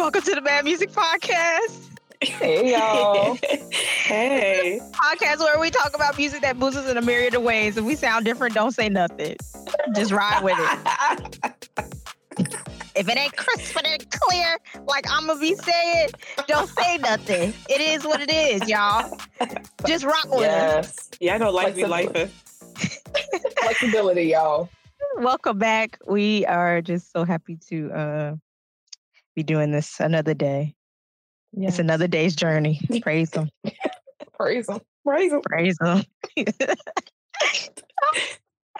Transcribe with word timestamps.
Welcome 0.00 0.22
to 0.22 0.34
the 0.34 0.40
Mad 0.40 0.64
Music 0.64 0.90
Podcast. 0.92 1.90
Hey 2.22 2.72
y'all. 2.72 3.34
hey. 3.74 4.80
Podcast 4.92 5.40
where 5.40 5.60
we 5.60 5.68
talk 5.68 5.94
about 5.94 6.16
music 6.16 6.40
that 6.40 6.58
boosts 6.58 6.80
us 6.80 6.90
in 6.90 6.96
a 6.96 7.02
myriad 7.02 7.34
of 7.34 7.42
ways. 7.42 7.76
If 7.76 7.84
we 7.84 7.94
sound 7.96 8.24
different, 8.24 8.54
don't 8.54 8.72
say 8.72 8.88
nothing. 8.88 9.36
Just 9.94 10.10
ride 10.10 10.42
with 10.42 10.56
it. 10.58 11.54
if 12.96 13.10
it 13.10 13.18
ain't 13.18 13.36
crisp 13.36 13.76
and 13.76 14.10
clear, 14.10 14.56
like 14.86 15.04
I'm 15.10 15.26
gonna 15.26 15.38
be 15.38 15.54
saying, 15.54 16.08
don't 16.46 16.70
say 16.70 16.96
nothing. 16.96 17.52
It 17.68 17.82
is 17.82 18.06
what 18.06 18.22
it 18.22 18.30
is, 18.30 18.66
y'all. 18.66 19.18
Just 19.86 20.06
rock 20.06 20.30
with 20.30 20.40
yes. 20.40 21.10
Yeah, 21.20 21.34
I 21.34 21.38
know 21.38 21.50
life 21.50 21.76
be 21.76 21.84
life. 21.84 22.10
Flexibility, 23.60 24.22
y'all. 24.22 24.70
Welcome 25.18 25.58
back. 25.58 25.98
We 26.06 26.46
are 26.46 26.80
just 26.80 27.12
so 27.12 27.24
happy 27.24 27.58
to 27.68 27.92
uh 27.92 28.36
be 29.40 29.54
doing 29.54 29.70
this 29.70 30.00
another 30.00 30.34
day. 30.34 30.74
Yes. 31.52 31.70
It's 31.72 31.78
another 31.78 32.06
day's 32.06 32.36
journey. 32.36 32.80
Praise 33.00 33.30
them. 33.30 33.48
Praise 34.34 34.66
them. 34.66 34.80
Praise 35.04 35.32
him. 35.32 35.40
Praise 35.42 35.76
them. 35.76 36.02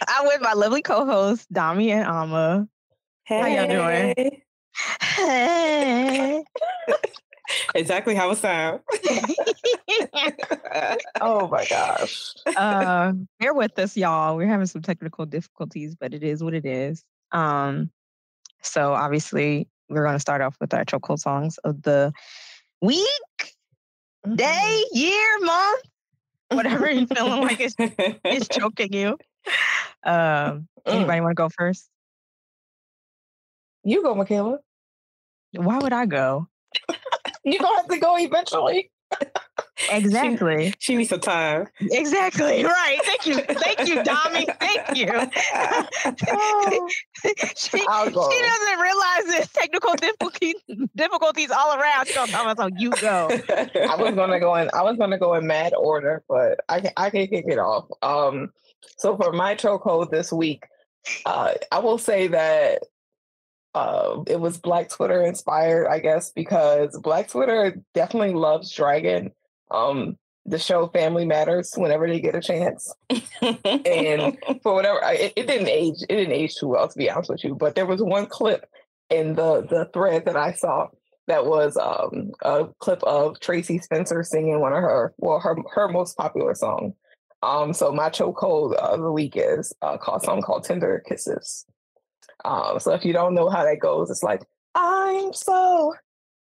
I'm 0.08 0.26
with 0.26 0.40
my 0.40 0.52
lovely 0.52 0.82
co-host 0.82 1.50
Dami 1.52 1.88
and 1.90 2.06
Ama. 2.06 2.68
Hey. 3.24 3.40
How 3.40 3.46
y'all 3.46 3.68
doing? 3.68 4.42
Hey. 5.00 6.44
exactly 7.74 8.14
how 8.14 8.30
it 8.30 8.36
sounds. 8.36 8.82
Oh 11.20 11.48
my 11.48 11.66
gosh. 11.66 12.32
uh, 12.56 13.12
bear 13.38 13.52
with 13.52 13.78
us, 13.78 13.96
y'all. 13.96 14.36
We're 14.36 14.46
having 14.46 14.66
some 14.66 14.82
technical 14.82 15.26
difficulties, 15.26 15.94
but 15.94 16.14
it 16.14 16.22
is 16.22 16.42
what 16.42 16.54
it 16.54 16.64
is. 16.64 17.04
Um, 17.32 17.90
so 18.62 18.94
obviously, 18.94 19.68
we're 19.90 20.04
going 20.04 20.14
to 20.14 20.20
start 20.20 20.40
off 20.40 20.56
with 20.60 20.72
our 20.72 20.84
chokehold 20.84 21.18
songs 21.18 21.58
of 21.58 21.82
the 21.82 22.12
week, 22.80 23.06
Mm-hmm. 24.26 24.34
day, 24.36 24.84
year, 24.92 25.38
month, 25.40 25.82
whatever 26.50 26.90
you're 26.90 27.06
feeling 27.06 27.40
like 27.46 27.58
it's, 27.58 27.74
it's 27.78 28.48
choking 28.48 28.92
you. 28.92 29.16
Um, 30.04 30.68
Mm. 30.86 30.94
anybody 30.94 31.20
want 31.20 31.30
to 31.32 31.34
go 31.34 31.48
first? 31.48 31.88
You 33.84 34.02
go, 34.02 34.14
Mikala. 34.14 34.58
Why 35.52 35.78
would 35.78 35.92
I 35.92 36.06
go? 36.06 36.48
You 37.44 37.58
gonna 37.58 37.76
have 37.76 37.88
to 37.88 37.98
go 37.98 38.18
eventually. 38.18 38.90
Exactly. 39.90 40.74
she 40.78 40.96
needs 40.96 41.08
some 41.08 41.20
time. 41.20 41.66
Exactly. 41.80 42.64
Right. 42.64 42.98
Thank 43.02 43.26
you. 43.26 43.34
Thank 43.36 43.88
you, 43.88 43.96
Dami. 43.96 44.46
Thank 44.58 44.96
you. 44.96 45.08
Oh, 46.28 46.88
she, 47.56 47.78
she 47.78 47.84
doesn't 47.86 48.78
realize 48.78 49.24
there's 49.26 49.48
technical 49.52 49.94
difficulties 49.94 50.54
difficulties 50.94 51.50
all 51.50 51.78
around. 51.78 52.08
She 52.08 52.14
gonna 52.14 52.54
tell 52.54 52.66
us 52.66 52.72
you 52.78 52.90
go. 52.90 53.28
I 53.30 53.96
was 53.96 54.14
gonna 54.14 54.40
go 54.40 54.54
in. 54.56 54.70
I 54.74 54.82
was 54.82 54.96
gonna 54.96 55.18
go 55.18 55.34
in 55.34 55.46
mad 55.46 55.72
order, 55.74 56.22
but 56.28 56.60
I 56.68 56.80
can 56.80 56.92
I 56.96 57.10
can 57.10 57.26
kick 57.26 57.46
it 57.48 57.58
off. 57.58 57.86
Um, 58.02 58.52
so 58.98 59.16
for 59.16 59.32
my 59.32 59.54
chokehold 59.54 60.10
this 60.10 60.32
week, 60.32 60.64
uh, 61.26 61.54
I 61.72 61.78
will 61.78 61.98
say 61.98 62.28
that 62.28 62.82
uh, 63.74 64.22
it 64.26 64.40
was 64.40 64.58
Black 64.58 64.88
Twitter 64.88 65.22
inspired, 65.22 65.86
I 65.88 65.98
guess, 66.00 66.30
because 66.30 66.98
Black 67.02 67.28
Twitter 67.28 67.80
definitely 67.94 68.34
loves 68.34 68.72
Dragon. 68.72 69.32
Um, 69.70 70.16
the 70.46 70.58
show 70.58 70.88
Family 70.88 71.24
Matters 71.26 71.72
whenever 71.76 72.08
they 72.08 72.18
get 72.18 72.34
a 72.34 72.40
chance. 72.40 72.92
and 73.40 74.36
for 74.62 74.74
whatever 74.74 75.04
I- 75.04 75.12
it, 75.14 75.32
it 75.36 75.46
didn't 75.46 75.68
age 75.68 76.02
it 76.08 76.16
didn't 76.16 76.32
age 76.32 76.56
too 76.56 76.68
well 76.68 76.88
to 76.88 76.98
be 76.98 77.10
honest 77.10 77.30
with 77.30 77.44
you 77.44 77.54
but 77.54 77.74
there 77.74 77.86
was 77.86 78.02
one 78.02 78.26
clip 78.26 78.64
in 79.10 79.34
the 79.34 79.62
the 79.68 79.88
thread 79.92 80.24
that 80.24 80.36
i 80.36 80.52
saw 80.52 80.88
that 81.26 81.46
was 81.46 81.76
um 81.76 82.30
a 82.42 82.66
clip 82.80 83.02
of 83.04 83.38
tracie 83.40 83.78
spencer 83.78 84.22
singing 84.22 84.60
one 84.60 84.72
of 84.72 84.80
her 84.80 85.12
well 85.18 85.38
her 85.40 85.56
her 85.74 85.88
most 85.88 86.16
popular 86.16 86.54
song 86.54 86.94
um 87.42 87.72
so 87.72 87.92
my 87.92 88.08
chokehold 88.08 88.74
of 88.74 89.00
the 89.00 89.12
week 89.12 89.34
is 89.36 89.72
uh 89.82 89.96
called 89.98 90.22
song 90.22 90.40
called 90.42 90.64
tender 90.64 91.02
kisses 91.06 91.66
um 92.44 92.78
so 92.78 92.92
if 92.92 93.04
you 93.04 93.12
don't 93.12 93.34
know 93.34 93.48
how 93.48 93.64
that 93.64 93.78
goes 93.80 94.10
it's 94.10 94.22
like 94.22 94.42
i'm 94.74 95.32
so 95.32 95.94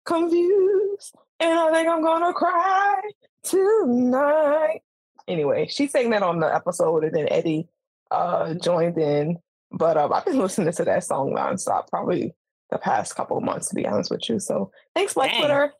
confused 0.05 1.15
and 1.39 1.57
i 1.57 1.71
think 1.71 1.87
i'm 1.87 2.01
gonna 2.03 2.33
cry 2.33 2.99
tonight 3.43 4.81
anyway, 5.27 5.67
she 5.67 5.87
sang 5.87 6.09
that 6.11 6.23
on 6.23 6.39
the 6.39 6.53
episode, 6.53 7.03
and 7.03 7.15
then 7.15 7.27
Eddie 7.29 7.67
uh, 8.11 8.53
joined 8.55 8.97
in. 8.97 9.37
But 9.71 9.97
um, 9.97 10.13
I've 10.13 10.25
been 10.25 10.37
listening 10.39 10.73
to 10.73 10.85
that 10.85 11.03
song 11.03 11.33
nonstop, 11.33 11.89
probably 11.89 12.33
the 12.69 12.77
past 12.77 13.15
couple 13.15 13.37
of 13.37 13.43
months, 13.43 13.69
to 13.69 13.75
be 13.75 13.85
honest 13.85 14.11
with 14.11 14.27
you. 14.29 14.39
So 14.39 14.71
thanks, 14.95 15.13
Black 15.13 15.31
Dang. 15.31 15.41
Twitter. 15.41 15.73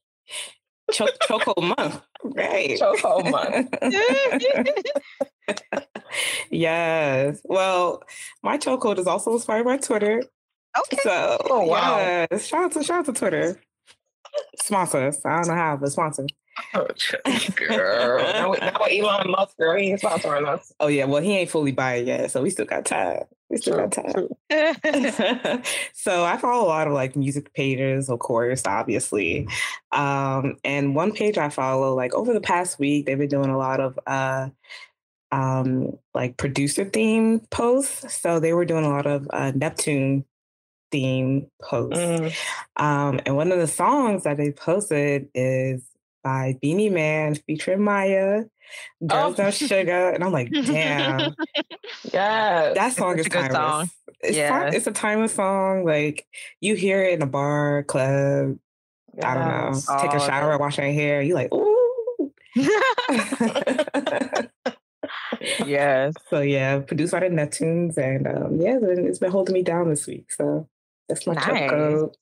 Choke 0.92 1.18
chokehold 1.24 1.75
month. 1.78 2.02
Right. 2.24 2.78
Choco 2.78 3.24
month. 3.30 3.74
Yes. 6.50 7.41
Well, 7.46 8.03
my 8.41 8.57
chokehold 8.57 9.00
is 9.00 9.07
also 9.07 9.34
inspired 9.34 9.66
by 9.66 9.78
Twitter. 9.78 10.24
Okay. 10.78 10.97
So 11.03 11.38
Oh, 11.50 11.66
wow. 11.66 11.97
yes. 11.97 12.47
Shout 12.47 12.63
out 12.66 12.72
to 12.74 12.84
shout 12.84 13.00
out 13.00 13.06
to 13.06 13.13
Twitter. 13.13 13.59
Sponsor 14.62 15.07
us. 15.07 15.24
I 15.25 15.35
don't 15.38 15.47
know 15.50 15.56
how, 15.56 15.78
but 15.78 15.91
sponsor. 15.91 16.25
Oh, 16.75 16.88
girl. 17.56 18.19
now, 18.22 18.51
now 18.53 18.78
Elon 18.84 19.31
Musk, 19.31 19.57
girl, 19.57 19.75
he 19.78 19.90
ain't 19.91 20.01
sponsoring 20.01 20.47
us. 20.47 20.72
Oh 20.79 20.88
yeah, 20.88 21.06
well 21.06 21.22
he 21.22 21.35
ain't 21.38 21.50
fully 21.50 21.72
by 21.72 21.96
it 21.96 22.07
yet, 22.07 22.30
so 22.31 22.41
we 22.44 22.50
still 22.51 22.66
got 22.66 22.85
time. 22.85 23.24
We 23.50 23.57
still 23.57 23.78
got 23.78 23.91
time. 23.91 24.30
so 25.94 26.24
I 26.24 26.38
follow 26.38 26.66
a 26.66 26.69
lot 26.69 26.88
of 26.88 26.94
like 26.94 27.16
music 27.16 27.53
pages, 27.53 28.07
of 28.09 28.19
course, 28.19 28.63
obviously. 28.66 29.47
Um, 29.91 30.57
and 30.63 30.95
one 30.95 31.12
page 31.12 31.38
I 31.40 31.50
follow, 31.50 31.95
like 31.95 32.13
over 32.13 32.34
the 32.34 32.41
past 32.41 32.78
week, 32.80 33.06
they've 33.07 33.18
been 33.18 33.30
doing 33.30 33.50
a 33.50 33.57
lot 33.57 33.80
of 33.80 34.00
uh 34.06 34.50
um 35.34 35.98
like 36.14 36.38
producer 36.38 36.86
theme 36.86 37.40
posts. 37.50 38.22
So 38.22 38.40
they 38.40 38.54
were 38.54 38.66
doing 38.66 38.86
a 38.86 38.90
lot 38.90 39.08
of 39.08 39.28
uh 39.34 39.52
Neptune 39.56 40.26
theme 40.92 41.48
posts. 41.62 42.00
Mm. 42.00 42.34
Um, 42.78 43.20
and 43.26 43.36
one 43.36 43.52
of 43.52 43.58
the 43.58 43.68
songs 43.68 44.24
that 44.24 44.38
they 44.38 44.52
posted 44.52 45.28
is 45.34 45.84
by 46.24 46.58
Beenie 46.62 46.90
Man 46.90 47.34
featuring 47.36 47.84
Mya, 47.84 48.46
Girls 49.06 49.40
Oh. 49.40 49.44
No 49.44 49.52
Sugar. 49.52 50.12
And 50.12 50.24
I'm 50.24 50.32
like, 50.32 50.52
damn, 50.52 51.34
yeah. 52.14 52.74
that 52.74 52.94
song 52.94 53.14
such 53.18 53.20
is 53.22 53.26
a 53.26 53.30
good 53.30 53.50
timeless. 53.52 53.56
song. 53.58 53.90
It's, 54.22 54.38
Yes. 54.38 54.74
it's 54.76 54.88
a 54.88 54.92
timeless 54.92 55.34
song. 55.34 55.84
Like 55.84 56.26
you 56.62 56.76
hear 56.76 57.04
it 57.04 57.14
in 57.16 57.22
a 57.24 57.28
bar, 57.28 57.84
club, 57.84 58.58
I 59.22 59.34
don't 59.34 59.48
know, 59.48 59.72
Yes. 59.74 59.86
take 60.00 60.12
a 60.14 60.16
Oh, 60.16 60.28
shower, 60.28 60.58
wash 60.60 60.78
your 60.78 60.88
hair. 60.88 61.22
You're 61.24 61.36
like, 61.36 61.52
ooh. 61.54 62.32
yes. 65.66 66.14
so 66.30 66.42
yeah, 66.42 66.80
produced 66.80 67.12
by 67.12 67.20
the 67.22 67.28
Neptunes, 67.28 67.98
and 67.98 68.28
um, 68.28 68.59
yeah, 68.62 68.76
it's 68.78 68.86
been, 68.86 69.08
it's 69.08 69.20
been 69.20 69.31
holding 69.31 69.54
me 69.54 69.64
down 69.64 69.90
this 69.90 70.08
week. 70.08 70.31
So 70.31 70.68
that's 71.09 71.26
my 71.28 71.34
Nice. 71.34 71.46
chokehold. 71.46 72.14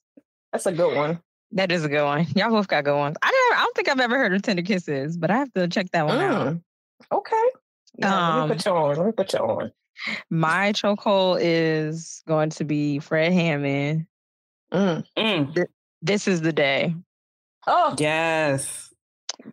That's 0.52 0.66
a 0.66 0.72
good 0.72 0.96
one. 0.96 1.20
That 1.52 1.70
is 1.70 1.84
a 1.84 1.88
good 1.88 2.04
one. 2.04 2.26
Y'all 2.34 2.50
both 2.50 2.68
got 2.68 2.84
good 2.84 2.96
ones. 2.96 3.16
I 3.22 3.26
never, 3.30 3.60
I 3.60 3.64
don't 3.64 3.76
think 3.76 3.88
I've 3.88 4.00
ever 4.00 4.18
heard 4.18 4.34
of 4.34 4.42
Tender 4.42 4.62
Kisses, 4.62 5.16
but 5.16 5.30
I 5.30 5.36
have 5.36 5.52
to 5.54 5.68
check 5.68 5.90
that 5.92 6.06
one 6.06 6.18
out. 6.18 6.46
Mm. 6.48 6.62
Okay. 7.12 7.42
Yeah, 7.98 8.28
Um, 8.28 8.38
let 8.40 8.48
me 8.48 8.54
put 8.56 8.66
you 8.66 8.72
on. 8.72 8.96
Let 8.96 9.06
me 9.06 9.12
put 9.12 9.32
you 9.34 9.38
on. 9.40 9.72
My 10.30 10.72
chokehold 10.72 11.38
is 11.42 12.22
going 12.26 12.50
to 12.50 12.64
be 12.64 12.98
Fred 13.00 13.32
Hammond. 13.32 14.06
Mm. 14.72 15.04
Mm, 15.18 15.66
This 16.00 16.26
is 16.26 16.40
the 16.40 16.52
day. 16.52 16.94
Oh, 17.66 17.94
yes. 17.98 18.90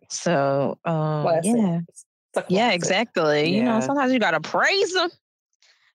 So, 0.09 0.77
um, 0.85 1.21
classic. 1.23 1.83
Yeah, 2.35 2.41
It's 2.41 2.49
a 2.51 2.53
yeah, 2.53 2.71
exactly. 2.71 3.55
You 3.55 3.63
know, 3.63 3.79
sometimes 3.79 4.13
you 4.13 4.19
gotta 4.19 4.39
praise 4.41 4.93
them 4.93 5.09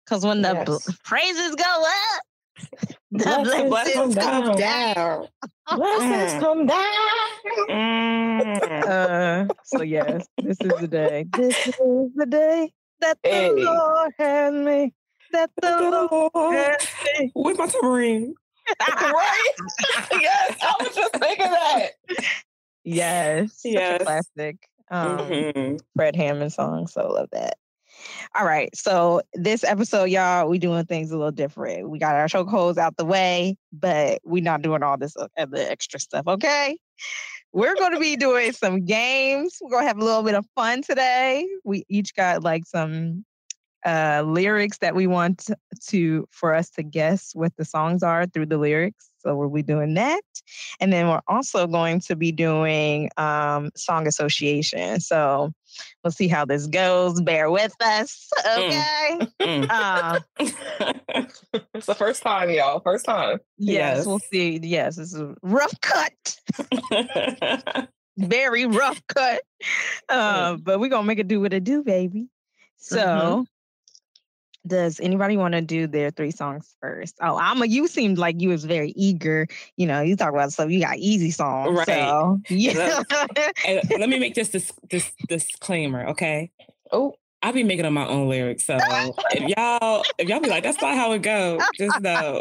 because 0.04 0.24
when 0.24 0.42
the 0.42 0.62
bl- 0.64 0.72
Yes. 0.72 0.98
praises 1.04 1.54
go 1.54 1.64
up, 1.64 2.22
the 3.12 3.18
Blessings 3.24 3.68
blessings 3.68 3.94
come 3.94 4.14
come 4.14 4.56
down. 4.56 4.56
down. 4.56 5.28
Blessings 5.74 6.32
Mm. 6.32 6.40
come 6.40 6.66
down. 6.66 7.08
Mm. 7.70 8.86
Uh, 8.86 9.54
so 9.64 9.82
yes, 9.82 10.26
this 10.38 10.60
is 10.60 10.72
the 10.80 10.88
day. 10.88 11.24
This 11.34 11.56
is 11.66 11.74
the 12.14 12.26
day 12.28 12.72
that 13.00 13.18
the 13.22 13.28
Hey. 13.30 13.52
Lord 13.54 14.12
has 14.18 14.52
me. 14.52 14.92
That 15.32 15.50
the 15.60 16.08
Lord 16.12 16.54
has 16.54 16.86
made. 17.18 17.32
With 17.34 17.58
my 17.58 17.66
tambourine. 17.66 18.34
right? 18.80 19.52
yes, 20.12 20.58
I 20.62 20.74
was 20.80 20.94
just 20.94 21.12
thinking 21.14 21.50
that. 21.50 21.90
yes, 22.84 23.52
such 23.62 23.70
a 23.70 23.74
Yes. 23.74 24.02
classic. 24.02 24.68
Um, 24.90 25.18
Mhm. 25.18 25.80
Fred 25.96 26.16
Hammond 26.16 26.52
song, 26.52 26.86
so 26.86 27.08
love 27.08 27.28
that. 27.32 27.56
All 28.34 28.44
right, 28.44 28.74
so 28.74 29.22
this 29.34 29.62
episode, 29.64 30.04
y'all, 30.04 30.48
we 30.48 30.58
doing 30.58 30.84
things 30.84 31.10
a 31.10 31.16
little 31.16 31.30
different. 31.30 31.88
We 31.90 31.98
got 31.98 32.16
our 32.16 32.26
chokeholds 32.26 32.76
out 32.76 32.96
the 32.96 33.04
way, 33.04 33.56
but 33.72 34.20
we 34.24 34.40
not 34.40 34.62
doing 34.62 34.82
all 34.82 34.98
this 34.98 35.16
other 35.38 35.58
extra 35.58 36.00
stuff. 36.00 36.26
Okay, 36.26 36.76
we're 37.52 37.76
going 37.76 37.92
to 37.92 38.00
be 38.00 38.16
doing 38.16 38.52
some 38.52 38.84
games. 38.84 39.58
We're 39.60 39.70
going 39.70 39.84
to 39.84 39.88
have 39.88 39.98
a 39.98 40.04
little 40.04 40.24
bit 40.24 40.34
of 40.34 40.44
fun 40.56 40.82
today. 40.82 41.46
We 41.64 41.84
each 41.88 42.14
got 42.16 42.42
like 42.42 42.66
some 42.66 43.24
uh, 43.84 44.22
lyrics 44.26 44.78
that 44.78 44.94
we 44.94 45.06
want 45.06 45.50
to 45.88 46.26
for 46.30 46.54
us 46.54 46.70
to 46.70 46.82
guess 46.82 47.34
what 47.34 47.54
the 47.56 47.64
songs 47.64 48.02
are 48.02 48.26
through 48.26 48.46
the 48.46 48.58
lyrics. 48.58 49.10
So 49.18 49.34
we'll 49.34 49.48
be 49.48 49.62
doing 49.62 49.94
that, 49.94 50.20
and 50.80 50.92
then 50.92 51.08
we're 51.08 51.22
also 51.28 51.66
going 51.66 52.00
to 52.00 52.14
be 52.14 52.30
doing 52.30 53.08
um, 53.16 53.70
song 53.74 54.06
association. 54.06 55.00
So 55.00 55.50
we'll 56.02 56.10
see 56.10 56.28
how 56.28 56.44
this 56.44 56.66
goes. 56.66 57.22
Bear 57.22 57.50
with 57.50 57.74
us, 57.82 58.28
okay? 58.54 59.20
Mm. 59.40 59.66
uh, 59.70 60.20
it's 61.74 61.86
the 61.86 61.94
first 61.94 62.22
time, 62.22 62.50
y'all. 62.50 62.80
First 62.80 63.06
time. 63.06 63.38
yes, 63.58 63.98
Yes. 63.98 64.06
we'll 64.06 64.18
see. 64.18 64.58
Yes, 64.62 64.96
this 64.96 65.14
is 65.14 65.20
a 65.20 65.34
rough 65.42 65.74
cut. 65.80 66.38
very 68.18 68.66
rough 68.66 69.02
cut. 69.08 69.42
Uh, 70.08 70.56
but 70.56 70.80
we're 70.80 70.90
gonna 70.90 71.06
make 71.06 71.18
it 71.18 71.28
do 71.28 71.40
what 71.40 71.52
it 71.52 71.64
do, 71.64 71.82
baby. 71.82 72.28
So 72.76 73.46
does 74.66 75.00
anybody 75.00 75.36
want 75.36 75.52
to 75.52 75.60
do 75.60 75.86
their 75.86 76.10
three 76.10 76.30
songs 76.30 76.74
first? 76.80 77.16
Oh, 77.20 77.36
I'm 77.36 77.62
a 77.62 77.66
you 77.66 77.86
seemed 77.86 78.18
like 78.18 78.40
you 78.40 78.48
was 78.48 78.64
very 78.64 78.90
eager. 78.96 79.46
You 79.76 79.86
know, 79.86 80.00
you 80.00 80.16
talk 80.16 80.30
about 80.30 80.52
stuff, 80.52 80.70
you 80.70 80.80
got 80.80 80.98
easy 80.98 81.30
songs. 81.30 81.76
Right. 81.76 81.86
So 81.86 82.40
yeah. 82.48 83.02
Let 83.98 84.08
me 84.08 84.18
make 84.18 84.34
this, 84.34 84.48
this 84.48 84.72
this 84.90 85.12
disclaimer, 85.28 86.06
okay? 86.08 86.50
Oh, 86.92 87.14
I 87.44 87.52
be 87.52 87.62
making 87.62 87.84
up 87.84 87.92
my 87.92 88.06
own 88.06 88.30
lyrics, 88.30 88.64
so 88.64 88.78
if 88.80 89.48
y'all 89.56 90.02
if 90.16 90.26
y'all 90.30 90.40
be 90.40 90.48
like, 90.48 90.62
that's 90.62 90.80
not 90.80 90.94
how 90.94 91.12
it 91.12 91.20
goes, 91.20 91.60
just 91.76 92.00
know 92.00 92.40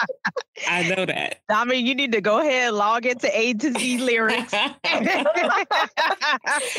I 0.65 0.87
know 0.87 1.05
that. 1.05 1.39
I 1.49 1.65
mean, 1.65 1.85
you 1.85 1.93
need 1.93 2.13
to 2.13 2.21
go 2.21 2.39
ahead, 2.39 2.73
log 2.73 3.05
into 3.05 3.29
A 3.37 3.53
to 3.53 3.73
Z 3.73 3.97
lyrics. 3.97 4.53
I'm 4.85 5.03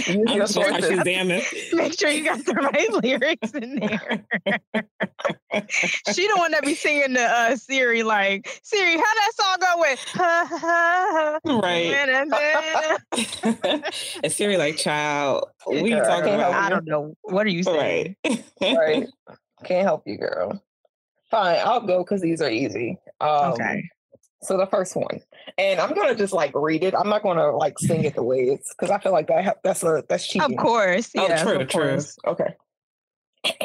your 0.07 0.25
just 0.25 0.27
gonna 0.27 0.49
start 0.49 0.71
sources. 0.83 0.91
Shazamming. 1.01 1.75
Make 1.75 1.99
sure 1.99 2.09
you 2.09 2.25
got 2.25 2.43
the 2.47 2.55
right 2.55 2.93
lyrics 3.05 3.51
in 3.53 3.77
there. 3.77 4.25
she 6.15 6.27
the 6.27 6.35
one 6.37 6.53
that 6.53 6.63
be 6.65 6.75
singing 6.75 7.13
the 7.13 7.25
uh, 7.25 7.57
Siri 7.57 8.03
like 8.03 8.49
Siri, 8.63 8.93
how 8.97 9.03
that 9.03 9.33
song 9.35 9.57
go 9.61 9.75
with? 9.81 9.99
Ha, 10.15 10.47
ha, 10.49 11.39
ha, 11.45 11.61
Right. 11.61 11.91
na, 12.07 12.25
na, 12.25 12.39
na." 13.73 13.81
and 14.23 14.33
Siri 14.33 14.57
like, 14.57 14.77
child, 14.79 15.45
what 15.67 15.77
are 15.77 15.87
you 15.87 15.97
Girl, 15.97 16.05
talking 16.05 16.25
can't 16.25 16.41
about? 16.41 16.55
I 16.55 16.69
don't 16.71 16.87
know. 16.87 17.17
What 17.23 17.47
are 17.47 17.51
you 17.51 17.63
saying? 17.63 18.17
Right. 18.25 18.45
right. 18.63 19.07
Can't 19.65 19.85
help 19.85 20.03
you, 20.07 20.19
girl. 20.19 20.63
Fine, 21.31 21.61
I'll 21.65 21.81
go 21.81 22.05
because 22.05 22.21
these 22.21 22.43
are 22.43 22.51
easy. 22.51 22.99
Um, 23.21 23.53
Okay. 23.53 23.89
So 24.43 24.59
the 24.59 24.67
first 24.67 24.95
one, 24.95 25.21
and 25.57 25.81
I'm 25.81 25.95
gonna 25.95 26.15
just 26.15 26.35
like 26.35 26.53
read 26.55 26.85
it. 26.85 26.95
I'm 26.95 27.09
not 27.09 27.23
gonna 27.23 27.51
like 27.57 27.79
sing 27.79 28.05
it 28.05 28.15
the 28.15 28.23
way 28.23 28.41
it's 28.41 28.75
because 28.75 28.91
I 28.91 28.99
feel 28.99 29.13
like 29.13 29.29
that 29.29 29.43
ha- 29.43 29.55
that's 29.65 29.83
a 29.83 30.05
that's 30.07 30.27
cheating. 30.27 30.59
Of 30.59 30.63
course. 30.63 31.11
Oh, 31.17 31.27
true, 31.43 31.61
of 31.61 31.69
true. 31.69 31.81
course. 31.81 32.19
Okay. 32.27 32.55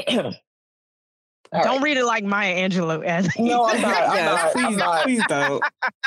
All 1.52 1.64
Don't 1.64 1.78
right. 1.78 1.82
read 1.82 1.98
it 1.98 2.06
like 2.06 2.24
Maya 2.24 2.56
Angelou. 2.70 3.04
As 3.04 3.28
No, 3.38 3.66
I'm 3.66 3.82
not. 3.82 4.04
I'm 4.10 4.16
yes, 4.16 4.56
not. 4.56 4.64
I'm 4.64 4.68
please, 4.72 4.78
not. 4.78 5.04
please 5.04 5.24
don't. 5.28 5.64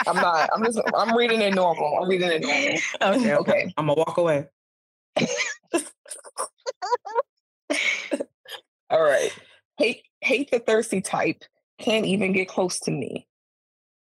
I'm 0.07 0.17
not. 0.17 0.51
I'm 0.55 0.65
just. 0.65 0.81
I'm 0.97 1.17
reading 1.17 1.43
it 1.43 1.55
normal. 1.55 1.99
I'm 2.01 2.09
reading 2.09 2.31
it 2.31 2.43
normal. 2.43 2.63
okay. 2.65 2.81
okay. 3.03 3.35
Okay. 3.35 3.75
I'm 3.77 3.87
gonna 3.89 3.95
walk 3.99 4.17
away. 4.17 4.47
All 8.91 9.03
right. 9.03 9.35
Hate 9.79 10.03
hate 10.21 10.51
the 10.51 10.59
thirsty 10.59 11.01
type. 11.01 11.45
Can't 11.79 12.05
even 12.07 12.33
get 12.33 12.49
close 12.49 12.79
to 12.81 12.91
me. 12.91 13.27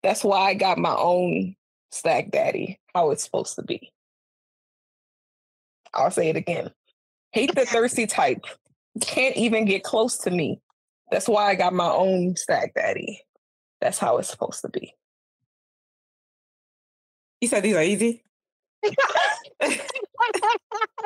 That's 0.03 0.25
why 0.25 0.49
I 0.49 0.55
got 0.55 0.79
my 0.79 0.95
own 0.95 1.55
stack 1.91 2.31
daddy. 2.31 2.81
How 2.95 3.11
it's 3.11 3.23
supposed 3.23 3.57
to 3.57 3.63
be. 3.63 3.93
I'll 5.95 6.11
say 6.11 6.29
it 6.29 6.37
again. 6.37 6.71
Hate 7.33 7.55
the 7.55 7.67
thirsty 7.67 8.07
type. 8.07 8.45
Can't 9.01 9.37
even 9.37 9.65
get 9.65 9.85
close 9.85 10.19
to 10.19 10.31
me. 10.31 10.61
That's 11.11 11.29
why 11.29 11.51
I 11.51 11.55
got 11.55 11.73
my 11.73 11.91
own 11.91 12.37
stack 12.37 12.75
daddy. 12.75 13.23
That's 13.81 13.99
how 13.99 14.19
it's 14.19 14.29
supposed 14.29 14.63
to 14.63 14.69
be. 14.69 14.95
You 17.41 17.49
said 17.49 17.63
these 17.63 17.77
are 17.77 17.83
easy. 17.83 18.25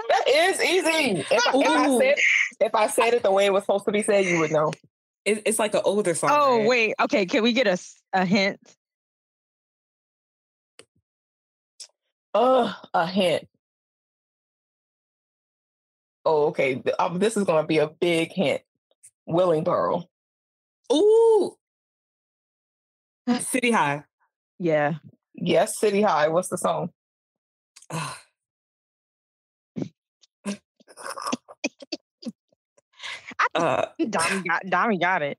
That 0.08 0.24
is 0.28 0.60
easy. 0.60 1.20
If, 1.30 1.46
I- 1.46 1.52
if 1.54 1.68
I 1.68 1.98
said 1.98 2.14
if 2.60 2.74
I 2.74 2.86
said 2.88 3.14
it 3.14 3.22
the 3.22 3.32
way 3.32 3.46
it 3.46 3.52
was 3.52 3.62
supposed 3.62 3.84
to 3.86 3.92
be 3.92 4.02
said, 4.02 4.26
you 4.26 4.38
would 4.40 4.50
know. 4.52 4.72
It, 5.24 5.42
it's 5.46 5.58
like 5.58 5.74
an 5.74 5.80
older 5.84 6.14
song. 6.14 6.30
oh 6.32 6.58
right? 6.58 6.68
wait. 6.68 6.94
Okay. 7.00 7.26
Can 7.26 7.42
we 7.42 7.52
get 7.52 7.66
a 7.66 7.78
a 8.12 8.24
hint? 8.24 8.60
Uh, 12.34 12.72
a 12.92 13.06
hint. 13.06 13.46
Oh, 16.26 16.46
okay. 16.46 16.82
Um, 16.98 17.18
this 17.18 17.36
is 17.36 17.44
going 17.44 17.62
to 17.62 17.66
be 17.66 17.78
a 17.78 17.88
big 17.88 18.32
hint. 18.32 18.62
Willingboro. 19.28 20.04
Ooh. 20.92 21.56
City 23.40 23.70
High. 23.70 24.04
Yeah. 24.58 24.94
Yes, 25.34 25.78
City 25.78 26.02
High. 26.02 26.28
What's 26.28 26.48
the 26.48 26.58
song? 26.58 26.90
Ugh. 33.54 33.62
Uh, 33.64 33.86
Dami 34.00 34.44
got 34.46 34.62
Dami 34.66 35.00
got 35.00 35.22
it. 35.22 35.38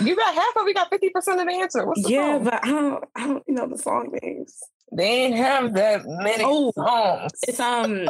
You 0.00 0.14
got 0.14 0.34
half 0.34 0.56
of 0.56 0.66
it. 0.66 0.68
You 0.68 0.74
got 0.74 0.90
fifty 0.90 1.08
percent 1.10 1.40
of 1.40 1.46
the 1.46 1.52
answer. 1.54 1.86
What's 1.86 2.02
the 2.02 2.10
yeah, 2.10 2.34
song? 2.36 2.44
but 2.44 2.64
I 2.64 2.68
don't, 2.68 3.04
I 3.16 3.26
don't 3.26 3.48
know 3.48 3.68
the 3.68 3.78
song 3.78 4.16
names. 4.22 4.58
they 4.92 5.24
ain't 5.24 5.36
have 5.36 5.74
that 5.74 6.02
many 6.06 6.44
Oh, 6.46 6.70
songs. 6.72 7.32
It's 7.46 7.58
um, 7.60 8.08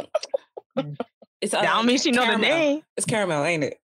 it's 1.41 1.53
uh, 1.53 1.61
That 1.61 1.73
don't 1.73 1.85
mean 1.85 1.97
she 1.97 2.11
know 2.11 2.25
the 2.25 2.37
name. 2.37 2.81
It's 2.97 3.05
Caramel, 3.05 3.43
ain't 3.45 3.63
it? 3.63 3.80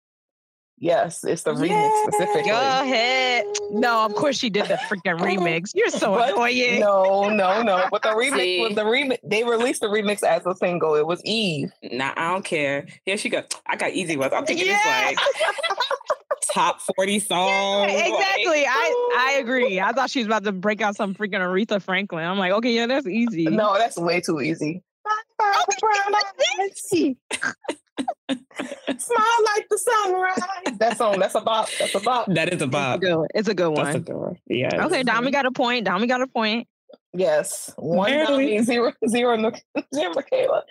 Yes, 0.80 1.24
it's 1.24 1.42
the 1.42 1.52
remix 1.52 1.68
Yeah. 1.70 2.02
specifically. 2.08 2.50
Go 2.50 2.56
ahead. 2.56 3.44
No, 3.72 4.04
of 4.04 4.14
course 4.14 4.38
she 4.38 4.50
did 4.50 4.66
the 4.66 4.74
freaking 4.88 5.18
remix. 5.18 5.72
You're 5.74 5.90
so 5.90 6.14
But 6.14 6.32
annoying. 6.32 6.80
No, 6.80 7.28
no, 7.28 7.62
no. 7.62 7.86
But 7.90 8.02
the 8.02 8.10
remix 8.10 8.60
was 8.62 8.74
the 8.74 8.84
remix. 8.84 9.18
They 9.24 9.44
released 9.44 9.80
the 9.82 9.88
remix 9.88 10.22
as 10.22 10.46
a 10.46 10.54
single. 10.56 10.94
It 10.94 11.06
was 11.06 11.20
Eve. 11.24 11.70
Nah, 11.82 12.12
I 12.16 12.32
don't 12.32 12.44
care. 12.44 12.86
Here 13.04 13.16
she 13.16 13.28
go. 13.28 13.42
I 13.66 13.76
got 13.76 13.92
easy 13.92 14.16
ones. 14.16 14.32
I'm 14.32 14.46
thinking 14.46 14.66
Yeah. 14.66 15.10
it's 15.10 15.20
like 15.20 16.48
top 16.52 16.80
forty 16.80 17.18
songs. 17.30 17.92
like- 17.92 18.06
Exactly. 18.08 18.64
I 18.66 19.14
I 19.18 19.32
agree. 19.40 19.80
I 19.80 19.92
thought 19.92 20.10
she 20.10 20.20
was 20.20 20.26
about 20.26 20.44
to 20.44 20.52
break 20.52 20.80
out 20.80 20.96
some 20.96 21.14
freaking 21.14 21.40
Aretha 21.40 21.82
Franklin. 21.82 22.24
I'm 22.24 22.38
like, 22.38 22.52
okay, 22.52 22.72
yeah, 22.72 22.86
that's 22.86 23.06
easy. 23.06 23.44
No, 23.44 23.74
that's 23.76 23.98
way 23.98 24.20
too 24.20 24.40
easy. 24.40 24.82
Smile 28.28 29.26
like 29.44 29.66
the 29.70 29.78
sunrise. 29.78 30.76
That 30.78 30.96
song, 30.98 31.18
that's 31.18 31.34
a 31.34 31.40
bop. 31.40 31.68
That's 31.78 31.94
a 31.94 32.00
bop. 32.00 32.26
that 32.34 32.52
is 32.52 32.60
a 32.62 32.66
It's 32.66 32.74
a 32.74 32.98
good. 32.98 33.26
It's 33.34 33.48
a 33.48 33.54
good 33.54 33.76
That's 33.76 33.88
a 33.88 33.92
one. 33.92 34.02
good 34.02 34.16
one. 34.16 34.36
Yeah. 34.48 34.86
Okay, 34.86 35.02
Dami 35.02 35.32
got 35.32 35.46
a 35.46 35.50
point. 35.50 35.86
Dami 35.86 36.08
got 36.08 36.20
a 36.20 36.26
point. 36.26 36.66
Yes. 37.14 37.72
One 37.76 38.10
Barely. 38.10 38.46
Dami, 38.58 38.64
zero, 38.64 38.92
zero, 39.08 39.36
Nic- 39.36 39.64
zero, 39.94 40.12
Mikala. 40.14 40.62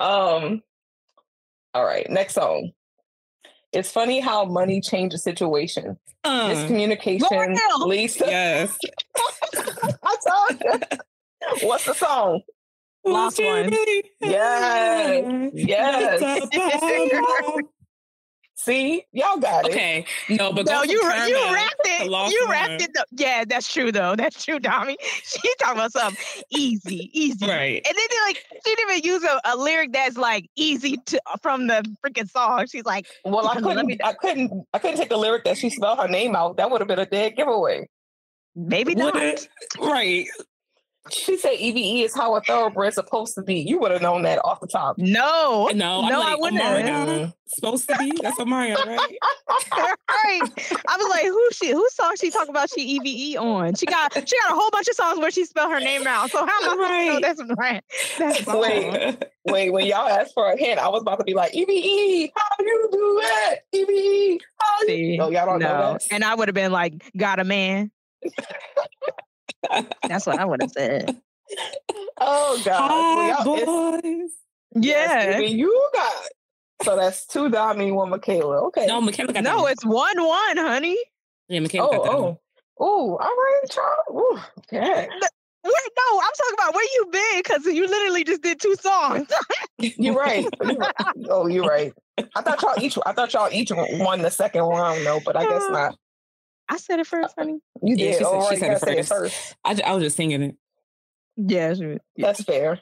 Um, 0.00 0.62
all 1.74 1.84
right, 1.84 2.08
next 2.08 2.34
song. 2.34 2.70
It's 3.72 3.90
funny 3.90 4.20
how 4.20 4.44
money 4.44 4.80
changes 4.80 5.22
situation. 5.24 5.98
Uh, 6.22 6.48
Miscommunication 6.50 7.28
Royal. 7.30 7.88
leads 7.88 8.16
to 8.16 8.24
yes. 8.26 8.78
I 10.02 10.16
told 10.26 10.62
you. 10.64 11.66
What's 11.68 11.84
the 11.84 11.94
song? 11.94 12.40
Lost 13.06 13.38
one. 13.42 13.70
Yes. 14.20 15.50
Yes. 15.52 16.48
See, 18.64 19.04
y'all 19.12 19.36
got 19.36 19.66
it. 19.66 19.72
Okay. 19.72 20.06
No, 20.30 20.50
but 20.50 20.64
No, 20.64 20.82
you 20.84 20.98
for 21.02 21.14
you 21.26 21.36
wrapped 21.52 21.74
it. 21.84 22.04
You 22.06 22.10
one. 22.10 22.50
wrapped 22.50 22.80
it. 22.80 22.90
Though. 22.94 23.02
Yeah, 23.12 23.44
that's 23.46 23.70
true 23.70 23.92
though. 23.92 24.16
That's 24.16 24.42
true, 24.42 24.58
Dami. 24.58 24.94
She 25.24 25.54
talking 25.58 25.76
about 25.78 25.92
something 25.92 26.16
easy, 26.50 27.10
easy. 27.12 27.46
Right. 27.46 27.86
And 27.86 27.94
then 27.96 28.06
they 28.10 28.16
like 28.26 28.36
she 28.66 28.74
didn't 28.74 28.90
even 28.96 29.04
use 29.04 29.22
a, 29.22 29.38
a 29.44 29.56
lyric 29.56 29.92
that's 29.92 30.16
like 30.16 30.48
easy 30.56 30.96
to 30.96 31.20
from 31.42 31.66
the 31.66 31.84
freaking 32.04 32.30
song. 32.30 32.66
She's 32.70 32.86
like, 32.86 33.06
Well, 33.26 33.46
I 33.46 33.56
couldn't. 33.60 33.86
me- 33.86 33.98
I 34.02 34.14
couldn't. 34.14 34.66
I 34.72 34.78
couldn't 34.78 34.96
take 34.96 35.10
a 35.10 35.16
lyric 35.16 35.44
that 35.44 35.58
she 35.58 35.68
spelled 35.68 35.98
her 35.98 36.08
name 36.08 36.34
out. 36.34 36.56
That 36.56 36.70
would 36.70 36.80
have 36.80 36.88
been 36.88 36.98
a 36.98 37.06
dead 37.06 37.36
giveaway. 37.36 37.86
maybe 38.56 38.94
not. 38.94 39.14
it? 39.16 39.46
Right. 39.78 40.26
She 41.10 41.36
said 41.36 41.52
EVE 41.58 42.06
is 42.06 42.14
how 42.14 42.34
a 42.34 42.40
thoroughbred's 42.40 42.94
supposed 42.94 43.34
to 43.34 43.42
be. 43.42 43.56
You 43.60 43.78
would 43.78 43.90
have 43.90 44.00
known 44.00 44.22
that 44.22 44.38
off 44.42 44.60
the 44.60 44.66
top. 44.66 44.96
No, 44.96 45.68
No, 45.74 46.00
I'm 46.02 46.08
no, 46.10 46.18
like, 46.20 46.28
I 46.32 46.36
wouldn't. 46.36 46.62
Omarion? 46.62 46.86
have. 46.86 47.08
Mm. 47.08 47.34
Supposed 47.46 47.88
to 47.90 47.98
be? 47.98 48.10
That's 48.22 48.38
Omarion, 48.38 48.76
right? 48.86 48.98
right. 49.76 50.42
I 50.88 50.96
was 50.96 51.08
like, 51.10 51.24
who 51.24 51.48
she? 51.52 51.72
Whose 51.72 51.94
song 51.94 52.14
she 52.18 52.30
talk 52.30 52.48
about? 52.48 52.70
She 52.70 52.80
EVE 52.80 53.38
on? 53.38 53.74
She 53.74 53.84
got 53.86 54.14
she 54.14 54.36
got 54.42 54.52
a 54.52 54.54
whole 54.54 54.70
bunch 54.70 54.88
of 54.88 54.94
songs 54.94 55.18
where 55.18 55.30
she 55.30 55.44
spelled 55.44 55.70
her 55.72 55.78
name 55.80 56.06
out. 56.06 56.30
So 56.30 56.38
how 56.44 56.70
am 56.72 56.80
I? 56.80 56.82
Right. 56.82 57.06
No, 57.12 57.20
that's 57.20 57.42
right. 57.58 57.84
That's. 58.18 58.46
Wait. 58.46 59.24
Wait, 59.46 59.70
when 59.70 59.84
y'all 59.86 60.08
asked 60.08 60.32
for 60.32 60.50
a 60.50 60.56
hint, 60.56 60.78
I 60.80 60.88
was 60.88 61.02
about 61.02 61.18
to 61.18 61.24
be 61.24 61.34
like, 61.34 61.54
EVE, 61.54 62.30
how 62.34 62.56
you 62.64 62.88
do 62.90 63.20
that? 63.22 63.56
EVE, 63.74 64.40
how 64.58 64.80
you 64.80 64.86
See, 64.86 65.16
No, 65.18 65.28
y'all 65.30 65.44
don't 65.44 65.58
know 65.58 65.92
that. 65.92 66.02
And 66.10 66.24
I 66.24 66.34
would 66.34 66.48
have 66.48 66.54
been 66.54 66.72
like, 66.72 67.12
got 67.14 67.38
a 67.40 67.44
man. 67.44 67.90
That's 70.08 70.26
what 70.26 70.38
I 70.38 70.44
would 70.44 70.62
have 70.62 70.70
said. 70.72 71.16
Oh 72.16 72.60
God. 72.64 72.88
Well, 72.90 73.16
Hi, 73.16 73.28
y'all- 73.44 73.54
it's- 73.56 74.02
boys. 74.02 74.30
yes, 74.76 75.10
Yeah. 75.26 75.38
baby, 75.38 75.52
you 75.52 75.90
got 75.92 76.12
So 76.84 76.96
that's 76.96 77.26
two 77.26 77.48
Dami, 77.50 77.92
one 77.92 78.10
Mikala. 78.10 78.62
Okay. 78.68 78.86
No, 78.86 79.00
Mikala 79.02 79.34
got 79.34 79.42
no, 79.44 79.64
that. 79.64 79.72
it's 79.72 79.84
one 79.84 80.16
one, 80.22 80.56
honey. 80.56 80.96
Yeah, 81.48 81.60
Mikala 81.60 81.90
got 81.90 82.02
that. 82.04 82.10
oh, 82.12 82.22
one. 82.22 82.32
oh, 82.32 82.38
oh, 82.80 83.10
all 83.16 83.18
right, 83.18 83.70
child. 83.70 83.96
Ooh, 84.10 84.40
okay. 84.60 85.08
Wait, 85.64 85.72
no, 85.98 86.20
I'm 86.20 86.32
talking 86.36 86.54
about 86.54 86.74
where 86.74 86.84
you 86.84 87.06
been 87.10 87.42
because 87.42 87.64
you 87.66 87.86
literally 87.88 88.22
just 88.24 88.42
did 88.42 88.60
two 88.60 88.74
songs. 88.80 89.28
You're 89.78 90.14
right. 90.14 90.46
You're 90.62 90.76
right. 90.76 90.94
Oh, 91.28 91.46
you're 91.46 91.64
right. 91.66 91.92
I 92.36 92.42
thought 92.42 92.62
y'all 92.62 92.74
each. 92.80 92.96
I 93.04 93.12
thought 93.12 93.32
y'all 93.32 93.48
each 93.52 93.72
won 93.74 94.22
the 94.22 94.30
second 94.30 94.62
round, 94.62 95.04
though, 95.04 95.20
but 95.24 95.36
I 95.36 95.44
guess 95.46 95.64
not. 95.70 95.96
I 96.68 96.76
said 96.78 96.98
it 97.00 97.06
first, 97.06 97.34
honey. 97.38 97.58
You 97.82 97.96
Yeah, 97.96 98.06
did. 98.06 98.12
she 98.12 98.18
said- 98.18 98.26
oh, 98.26 98.50
she 98.50 98.56
said 98.56 98.70
it 98.70 98.74
gotta 98.74 98.86
say 98.86 98.98
it 98.98 99.06
first. 99.06 99.34
first. 99.34 99.56
I, 99.64 99.80
I 99.84 99.92
was 99.94 100.02
just 100.02 100.16
singing 100.16 100.42
it. 100.42 100.56
Yeah, 101.36 101.74
sure. 101.74 101.92
Yeah. 101.92 101.98
That's 102.26 102.42
fair. 102.44 102.80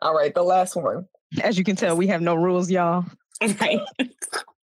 All 0.00 0.14
right, 0.14 0.34
the 0.34 0.42
last 0.42 0.76
one. 0.76 1.06
as 1.42 1.56
you 1.56 1.64
can 1.64 1.76
tell, 1.76 1.96
we 1.96 2.08
have 2.08 2.20
no 2.20 2.34
rules, 2.34 2.70
y'all. 2.70 3.04
Right. 3.60 3.80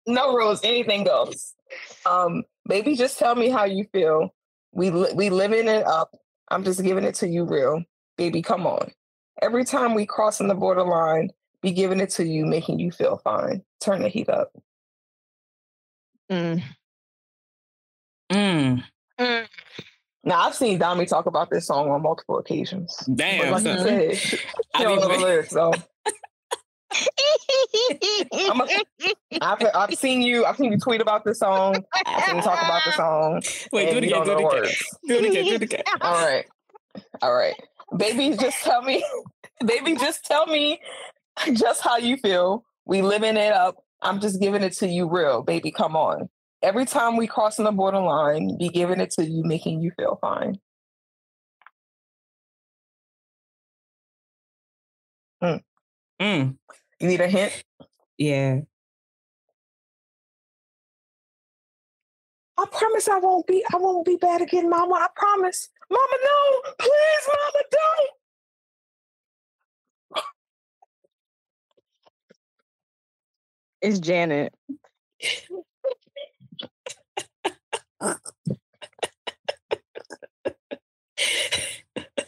No 0.08 0.34
rules. 0.36 0.62
Anything 0.63 1.03
goes. 1.03 1.53
Um, 2.05 2.43
baby, 2.67 2.96
just 2.96 3.20
tell 3.20 3.36
me 3.36 3.50
how 3.50 3.65
you 3.65 3.86
feel. 3.93 4.34
We 4.74 4.89
li- 4.89 5.12
we 5.13 5.29
living 5.29 5.67
it 5.67 5.86
up. 5.86 6.15
I'm 6.50 6.63
just 6.63 6.81
giving 6.84 7.03
it 7.03 7.15
to 7.15 7.27
you 7.27 7.43
real, 7.43 7.84
baby. 8.17 8.41
Come 8.41 8.65
on. 8.65 8.91
Every 9.41 9.63
time 9.65 9.93
we 9.93 10.05
crossing 10.05 10.48
the 10.48 10.55
borderline, 10.55 11.29
be 11.62 11.72
giving 11.72 12.00
it 12.00 12.10
to 12.12 12.25
you, 12.25 12.46
making 12.46 12.79
you 12.79 12.91
feel 12.91 13.17
fine. 13.24 13.62
Turn 13.81 14.01
the 14.01 14.10
heat 14.10 14.29
up. 14.29 14.51
Mm. 16.31 16.63
Mm. 18.31 18.83
Now 20.23 20.41
I've 20.41 20.55
seen 20.55 20.79
Dami 20.79 21.07
talk 21.07 21.25
about 21.25 21.50
this 21.50 21.67
song 21.67 21.89
on 21.89 22.01
multiple 22.01 22.38
occasions. 22.38 22.95
But 23.07 23.17
Damn. 23.17 23.51
like 23.51 23.63
son. 23.63 23.77
you 23.77 23.83
said, 23.83 24.17
she 24.17 24.39
I 24.75 24.83
don't 24.83 25.00
know 25.00 25.07
the 25.07 25.17
lyrics, 25.17 25.50
so 25.50 25.73
I've 29.41 29.61
I've 29.73 29.93
seen 29.95 30.21
you 30.21 30.45
I've 30.45 30.57
seen 30.57 30.71
you 30.71 30.77
tweet 30.77 31.01
about 31.01 31.25
this 31.25 31.39
song. 31.39 31.83
I've 32.05 32.23
seen 32.25 32.35
you 32.35 32.41
talk 32.41 32.61
about 32.63 32.83
the 32.85 32.91
song. 32.93 33.41
wait, 33.71 33.91
do 33.91 33.97
it 33.97 34.03
again. 34.03 34.23
Do 34.23 34.31
it 34.31 34.39
again. 34.39 34.73
Do 35.07 35.15
it 35.15 35.25
again. 35.25 35.45
Do 35.45 35.53
it 35.53 35.61
again. 35.63 35.83
All 36.01 36.25
right. 36.25 36.45
All 37.21 37.33
right. 37.33 37.55
Baby, 37.97 38.38
just 38.38 38.63
tell 38.63 38.81
me, 38.81 39.03
baby, 39.65 39.95
just 39.95 40.23
tell 40.25 40.45
me 40.45 40.79
just 41.53 41.81
how 41.81 41.97
you 41.97 42.17
feel. 42.17 42.63
We 42.85 43.01
living 43.01 43.38
it 43.38 43.53
up. 43.53 43.83
I'm 44.01 44.19
just 44.19 44.39
giving 44.39 44.63
it 44.63 44.73
to 44.73 44.88
you 44.88 45.09
real. 45.09 45.41
Baby, 45.43 45.71
come 45.71 45.95
on. 45.95 46.29
Every 46.63 46.86
time 46.86 47.18
we 47.18 47.27
crossing 47.27 47.65
the 47.65 47.72
borderline, 47.72 48.58
be 48.58 48.70
giving 48.70 49.00
it 49.00 49.12
to 49.12 49.25
you, 49.25 49.44
making 49.44 49.82
you 49.82 49.91
feel 49.98 50.18
fine. 50.22 50.60
Mm. 56.22 56.56
You 57.00 57.08
need 57.08 57.20
a 57.20 57.27
hint? 57.27 57.63
Yeah. 58.18 58.60
I 62.58 62.65
promise 62.72 63.08
I 63.08 63.18
won't 63.18 63.48
be 63.48 63.65
I 63.74 63.77
won't 63.77 64.06
be 64.06 64.18
bad 64.18 64.41
again, 64.44 64.70
mama. 64.70 64.94
I 64.94 65.08
promise. 65.15 65.70
Mama, 65.89 66.15
no, 66.24 66.62
please, 66.77 67.27
mama, 67.27 67.63
don't. 67.72 68.12
It's 73.82 74.00
Janet. 74.00 74.53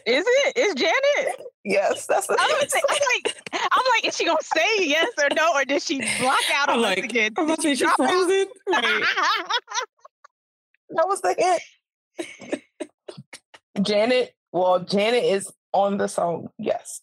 Is? 0.06 0.24
It's 0.54 0.74
Janet? 0.74 1.40
Yes, 1.64 2.06
that's 2.06 2.26
the 2.26 2.36
I 2.38 2.58
was 2.62 2.70
say- 2.70 2.80
I'm 2.88 2.98
like, 3.24 3.42
I'm 3.52 3.82
like, 3.96 4.04
is 4.06 4.16
she 4.16 4.26
gonna 4.26 4.38
say 4.42 4.86
yes 4.86 5.08
or 5.18 5.28
no, 5.34 5.52
or 5.54 5.64
did 5.64 5.80
she 5.82 5.98
block 6.20 6.38
out 6.54 6.68
I'm 6.68 6.76
on 6.76 6.82
like, 6.82 6.98
us 6.98 7.04
again? 7.04 7.32
I'm 7.38 7.44
about 7.46 7.56
to 7.56 7.62
say 7.62 7.68
Did 7.70 7.78
she's 7.78 7.86
she 7.86 7.86
out? 7.86 7.96
frozen. 7.96 8.46
That 10.90 11.08
was 11.08 11.20
the 11.22 11.60
hint. 12.16 12.62
Janet, 13.82 14.32
well, 14.52 14.78
Janet 14.80 15.24
is 15.24 15.50
on 15.72 15.96
the 15.96 16.06
song. 16.06 16.50
Yes. 16.58 17.00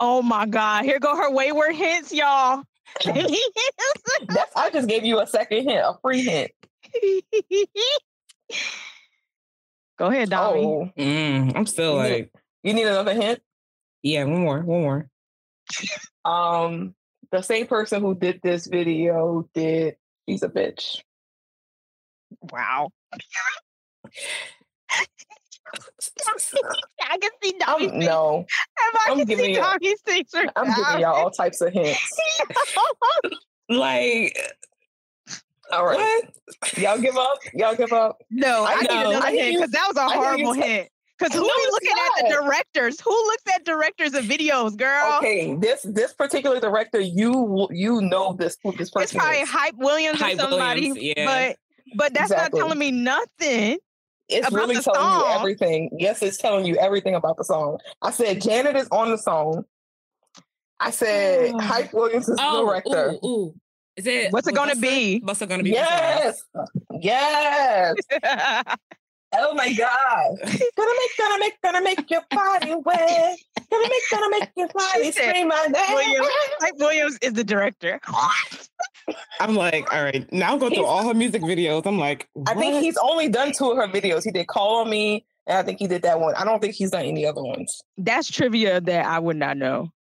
oh 0.00 0.20
my 0.20 0.44
god! 0.46 0.84
Here 0.84 0.98
go 0.98 1.16
her 1.16 1.30
wayward 1.30 1.74
hints, 1.76 2.12
y'all. 2.12 2.62
That's 3.04 4.56
I 4.56 4.68
just 4.70 4.88
gave 4.88 5.04
you 5.06 5.20
a 5.20 5.26
second 5.26 5.62
hint, 5.68 5.78
a 5.82 5.94
free 6.02 6.22
hint. 6.22 6.50
go 9.98 10.06
ahead, 10.06 10.30
Dami. 10.30 10.64
Oh, 10.64 10.90
Mm. 10.98 11.56
I'm 11.56 11.66
still 11.66 11.96
You 11.96 12.02
need- 12.02 12.10
like, 12.10 12.32
you 12.62 12.74
need 12.74 12.86
another 12.86 13.14
hint? 13.14 13.40
yeah, 14.02 14.24
one 14.24 14.40
more, 14.40 14.60
one 14.60 14.82
more. 14.82 15.10
Um, 16.24 16.94
the 17.32 17.42
same 17.42 17.66
person 17.66 18.00
who 18.02 18.14
did 18.14 18.40
this 18.42 18.66
video 18.66 19.48
did 19.54 19.96
She's 20.28 20.42
a 20.42 20.48
Bitch. 20.48 21.00
Wow. 22.52 22.90
I 24.92 25.06
can 27.18 27.30
see 27.42 27.52
Dami. 27.58 27.92
I'm, 27.92 27.98
no, 28.00 28.44
I 28.78 28.96
I'm 29.10 29.18
can 29.18 29.26
giving 29.26 29.44
see 29.46 29.52
you- 29.54 29.60
Dami's 29.60 30.00
picture. 30.02 30.50
I'm 30.56 30.66
giving 30.66 31.00
y'all 31.00 31.14
all 31.16 31.30
types 31.30 31.60
of 31.60 31.72
hints. 31.72 32.00
Like, 33.68 34.36
All 35.72 35.84
right. 35.86 35.96
what? 35.98 36.78
Y'all 36.78 36.98
give 36.98 37.16
up? 37.16 37.38
Y'all 37.54 37.74
give 37.74 37.92
up? 37.92 38.22
No, 38.30 38.64
I, 38.64 38.72
I 38.72 38.80
need 38.80 38.88
know. 38.88 39.10
another 39.10 39.26
I 39.26 39.30
hear 39.32 39.44
hint 39.44 39.56
because 39.56 39.70
that 39.72 39.84
was 39.88 39.96
a 39.96 40.00
I 40.00 40.08
hear 40.08 40.16
you 40.16 40.44
horrible 40.46 40.54
say- 40.62 40.68
hint. 40.78 40.88
Because 41.18 41.34
who 41.34 41.40
No, 41.40 41.46
be 41.48 41.50
it's 41.54 41.72
looking 41.72 41.90
at 41.90 42.28
the 42.30 42.42
directors? 42.42 42.98
Who 43.02 43.10
looks 43.10 43.42
at 43.54 43.64
directors 43.66 44.14
of 44.14 44.24
videos, 44.24 44.74
girl? 44.74 45.18
Okay, 45.18 45.54
this 45.54 45.82
this 45.82 46.14
particular 46.14 46.58
director, 46.60 46.98
you 46.98 47.68
you 47.70 48.00
know 48.00 48.32
this 48.32 48.56
who 48.64 48.72
this 48.72 48.90
It's 48.96 49.12
probably 49.12 49.40
is. 49.40 49.48
Hype 49.50 49.74
Williams 49.76 50.18
Hype 50.18 50.36
or 50.38 50.40
somebody. 50.48 50.92
Williams, 50.92 51.14
yeah. 51.18 51.26
But 51.26 51.56
but 51.98 52.14
that's 52.14 52.30
Exactly. 52.30 52.58
not 52.60 52.64
telling 52.64 52.78
me 52.78 52.90
nothing. 52.90 53.76
It's 54.30 54.48
about 54.48 54.56
really 54.60 54.76
the 54.76 54.82
telling 54.82 55.18
you 55.20 55.26
everything. 55.26 55.90
Yes, 55.98 56.22
it's 56.22 56.38
telling 56.38 56.64
you 56.64 56.76
everything 56.76 57.14
about 57.14 57.36
the 57.36 57.44
song. 57.44 57.80
I 58.00 58.12
said 58.12 58.40
Janet 58.40 58.76
is 58.76 58.88
on 58.90 59.10
the 59.10 59.18
song. 59.18 59.66
I 60.78 60.90
said 60.90 61.52
Oh. 61.54 61.60
Hype 61.60 61.92
Williams 61.92 62.30
is 62.30 62.36
the 62.36 62.42
Oh, 62.46 62.64
director. 62.66 63.16
ooh, 63.22 63.26
ooh. 63.26 63.54
Is 64.00 64.06
it? 64.06 64.32
What's 64.32 64.48
it 64.48 64.54
gonna 64.54 64.74
Busta? 64.74 64.80
be? 64.80 65.20
Busta 65.22 65.46
gonna 65.46 65.62
be? 65.62 65.70
Yes, 65.70 66.42
yes. 67.00 67.94
Oh 69.32 69.54
my 69.54 69.72
god! 69.72 70.36
Gonna 70.76 70.92
make, 70.98 71.16
gonna 71.16 71.38
make, 71.38 71.60
gonna 71.62 71.82
make 71.82 72.10
your 72.10 72.22
body 72.32 72.74
wet. 72.84 73.38
Gonna 73.70 73.88
make, 73.88 74.02
gonna 74.10 74.28
make 74.28 74.48
your 74.56 74.66
body 74.74 75.04
She 75.04 75.12
said, 75.12 75.28
scream 75.28 75.46
my 75.46 75.66
name. 75.70 75.94
Williams, 75.94 76.26
Hype 76.58 76.74
Williams 76.78 77.16
is 77.22 77.34
the 77.34 77.44
director. 77.44 78.00
I'm 79.38 79.54
like, 79.54 79.92
all 79.94 80.02
right. 80.02 80.26
Now 80.32 80.52
I'm 80.52 80.58
going 80.58 80.74
through 80.74 80.84
all 80.84 81.06
her 81.06 81.14
music 81.14 81.42
videos. 81.42 81.86
I'm 81.86 81.96
like, 81.96 82.28
I 82.48 82.54
think 82.54 82.82
he's 82.82 82.96
only 82.96 83.28
done 83.28 83.52
two 83.52 83.70
of 83.70 83.76
her 83.76 83.86
videos. 83.86 84.24
He 84.24 84.32
did 84.32 84.48
"Call 84.48 84.80
on 84.80 84.90
Me," 84.90 85.24
and 85.46 85.58
I 85.58 85.62
think 85.62 85.78
he 85.78 85.86
did 85.86 86.02
that 86.02 86.18
one. 86.18 86.34
I 86.34 86.44
don't 86.44 86.60
think 86.60 86.74
he's 86.74 86.90
done 86.90 87.04
any 87.04 87.24
other 87.24 87.44
ones. 87.44 87.80
That's 87.98 88.28
trivia 88.28 88.80
that 88.80 89.06
I 89.06 89.20
would 89.20 89.36
not 89.36 89.56
know. 89.56 89.92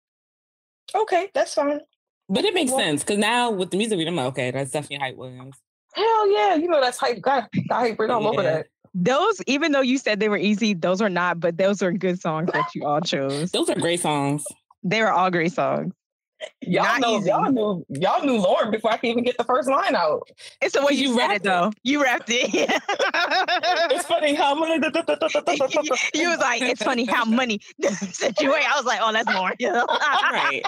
Okay, 0.96 1.30
that's 1.36 1.54
fine. 1.54 1.82
But 2.30 2.46
it 2.46 2.54
makes 2.54 2.72
Well- 2.72 2.80
sense 2.80 3.02
because 3.04 3.18
now 3.18 3.50
with 3.52 3.72
the 3.72 3.78
music 3.78 3.98
video, 3.98 4.12
I'm 4.12 4.16
like, 4.18 4.26
okay, 4.28 4.52
that's 4.52 4.72
definitely 4.72 5.06
Hype 5.06 5.18
Williams. 5.18 5.56
Hell 5.96 6.32
yeah, 6.32 6.56
you 6.56 6.68
know 6.68 6.80
that's 6.80 6.98
hype. 7.00 7.20
Got 7.22 7.50
got 7.68 7.80
hype 7.80 8.00
right 8.00 8.10
all 8.10 8.28
over 8.28 8.44
that. 8.44 8.68
Those, 8.94 9.42
even 9.48 9.72
though 9.72 9.82
you 9.82 9.98
said 9.98 10.20
they 10.20 10.30
were 10.30 10.38
easy, 10.38 10.74
those 10.74 11.02
are 11.02 11.10
not, 11.10 11.40
but 11.40 11.58
those 11.58 11.82
are 11.82 11.92
good 11.92 12.20
songs 12.22 12.50
that 12.54 12.68
you 12.76 12.86
all 12.86 13.02
chose. 13.02 13.52
Those 13.52 13.70
are 13.70 13.76
great 13.76 14.00
songs. 14.00 14.44
They 14.84 15.02
were 15.02 15.12
all 15.12 15.30
great 15.32 15.52
songs. 15.52 15.94
Y'all 16.62 16.84
Not 16.86 17.02
know, 17.02 17.18
easy. 17.18 17.30
y'all 17.30 17.52
knew, 17.52 17.86
y'all 17.90 18.24
knew 18.26 18.40
Lauryn 18.42 18.72
before 18.72 18.92
I 18.94 18.98
could 18.98 19.10
even 19.10 19.24
get 19.26 19.38
the 19.38 19.44
first 19.44 19.70
line 19.70 19.94
out. 19.94 20.30
It's 20.62 20.74
the 20.74 20.82
way 20.86 20.94
You 20.94 21.10
you, 21.10 21.14
said 21.14 21.18
rapped 21.18 21.34
it, 21.34 21.36
it. 21.36 21.44
though. 21.44 21.72
You 21.84 22.02
rapped 22.04 22.30
it. 22.30 22.50
It's 23.92 24.06
funny 24.06 24.34
how 24.36 24.56
many. 24.56 24.76
you 26.14 26.30
was 26.30 26.40
like, 26.40 26.62
it's 26.62 26.82
funny 26.82 27.04
how 27.06 27.26
money 27.26 27.60
situation. 27.82 28.70
I 28.72 28.78
was 28.78 28.86
like, 28.86 29.00
oh, 29.04 29.12
that's 29.12 29.32
more. 29.34 29.52
right. 30.32 30.64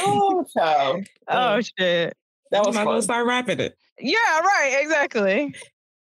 Oh, 0.00 0.44
child. 0.56 1.06
oh 1.28 1.60
shit. 1.60 2.16
That 2.50 2.64
was 2.66 2.74
might 2.74 2.82
as 2.82 2.86
well 2.86 2.94
fun. 2.96 3.02
start 3.02 3.26
rapping 3.26 3.60
it. 3.60 3.76
Yeah, 3.98 4.18
right. 4.40 4.78
Exactly. 4.82 5.54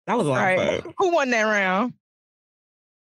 That 0.07 0.19
was 0.19 0.27
a 0.27 0.31
lot 0.31 0.37
Right. 0.43 0.59
of 0.79 0.85
fun. 0.85 0.95
Who 0.99 1.13
won 1.13 1.31
that 1.31 1.43
round? 1.43 1.95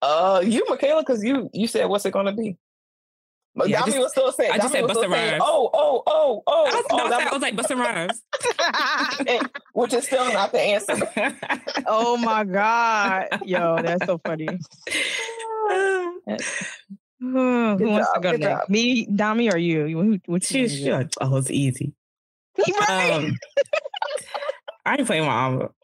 Uh, 0.01 0.42
you, 0.46 0.63
Mikala, 0.70 1.01
because 1.01 1.24
you 1.24 1.50
you 1.54 1.68
said 1.68 1.86
what's 1.88 2.06
it 2.06 2.12
gonna 2.13 2.32
be? 2.34 2.58
But 3.56 3.68
Yeah, 3.68 3.80
I 3.80 3.82
Dami 3.82 3.86
just- 3.88 4.00
was 4.00 4.12
still 4.12 4.32
saying. 4.32 4.51
I 4.51 4.58
just 4.58 4.70
Dami 4.70 4.72
said 4.72 4.82
was 4.84 4.92
still 4.92 5.04
Busta 5.04 5.12
saying, 5.12 5.32
Rhymes. 5.32 5.44
Oh, 5.46 5.70
oh, 5.74 6.04
oh, 6.08 6.44
oh, 6.48 6.68
I 6.68 6.75
was, 6.75 6.86
oh, 6.92 6.98
no, 6.98 7.06
I, 7.06 7.10
that 7.10 7.28
I 7.28 7.34
was 7.34 7.42
like 7.42 7.56
Busta 7.56 7.75
Rhymes. 9.28 9.60
which 9.74 9.94
is 9.94 10.06
still 10.06 10.32
not 10.32 10.51
the 10.51 10.60
answer. 10.62 10.98
oh 11.88 12.16
my 12.18 12.44
god. 12.46 13.28
Yo, 13.46 13.82
that's 13.82 14.06
so 14.06 14.20
funny. 14.25 14.48
Who 17.20 17.78
Good 17.78 17.88
wants 17.88 18.12
to 18.14 18.20
go 18.20 18.32
next? 18.32 18.44
job. 18.44 18.70
Me, 18.70 19.06
Dami, 19.08 19.54
or 19.54 19.58
you? 19.58 19.88
Who, 20.02 20.20
which 20.26 20.46
She's 20.46 20.56
one 20.56 20.66
is 20.66 20.84
she 20.84 20.92
like, 20.92 21.10
oh, 21.22 21.36
it's 21.38 21.52
easy. 21.52 21.94
it? 22.58 22.76
Right. 22.90 23.12
Um, 23.12 23.36
I 24.86 24.96
ain't 24.96 25.06
playing 25.08 25.26
my 25.26 25.32
armor. 25.32 25.72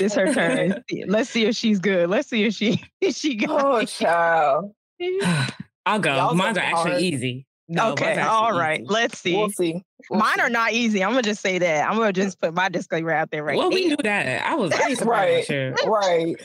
It's 0.00 0.14
her 0.14 0.32
turn. 0.32 0.82
Let's 1.06 1.30
see 1.30 1.44
if 1.46 1.54
she's 1.54 1.78
good. 1.78 2.10
Let's 2.10 2.28
see 2.28 2.44
if 2.44 2.54
she 2.54 2.82
if 3.00 3.14
she 3.14 3.36
got 3.36 3.64
Oh, 3.64 3.76
it. 3.76 3.86
child. 3.88 4.74
I'll 5.86 5.98
go. 6.00 6.14
Y'all 6.14 6.34
Mine's 6.34 6.58
are 6.58 6.62
actually 6.62 6.90
hard. 6.92 7.02
easy. 7.02 7.46
No, 7.68 7.92
okay, 7.92 8.18
all 8.20 8.52
right. 8.52 8.80
easy. 8.80 8.88
Let's 8.90 9.18
see. 9.18 9.36
We'll 9.36 9.50
see. 9.50 9.84
Mine 10.10 10.40
are 10.40 10.48
not 10.48 10.72
easy. 10.72 11.02
I'm 11.02 11.10
gonna 11.10 11.22
just 11.22 11.40
say 11.40 11.58
that. 11.58 11.88
I'm 11.88 11.96
gonna 11.96 12.12
just 12.12 12.40
put 12.40 12.54
my 12.54 12.68
disclaimer 12.68 13.12
out 13.12 13.30
there 13.30 13.42
right 13.44 13.56
Well, 13.56 13.70
we 13.70 13.86
knew 13.86 13.96
that. 14.02 14.46
I 14.46 14.54
was. 14.54 14.72
Right. 15.02 15.44
Sure. 15.44 15.72
right. 15.86 16.36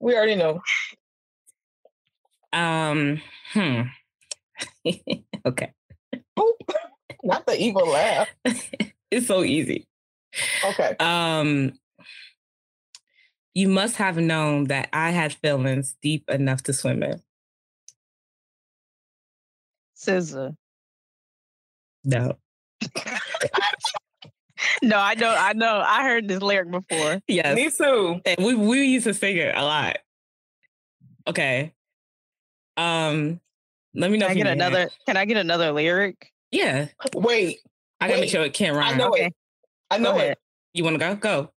We 0.00 0.14
already 0.14 0.34
know. 0.36 0.60
Um. 2.52 3.20
Hmm. 3.52 3.82
okay. 5.46 5.72
Not 7.22 7.46
the 7.46 7.56
evil 7.58 7.88
laugh. 7.88 8.28
It's 9.08 9.28
so 9.28 9.44
easy. 9.44 9.86
Okay. 10.64 10.96
Um. 10.98 11.72
You 13.54 13.68
must 13.68 13.96
have 13.96 14.16
known 14.18 14.64
that 14.64 14.88
I 14.92 15.10
had 15.10 15.32
feelings 15.32 15.94
deep 16.02 16.28
enough 16.28 16.64
to 16.64 16.72
swim 16.72 17.02
in. 17.04 17.22
Scissor. 19.94 20.56
No. 22.04 22.36
No, 24.82 24.96
I 24.98 25.14
know, 25.14 25.34
I 25.36 25.52
know. 25.52 25.84
I 25.86 26.02
heard 26.02 26.28
this 26.28 26.40
lyric 26.40 26.70
before. 26.70 27.20
Yes. 27.28 27.54
Me 27.54 27.70
too. 27.70 28.20
And 28.24 28.38
we 28.44 28.54
we 28.54 28.84
used 28.84 29.04
to 29.04 29.12
sing 29.12 29.36
it 29.36 29.54
a 29.54 29.62
lot. 29.62 29.98
Okay. 31.26 31.74
Um. 32.76 33.38
Let 33.94 34.10
me 34.10 34.16
know. 34.18 34.26
Can 34.26 34.30
I 34.30 34.32
if 34.32 34.38
you 34.38 34.44
get 34.44 34.56
know 34.56 34.64
that. 34.64 34.72
another? 34.72 34.90
Can 35.06 35.16
I 35.18 35.24
get 35.26 35.36
another 35.36 35.72
lyric? 35.72 36.32
Yeah. 36.50 36.88
Wait. 37.14 37.58
I 38.00 38.08
gotta 38.08 38.20
make 38.22 38.30
sure 38.30 38.42
it 38.44 38.54
can't 38.54 38.74
rhyme. 38.76 38.94
I 38.94 38.96
know 38.96 39.08
Okay. 39.08 39.26
it. 39.26 39.34
I 39.90 39.98
know 39.98 40.18
it. 40.18 40.38
You 40.72 40.84
want 40.84 40.94
to 40.94 40.98
go? 40.98 41.16
Go. 41.16 41.50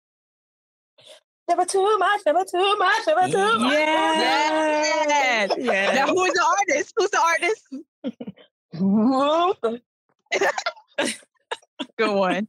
Never 1.48 1.66
too 1.66 1.98
much. 1.98 2.22
Never 2.26 2.44
too 2.44 2.78
much. 2.78 3.08
Never 3.08 3.28
too 3.30 3.60
much. 3.60 3.74
Yes. 3.74 5.52
Yeah. 5.58 5.94
Now, 5.94 6.08
who 6.08 6.26
is 6.26 6.34
the 6.34 6.46
artist? 6.60 6.94
Who's 6.98 7.10
the 7.12 7.22
artist? 7.22 7.66
Good 11.98 12.14
one. 12.14 12.48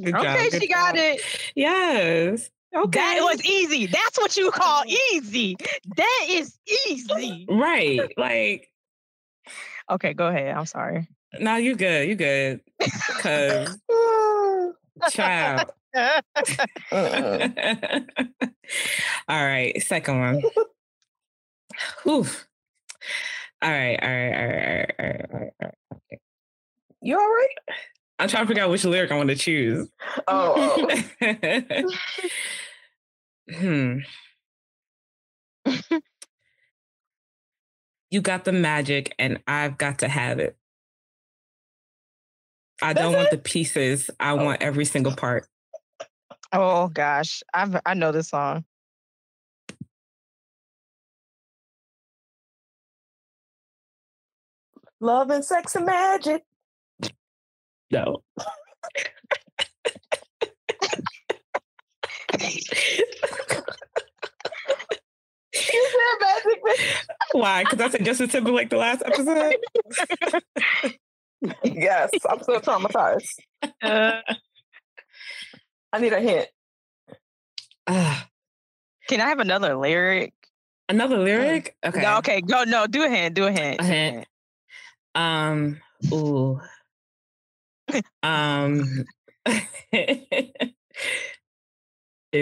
Good 0.00 0.14
okay, 0.14 0.48
good 0.50 0.62
she 0.62 0.68
got 0.68 0.96
it. 0.96 1.20
Yes. 1.54 2.50
Okay. 2.74 2.98
That 2.98 3.20
was 3.22 3.44
easy. 3.44 3.86
That's 3.86 4.18
what 4.18 4.36
you 4.36 4.50
call 4.50 4.84
easy. 5.12 5.56
That 5.96 6.26
is 6.28 6.58
easy. 6.86 7.46
right. 7.48 8.12
Like, 8.16 8.70
Okay, 9.90 10.12
go 10.12 10.26
ahead. 10.26 10.54
I'm 10.54 10.66
sorry. 10.66 11.08
no, 11.40 11.56
you 11.56 11.74
good. 11.74 12.08
You 12.08 12.14
good. 12.14 12.60
Cause 13.20 13.78
child. 15.10 15.70
All 15.94 16.22
right. 19.28 19.82
Second 19.82 20.20
one. 20.20 20.42
Whew. 22.02 22.26
All 23.62 23.70
right. 23.70 23.98
All 24.00 24.08
right. 24.08 24.34
All 24.34 24.46
right. 24.46 24.58
All 24.58 24.66
right. 24.68 24.90
All 24.98 25.06
right. 25.06 25.24
All 25.30 25.38
right, 25.40 25.52
all 25.62 25.98
right. 26.10 26.20
You 27.02 27.18
all 27.18 27.26
right? 27.26 27.76
I'm 28.18 28.28
trying 28.28 28.44
to 28.44 28.48
figure 28.48 28.62
out 28.62 28.70
which 28.70 28.84
lyric 28.84 29.12
I 29.12 29.16
want 29.16 29.28
to 29.30 29.36
choose. 29.36 29.88
Oh, 30.26 30.88
oh. 31.22 31.90
hmm. 33.54 33.98
you 38.10 38.20
got 38.20 38.44
the 38.44 38.52
magic, 38.52 39.14
and 39.18 39.38
I've 39.46 39.78
got 39.78 40.00
to 40.00 40.08
have 40.08 40.40
it. 40.40 40.56
I 42.82 42.92
don't 42.92 43.12
That's 43.12 43.16
want 43.16 43.30
the 43.30 43.38
pieces. 43.38 44.10
I 44.18 44.34
want 44.34 44.62
every 44.62 44.84
single 44.84 45.14
part. 45.14 45.46
Oh 46.52 46.88
gosh, 46.88 47.42
I 47.54 47.80
I 47.84 47.94
know 47.94 48.12
this 48.12 48.30
song. 48.30 48.64
love 55.00 55.30
and 55.30 55.44
sex 55.44 55.74
and 55.76 55.86
magic. 55.86 56.42
No. 57.90 58.22
You 65.54 65.90
said 65.90 66.18
magic. 66.20 66.64
bitch. 66.64 67.06
Why? 67.32 67.64
Because 67.64 67.80
I 67.80 67.88
said 67.88 68.04
Justin 68.04 68.28
Timberlake 68.28 68.70
the 68.70 68.76
last 68.76 69.02
episode. 69.04 69.56
yes, 71.64 72.10
I'm 72.28 72.42
still 72.42 72.60
traumatized. 72.60 73.38
Uh, 73.82 74.20
I 75.92 75.98
need 75.98 76.12
a 76.12 76.20
hint. 76.20 76.48
Ah, 77.86 78.28
can 79.08 79.20
I 79.20 79.28
have 79.28 79.40
another 79.40 79.74
lyric? 79.76 80.32
another 80.88 81.18
lyric. 81.18 81.76
Okay. 81.84 82.00
No, 82.00 82.18
okay, 82.18 82.40
go. 82.40 82.64
No, 82.64 82.86
do 82.86 83.04
a 83.04 83.08
hint. 83.08 83.34
Do 83.34 83.44
a 83.44 83.52
hint. 83.52 83.80
A 83.80 83.84
hint. 83.84 84.26
Um. 85.14 85.80
Ooh. 86.12 86.60
Um. 88.22 89.04
it 89.92 90.62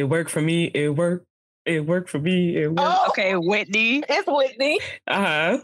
worked 0.05 0.31
for 0.31 0.41
me. 0.41 0.65
It 0.67 0.91
worked. 0.95 1.27
It 1.65 1.85
worked 1.85 2.11
for 2.11 2.19
me. 2.19 2.57
It 2.57 2.69
worked. 2.69 2.81
Oh, 2.81 3.07
Okay, 3.09 3.35
Whitney. 3.37 4.03
it's 4.09 4.27
Whitney. 4.27 4.79
Uh 5.07 5.15
huh. 5.25 5.59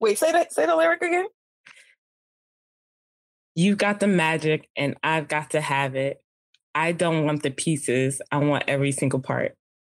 Wait, 0.00 0.18
say 0.18 0.32
that. 0.32 0.52
Say 0.52 0.66
the 0.66 0.74
lyric 0.76 1.02
again. 1.02 1.26
You 3.54 3.76
got 3.76 4.00
the 4.00 4.08
magic, 4.08 4.68
and 4.76 4.96
I've 5.02 5.28
got 5.28 5.50
to 5.50 5.60
have 5.60 5.94
it. 5.94 6.20
I 6.74 6.90
don't 6.92 7.24
want 7.24 7.42
the 7.44 7.50
pieces. 7.50 8.20
I 8.32 8.38
want 8.38 8.64
every 8.66 8.90
single 8.90 9.20
part. 9.20 9.54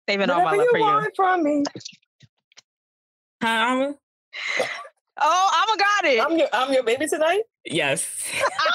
Saving 0.09 0.29
all 0.29 0.39
my 0.43 0.57
Whatever 0.57 0.57
love 0.57 0.65
you 0.65 0.71
for 0.71 0.77
you. 0.77 0.83
want 0.83 1.13
from 1.15 1.43
me. 1.43 1.63
Huh, 3.41 3.93
Ama? 5.17 5.21
Oh, 5.21 5.49
I'ma 5.53 5.75
got 5.77 6.05
it. 6.11 6.19
I'm 6.23 6.37
your. 6.37 6.47
I'm 6.53 6.73
your 6.73 6.83
baby 6.83 7.07
tonight. 7.07 7.43
Yes. 7.65 8.05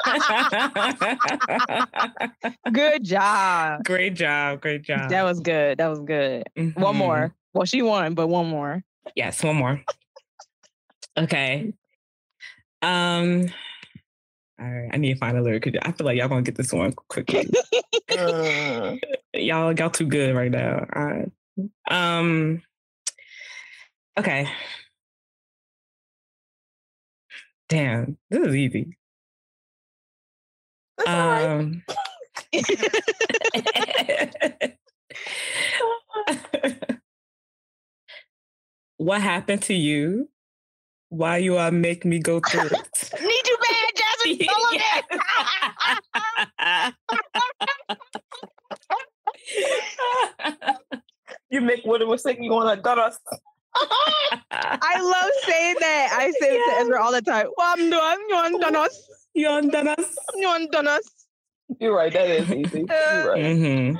Good 2.72 3.04
job. 3.04 3.84
great 3.84 4.14
job. 4.14 4.60
Great 4.60 4.82
job. 4.82 5.10
That 5.10 5.22
was 5.22 5.40
good. 5.40 5.78
That 5.78 5.88
was 5.88 6.00
good. 6.00 6.44
One 6.56 6.72
Mhm. 6.76 6.94
more. 6.96 7.34
Well, 7.52 7.64
she 7.64 7.82
won, 7.82 8.14
but 8.14 8.28
one 8.28 8.46
more. 8.48 8.82
Yes, 9.16 9.42
one 9.42 9.56
more. 9.56 9.82
Okay. 11.18 11.72
Um. 12.82 13.48
All 14.60 14.66
right, 14.70 14.90
I 14.92 14.96
need 14.98 15.14
to 15.14 15.18
find 15.18 15.36
a 15.38 15.42
lyric. 15.42 15.62
'cause 15.64 15.72
I 15.82 15.92
feel 15.92 16.04
like 16.06 16.18
y'all 16.18 16.28
gonna 16.28 16.42
get 16.42 16.54
this 16.56 16.72
one 16.72 16.92
quickly. 16.92 17.48
Mm. 18.10 19.00
y'all, 19.34 19.72
y'all 19.72 19.90
too 19.90 20.06
good 20.06 20.34
right 20.36 20.50
now. 20.50 20.86
All 20.94 21.04
right. 21.04 21.30
Um. 21.90 22.62
Okay. 24.18 24.48
Damn, 27.70 28.18
this 28.28 28.46
is 28.48 28.54
easy. 28.56 28.96
That's 30.98 31.08
right. 31.08 31.44
Um. 31.44 31.82
what 38.96 39.20
happened 39.20 39.62
to 39.62 39.74
you? 39.74 40.28
Why 41.10 41.36
you 41.38 41.56
are 41.56 41.70
make 41.70 42.04
me 42.04 42.18
go 42.18 42.40
through 42.40 42.62
it? 42.72 43.10
Need 43.20 43.46
you 43.46 43.58
bad, 43.62 43.94
Jazmine. 43.96 44.46
Sullivan. 44.46 44.82
You 51.50 51.60
make 51.60 51.84
what 51.84 52.00
it 52.00 52.08
was 52.08 52.22
saying. 52.22 52.42
You 52.42 52.52
want 52.52 52.74
to 52.76 52.82
done 52.82 52.98
us. 52.98 53.18
I 54.50 55.00
love 55.00 55.30
saying 55.46 55.76
that. 55.80 56.08
I 56.18 56.30
say 56.40 56.56
it 56.56 56.70
to 56.70 56.80
Ezra 56.80 57.02
all 57.02 57.12
the 57.12 57.22
time. 57.22 57.46
Well, 57.56 57.66
I'm 57.72 57.78
doing. 57.78 58.26
You 58.28 58.34
want 58.34 58.60
done 58.60 58.76
us? 58.76 59.08
you 59.34 59.48
undone 59.50 59.88
us. 59.88 60.16
You 60.34 60.48
want 60.48 60.72
done 60.72 60.88
us? 60.88 61.02
You're 61.78 61.94
right. 61.94 62.12
That 62.12 62.28
is 62.28 62.50
easy. 62.50 62.84
You're 62.88 63.30
right. 63.32 63.56
hmm 63.56 63.96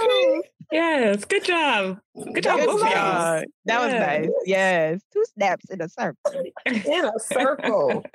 Okay. 0.00 0.40
Yes, 0.72 1.24
good 1.26 1.44
job. 1.44 2.00
Good 2.32 2.44
job, 2.44 2.58
Good 2.58 2.66
both 2.66 2.82
of 2.82 2.88
y'all. 2.88 3.40
job. 3.40 3.44
That 3.66 3.80
was 3.80 3.92
nice. 3.92 4.30
Yes. 4.46 5.00
Two 5.12 5.24
snaps 5.34 5.66
in 5.70 5.80
a 5.82 5.88
circle. 5.88 6.32
In 6.66 7.04
a 7.04 7.18
circle. 7.18 8.04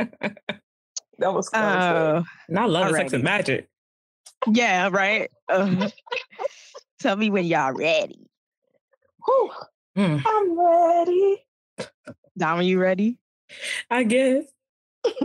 That 1.20 1.34
was 1.34 1.50
close. 1.50 1.62
Oh, 1.64 2.24
And 2.48 2.58
I 2.58 2.64
love 2.66 2.92
the 2.92 2.98
sex 2.98 3.12
and 3.12 3.26
magic. 3.26 3.68
yeah, 4.48 4.88
right. 4.90 5.30
Uh, 5.50 5.90
tell 7.02 7.18
me 7.18 7.30
when 7.30 7.44
y'all 7.44 7.74
ready. 7.74 8.26
Whew. 9.26 9.52
Hmm, 10.00 10.16
I'm 10.26 10.58
ready. 10.58 11.46
Dom, 12.38 12.60
are 12.60 12.64
you 12.64 12.80
ready? 12.80 13.18
I 13.92 14.04
guess. 14.04 14.46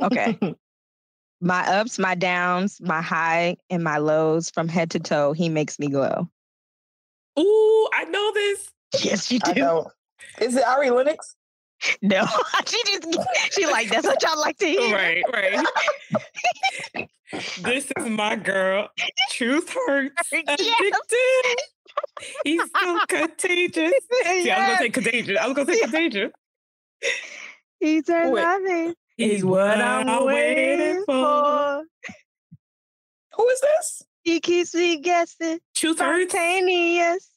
Okay. 0.03 0.37
my 1.41 1.65
ups, 1.79 1.97
my 1.97 2.17
downs, 2.17 2.81
my 2.81 3.01
high, 3.01 3.57
and 3.71 3.85
my 3.85 3.99
lows 3.99 4.51
from 4.51 4.67
head 4.67 4.91
to 4.91 4.99
toe, 4.99 5.33
he 5.33 5.49
makes 5.49 5.79
me 5.79 5.87
glow. 5.87 6.29
Ooh, 7.39 7.89
I 7.95 8.05
know 8.07 8.33
this. 8.35 8.69
Yes, 9.01 9.31
you 9.31 9.39
I 9.45 9.53
do. 9.53 9.61
know. 9.61 9.91
Is 10.41 10.57
it 10.57 10.67
Ari 10.67 10.91
Lennox? 10.91 11.37
No, 12.01 12.25
she 12.67 12.81
just 12.87 13.19
she 13.53 13.67
like 13.67 13.91
that's 13.91 14.07
what 14.07 14.23
y'all 14.23 14.41
like 14.41 14.57
to 14.59 14.67
hear. 14.67 14.95
Right, 14.95 15.23
right. 15.31 17.09
this 17.61 17.93
is 17.99 18.09
my 18.09 18.37
girl. 18.37 18.89
Truth 19.33 19.75
hurts. 19.87 20.33
Yes. 20.33 20.93
Addicted. 22.19 22.37
He's 22.45 22.63
so 22.81 23.01
contagious. 23.07 23.93
See, 24.23 24.51
I 24.51 24.59
was 24.59 24.67
gonna 24.67 24.79
say 24.79 24.91
contagious. 24.91 25.39
I 25.41 25.47
was 25.47 25.57
gonna 25.57 25.73
say 25.73 25.81
contagious. 25.81 26.33
He 27.81 28.03
turned 28.03 28.33
Wait. 28.33 28.43
my 28.43 28.61
face. 28.67 28.95
Is 29.17 29.45
what 29.45 29.81
I'm 29.81 30.25
waiting 30.25 31.05
for. 31.07 31.85
Who 33.37 33.49
is 33.49 33.61
this? 33.61 34.03
He 34.23 34.41
keeps 34.41 34.75
me 34.75 35.01
guessing. 35.01 35.59
Truth 35.75 36.01
hurts. 36.01 36.33
Spontaneous. 36.33 37.29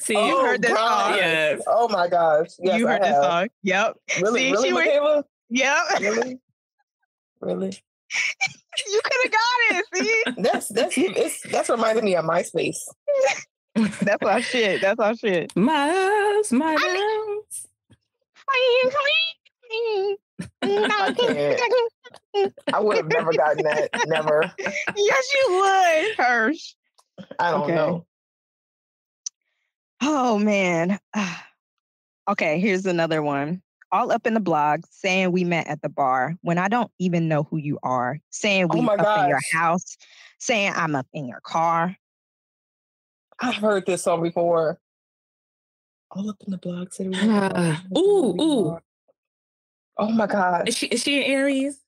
See, 0.00 0.16
oh, 0.16 0.44
heard 0.44 0.62
this 0.62 0.72
God. 0.72 1.10
song? 1.10 1.18
Yes. 1.18 1.62
Oh 1.66 1.88
my 1.88 2.08
gosh. 2.08 2.48
Yes, 2.60 2.78
you 2.78 2.86
heard 2.86 3.02
I 3.02 3.08
this 3.08 3.24
song? 3.24 3.48
Yep. 3.62 3.96
Really, 4.22 4.40
See, 4.40 4.52
really, 4.52 4.68
she 4.68 4.74
Mikala? 4.74 5.22
Yep. 5.50 5.76
Really? 6.00 6.38
really? 7.40 7.82
you 8.88 9.00
could 9.04 9.16
have 9.24 9.32
got 9.32 9.76
it. 9.76 9.84
See, 9.94 10.42
That's 10.42 10.68
that's 10.68 10.96
it's 10.96 11.42
that's 11.50 11.68
reminding 11.68 12.04
me 12.04 12.16
of 12.16 12.24
MySpace. 12.24 12.78
that's 14.02 14.22
our 14.24 14.42
shit. 14.42 14.80
That's 14.80 15.00
our 15.00 15.14
shit. 15.14 15.54
Miles, 15.56 16.52
Miles. 16.52 17.68
I 20.70 21.14
can't. 21.16 22.52
I 22.72 22.80
would 22.80 22.96
have 22.96 23.06
never 23.06 23.32
gotten 23.32 23.62
that. 23.64 23.90
Never. 24.06 24.52
yes, 24.58 25.34
you 25.34 25.46
would, 25.50 26.16
Hirsch. 26.16 26.74
I 27.38 27.50
don't 27.50 27.62
Okay. 27.62 27.74
know. 27.74 28.06
Oh 30.02 30.38
man. 30.38 30.98
okay, 32.30 32.60
here's 32.60 32.86
another 32.86 33.22
one. 33.22 33.62
All 33.90 34.12
up 34.12 34.26
in 34.26 34.34
the 34.34 34.40
blog 34.40 34.84
saying 34.90 35.32
we 35.32 35.44
met 35.44 35.66
at 35.66 35.80
the 35.82 35.88
bar 35.88 36.36
when 36.42 36.58
I 36.58 36.68
don't 36.68 36.90
even 36.98 37.26
know 37.28 37.44
who 37.44 37.56
you 37.56 37.78
are. 37.82 38.18
Saying 38.30 38.66
Oh 38.70 38.74
we 38.74 38.80
my 38.82 38.94
up 38.94 39.16
in 39.16 39.28
your 39.28 39.40
house. 39.52 39.96
Saying 40.38 40.72
I'm 40.76 40.94
up 40.94 41.06
in 41.12 41.26
your 41.26 41.40
car. 41.40 41.96
I've 43.40 43.54
heard 43.56 43.86
this 43.86 44.02
song 44.02 44.22
before. 44.22 44.78
All 46.10 46.28
up 46.30 46.36
in 46.46 46.50
the 46.50 46.58
blog 46.58 46.92
city. 46.92 47.10
Ah, 47.14 47.82
ooh, 47.96 48.36
ooh. 48.40 48.78
Oh 49.98 50.10
my 50.10 50.26
god. 50.26 50.68
Is 50.68 50.76
she 50.76 50.86
is 50.86 51.02
she 51.02 51.18
an 51.22 51.30
Aries? 51.30 51.78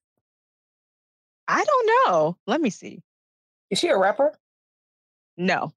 I 1.48 1.64
don't 1.64 1.90
know. 2.06 2.36
Let 2.46 2.60
me 2.60 2.70
see. 2.70 3.02
Is 3.70 3.78
she 3.78 3.88
a 3.88 3.96
rapper? 3.98 4.32
No, 5.36 5.72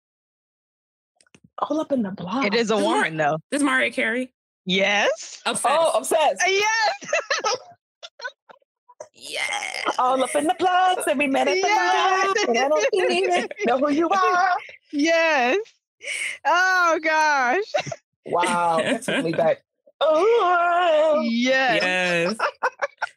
All 1.60 1.80
up 1.80 1.92
in 1.94 2.02
the 2.04 2.12
blog. 2.12 2.46
it 2.46 2.54
is 2.54 2.70
a 2.70 2.76
This 2.76 2.84
Mar- 2.84 2.96
woman 2.98 3.18
though. 3.18 3.38
This 3.50 3.62
Mariah 3.64 3.92
Carey. 3.92 4.34
Yes. 4.66 5.42
Obsessed. 5.46 5.66
Oh, 5.80 5.92
obsessed. 5.98 6.42
Uh, 6.46 7.56
Yes. 9.16 9.50
yeah. 9.86 9.92
All 10.00 10.22
up 10.24 10.36
in 10.36 10.46
the 10.46 10.56
blog. 10.58 11.04
Say 11.06 11.14
we 11.14 11.28
met 11.28 11.48
at 11.48 11.54
the 11.56 11.60
Yes. 11.60 12.34
blog. 12.34 12.50
And 12.50 12.58
I 12.60 12.68
don't 12.68 13.12
even 13.12 13.48
know 13.66 13.78
who 13.80 13.90
you 13.92 14.10
are. 14.10 14.50
Yes. 14.92 15.58
Oh 16.46 17.00
gosh. 17.04 17.64
Wow. 18.26 18.78
That 18.78 19.02
took 19.04 19.24
me 19.26 19.32
back. 19.34 19.64
Oh 20.06 21.22
Yes. 21.26 21.82
Yes. 21.82 22.36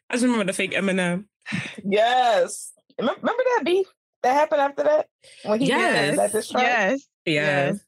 I 0.09 0.13
just 0.13 0.23
remember 0.23 0.45
the 0.45 0.53
fake 0.53 0.71
Eminem. 0.71 1.25
yes. 1.83 2.71
Remember, 2.97 3.19
remember 3.21 3.43
that 3.43 3.61
beef 3.65 3.87
that 4.23 4.33
happened 4.33 4.61
after 4.61 4.83
that? 4.83 5.07
When 5.43 5.59
he 5.59 5.67
Yes. 5.67 6.11
did 6.11 6.19
that 6.19 6.31
diss 6.31 6.49
track? 6.49 6.63
Yes. 6.63 7.07
Yes. 7.25 7.79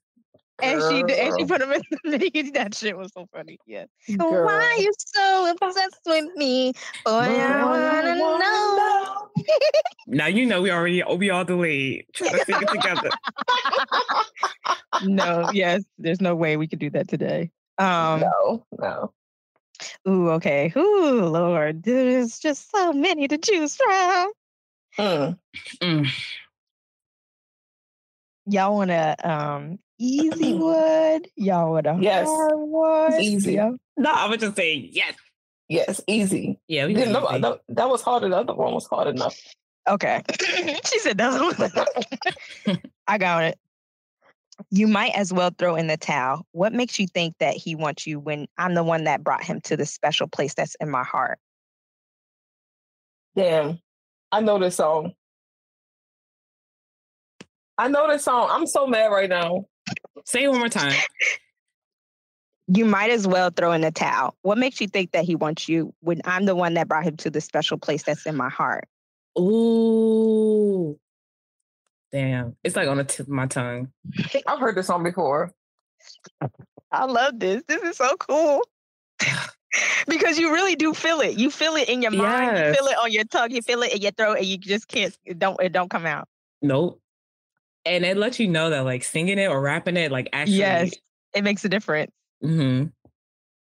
And 0.62 0.82
she 0.90 1.00
and 1.00 1.34
she 1.38 1.46
put 1.46 1.62
him 1.62 1.72
in 1.72 1.82
the 2.04 2.18
video. 2.18 2.52
That 2.54 2.76
shit 2.76 2.98
was 2.98 3.12
so 3.14 3.28
funny. 3.34 3.60
Yeah. 3.66 3.86
Girl. 4.18 4.46
Why 4.46 4.76
are 4.78 4.82
you 4.82 4.92
so 4.98 5.56
obsessed 5.62 6.02
with 6.06 6.36
me? 6.36 6.74
Boy, 7.06 7.12
I 7.12 7.64
wanna 7.64 8.16
know. 8.16 9.30
Now 10.08 10.26
you 10.26 10.46
know 10.46 10.62
we 10.62 10.72
already 10.72 11.04
we 11.18 11.30
all 11.30 11.46
delayed 11.46 12.06
trying 12.14 12.32
to 12.32 12.46
sing 12.46 12.58
it 12.62 12.70
together. 12.70 13.10
no, 15.04 15.50
yes, 15.54 15.84
there's 16.00 16.20
no 16.20 16.36
way 16.36 16.58
we 16.58 16.68
could 16.68 16.80
do 16.80 16.90
that 16.90 17.08
today. 17.08 17.52
Um, 17.78 18.22
no, 18.22 18.66
no. 18.80 19.14
ooh, 20.08 20.30
okay. 20.32 20.74
Ooh, 20.76 21.26
Lord, 21.26 21.84
there's 21.84 22.40
just 22.40 22.72
so 22.72 22.92
many 22.92 23.28
to 23.28 23.38
choose 23.38 23.76
from. 23.78 24.32
Mm. 24.98 25.40
Mm. 25.82 26.08
Y'all 28.48 28.76
want 28.76 28.90
to 28.90 29.16
um 29.30 29.80
easy 30.00 30.54
would. 30.58 31.28
Y'all 31.36 31.72
want 31.74 31.86
a 31.88 31.98
Yes. 32.00 32.28
hard 32.28 32.58
one? 32.58 33.20
Easy. 33.20 33.54
Yeah. 33.54 33.72
No, 33.98 34.12
I 34.12 34.28
would 34.30 34.40
just 34.40 34.56
say 34.56 34.90
yes. 34.92 35.14
Yes, 35.68 36.02
easy. 36.08 36.58
Yeah, 36.68 36.88
we 36.88 36.94
Yeah, 36.94 37.04
can 37.04 37.12
no, 37.14 37.30
easy. 37.30 37.40
no, 37.42 37.60
that 37.70 37.90
was 37.90 38.02
harder. 38.02 38.28
The 38.30 38.38
other 38.38 38.56
one 38.56 38.74
was 38.74 38.88
hard 38.88 39.08
enough. 39.08 39.38
Okay. 39.88 40.24
she 40.86 41.00
said 41.00 41.18
that. 41.20 41.88
I 43.08 43.18
got 43.20 43.44
it. 43.44 43.60
You 44.72 44.88
might 44.88 45.12
as 45.16 45.32
well 45.32 45.52
throw 45.58 45.76
in 45.76 45.88
the 45.88 45.96
towel. 45.98 46.46
What 46.52 46.74
makes 46.74 47.00
you 47.00 47.08
think 47.08 47.36
that 47.40 47.56
he 47.56 47.76
wants 47.76 48.08
you 48.08 48.20
when 48.20 48.48
I'm 48.58 48.74
the 48.74 48.84
one 48.84 49.04
that 49.06 49.24
brought 49.24 49.44
him 49.44 49.62
to 49.62 49.78
the 49.78 49.86
special 49.86 50.28
place 50.28 50.54
that's 50.54 50.76
in 50.82 50.90
my 50.90 51.04
heart? 51.04 51.38
Damn. 53.36 53.80
I 54.32 54.42
know 54.42 54.60
this 54.60 54.76
song. 54.76 55.14
I 57.78 57.88
know 57.88 58.08
this 58.12 58.26
song. 58.26 58.50
I'm 58.52 58.68
so 58.68 58.86
mad 58.88 59.08
right 59.08 59.30
now. 59.30 59.66
Say 60.26 60.44
it 60.44 60.50
one 60.50 60.60
more 60.60 60.70
time. 60.70 60.94
You 62.68 62.86
might 62.86 63.10
as 63.10 63.28
well 63.28 63.50
throw 63.50 63.72
in 63.72 63.82
the 63.82 63.92
towel. 63.92 64.36
What 64.44 64.58
makes 64.58 64.80
you 64.80 64.88
think 64.88 65.12
that 65.12 65.26
he 65.26 65.36
wants 65.36 65.68
you 65.68 65.94
when 66.02 66.22
I'm 66.26 66.46
the 66.46 66.56
one 66.56 66.76
that 66.76 66.88
brought 66.88 67.04
him 67.04 67.18
to 67.18 67.30
the 67.30 67.42
special 67.42 67.78
place 67.78 68.04
that's 68.04 68.26
in 68.26 68.36
my 68.36 68.50
heart? 68.50 68.88
Ooh. 69.38 71.00
Damn. 72.12 72.56
It's 72.64 72.76
like 72.76 72.88
on 72.88 72.98
the 72.98 73.04
tip 73.04 73.28
of 73.28 73.30
my 73.30 73.48
tongue. 73.48 73.92
I've 74.48 74.60
heard 74.60 74.76
this 74.76 74.88
song 74.88 75.04
before. 75.04 75.52
I 76.92 77.06
love 77.06 77.40
this. 77.40 77.64
This 77.68 77.82
is 77.84 77.98
so 77.98 78.16
cool. 78.18 78.62
because 80.08 80.38
you 80.38 80.52
really 80.52 80.76
do 80.76 80.94
feel 80.94 81.22
it. 81.22 81.38
You 81.38 81.52
feel 81.52 81.76
it 81.76 81.90
in 81.90 82.02
your 82.02 82.12
mind. 82.12 82.58
You 82.58 82.74
feel 82.74 82.88
it 82.88 82.98
on 82.98 83.12
your 83.12 83.26
tongue. 83.26 83.52
You 83.52 83.62
feel 83.62 83.82
it 83.84 83.94
in 83.94 84.02
your 84.02 84.12
throat, 84.12 84.38
and 84.38 84.46
you 84.46 84.58
just 84.58 84.88
can't. 84.88 85.16
It 85.26 85.40
don't. 85.40 85.62
It 85.62 85.72
don't 85.72 85.90
come 85.90 86.06
out. 86.06 86.28
Nope. 86.62 87.00
And 87.86 88.06
it 88.06 88.18
lets 88.18 88.40
you 88.40 88.48
know 88.48 88.70
that 88.70 88.82
like 88.86 89.04
singing 89.04 89.40
it 89.40 89.48
or 89.48 89.62
rapping 89.62 89.98
it, 89.98 90.12
like 90.12 90.30
actually 90.34 90.58
Yes, 90.58 90.92
it 91.34 91.44
makes 91.44 91.64
a 91.66 91.70
difference. 91.70 92.12
hmm 92.42 92.86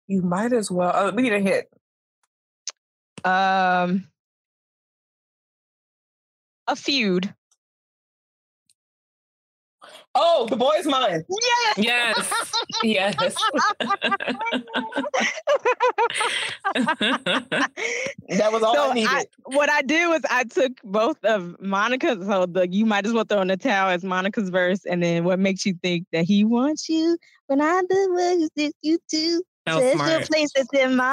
You 0.07 0.23
might 0.23 0.53
as 0.53 0.71
well. 0.71 0.95
Uh, 0.95 1.13
we 1.13 1.23
need 1.23 1.33
a 1.33 1.41
hit. 1.41 1.69
Um, 3.25 4.09
a 6.67 6.77
feud. 6.77 7.35
Oh, 10.15 10.47
the 10.49 10.57
boy's 10.57 10.87
mine. 10.87 11.25
Yes. 11.77 11.79
Yes. 11.79 12.53
Yes. 12.83 13.35
That 18.29 18.51
was 18.53 18.63
all 18.63 18.75
So 18.75 18.91
I 18.91 18.95
needed. 18.95 19.11
I- 19.11 19.27
what 19.45 19.71
I 19.71 19.83
did 19.83 20.09
was 20.09 20.23
I 20.31 20.45
took 20.45 20.73
both 20.85 21.23
of 21.25 21.61
Monica's. 21.61 22.27
So 22.27 22.47
the 22.47 22.69
you 22.69 22.87
might 22.87 23.07
as 23.07 23.13
well 23.13 23.25
throw 23.25 23.41
in 23.41 23.49
the 23.49 23.57
towel 23.57 23.91
as 23.91 24.05
Monica's 24.05 24.49
verse, 24.51 24.85
and 24.87 25.03
then 25.03 25.25
what 25.25 25.39
makes 25.39 25.67
you 25.67 25.75
think 25.83 26.07
that 26.13 26.25
he 26.25 26.45
wants 26.45 26.89
you 26.89 27.17
when 27.47 27.61
I 27.61 27.83
do 27.89 28.13
what 28.15 28.51
you 28.57 28.71
you 28.83 28.99
do? 29.09 29.43
that 29.67 29.75
was 29.77 29.83
There's 29.85 29.95
smart. 29.97 30.11
your 30.11 30.27
place 30.27 30.51
that's 30.55 30.69
in 30.75 30.97
my 30.97 31.05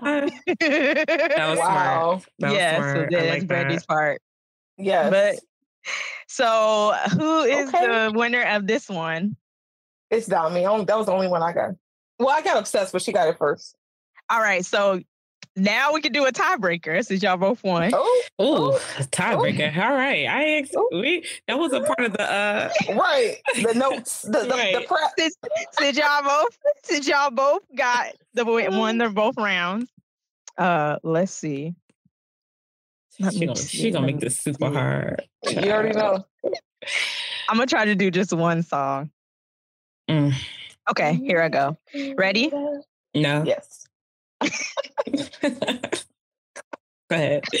heart. 0.00 0.32
That 0.60 1.48
was 1.50 1.58
smart. 1.58 1.58
wow. 1.58 2.22
That 2.38 2.48
was 2.48 2.56
yeah, 2.58 2.76
so 2.76 2.82
smart. 2.82 2.98
I 3.14 3.16
that's 3.16 3.30
like 3.30 3.46
Brandy's 3.46 3.80
that. 3.80 3.88
part. 3.88 4.22
Yes. 4.78 5.10
But 5.10 5.40
so 6.28 6.92
who 7.12 7.40
is 7.42 7.68
Okay. 7.68 7.86
the 7.86 8.12
winner 8.16 8.42
of 8.42 8.66
this 8.66 8.88
one? 8.88 9.36
it's 10.10 10.26
down 10.26 10.52
me. 10.52 10.66
Only- 10.66 10.84
That 10.84 10.98
was 10.98 11.06
the 11.06 11.12
only 11.12 11.28
one 11.28 11.42
I 11.42 11.52
got. 11.52 11.70
Well, 12.18 12.28
I 12.28 12.42
got 12.42 12.58
obsessed, 12.58 12.92
but 12.92 13.00
she 13.02 13.12
got 13.12 13.28
it 13.28 13.38
first. 13.38 13.74
All 14.28 14.40
right, 14.40 14.62
so 14.64 15.00
now 15.56 15.92
we 15.94 16.00
can 16.02 16.12
do 16.12 16.24
a 16.26 16.32
tiebreaker 16.32 17.04
since 17.04 17.22
y'all 17.22 17.36
both 17.38 17.64
won. 17.64 17.90
Oh, 17.94 18.22
Ooh, 18.40 18.78
tiebreaker. 19.08 19.74
All 19.76 19.92
right. 19.92 20.26
I 20.26 20.44
ex- 20.58 20.70
we 20.92 21.24
that 21.48 21.58
was 21.58 21.72
a 21.72 21.80
part 21.80 22.00
of 22.00 22.12
the 22.12 22.22
uh 22.30 22.70
right. 22.90 23.36
The 23.62 23.74
notes, 23.76 24.22
the, 24.22 24.40
the, 24.40 24.78
the 24.80 24.84
prep. 24.86 25.10
Since, 25.18 25.36
since 25.78 25.96
y'all 25.98 26.22
both 26.22 26.58
since 26.84 27.08
y'all 27.08 27.30
both 27.30 27.62
got 27.76 28.12
the 28.34 28.44
win- 28.44 28.76
won 28.76 28.98
the 28.98 29.08
both 29.10 29.36
rounds. 29.38 29.90
Uh, 30.58 30.98
let's 31.02 31.32
see. 31.32 31.74
Let 33.22 33.34
she 33.34 33.46
gonna, 33.46 33.56
she 33.56 33.90
gonna 33.92 34.06
make 34.06 34.18
this 34.20 34.38
super 34.40 34.70
hard. 34.70 35.22
You 35.48 35.70
already 35.70 35.96
know. 35.96 36.24
I'm 37.48 37.56
gonna 37.56 37.66
try 37.66 37.84
to 37.84 37.94
do 37.94 38.10
just 38.10 38.32
one 38.32 38.62
song. 38.62 39.10
Mm, 40.10 40.34
Okay, 40.90 41.14
here 41.14 41.40
I 41.40 41.48
go. 41.48 41.78
Ready? 42.16 42.50
no. 43.14 43.44
Yes. 43.46 43.86
Go 47.08 47.16
ahead. 47.16 47.44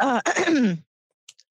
Uh, 0.00 0.20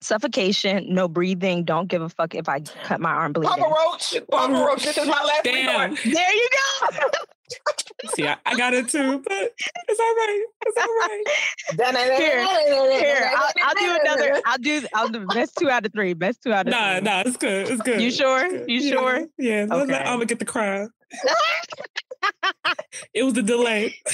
suffocation, 0.02 0.94
no 0.94 1.08
breathing. 1.08 1.64
Don't 1.64 1.88
give 1.88 2.02
a 2.02 2.10
fuck 2.10 2.36
if 2.36 2.50
I 2.50 2.60
cut 2.60 3.00
my 3.00 3.12
arm 3.12 3.32
bleeding. 3.32 3.50
Papa 3.50 3.64
Roach. 3.64 4.14
Papa 4.30 4.52
Roach. 4.54 4.84
This 4.84 4.98
is 4.98 5.08
my 5.08 5.24
last 5.24 5.44
Damn. 5.46 5.92
resort. 5.92 6.14
There 6.14 6.36
you 6.36 6.50
go. 6.92 6.98
See, 8.16 8.28
I, 8.28 8.36
I 8.46 8.56
got 8.58 8.74
it 8.74 8.90
too, 8.90 9.20
but 9.20 9.54
it's 9.88 10.00
all 10.00 10.16
right. 10.16 10.46
It's 10.66 10.78
all 10.78 10.98
right. 11.00 11.24
Here, 12.18 12.46
Here, 13.00 13.32
I'll, 13.36 13.52
I'll 13.64 13.76
do 13.76 13.98
another. 14.02 14.42
I'll 14.46 14.58
do. 14.58 14.82
I'll 14.94 15.10
do 15.10 15.26
best 15.28 15.56
two 15.60 15.70
out 15.70 15.86
of 15.86 15.94
three. 15.94 16.14
Best 16.14 16.42
two 16.44 16.52
out 16.54 16.68
of 16.68 16.72
Nah, 16.72 16.96
three. 16.96 17.02
nah, 17.02 17.24
it's 17.26 17.38
good. 17.38 17.70
It's 17.70 17.82
good. 17.82 18.02
You 18.02 18.12
sure? 18.12 18.50
Good. 18.50 18.70
You 18.70 18.80
Yeah, 18.80 18.92
sure? 18.92 19.28
Yeah. 19.38 19.66
Let's 19.70 19.90
let 19.90 20.02
Okay. 20.02 20.10
Ama 20.10 20.26
get 20.26 20.40
the 20.40 20.46
crown. 20.46 20.90
it 23.14 23.24
was 23.24 23.34
the 23.34 23.44
delay. 23.44 23.96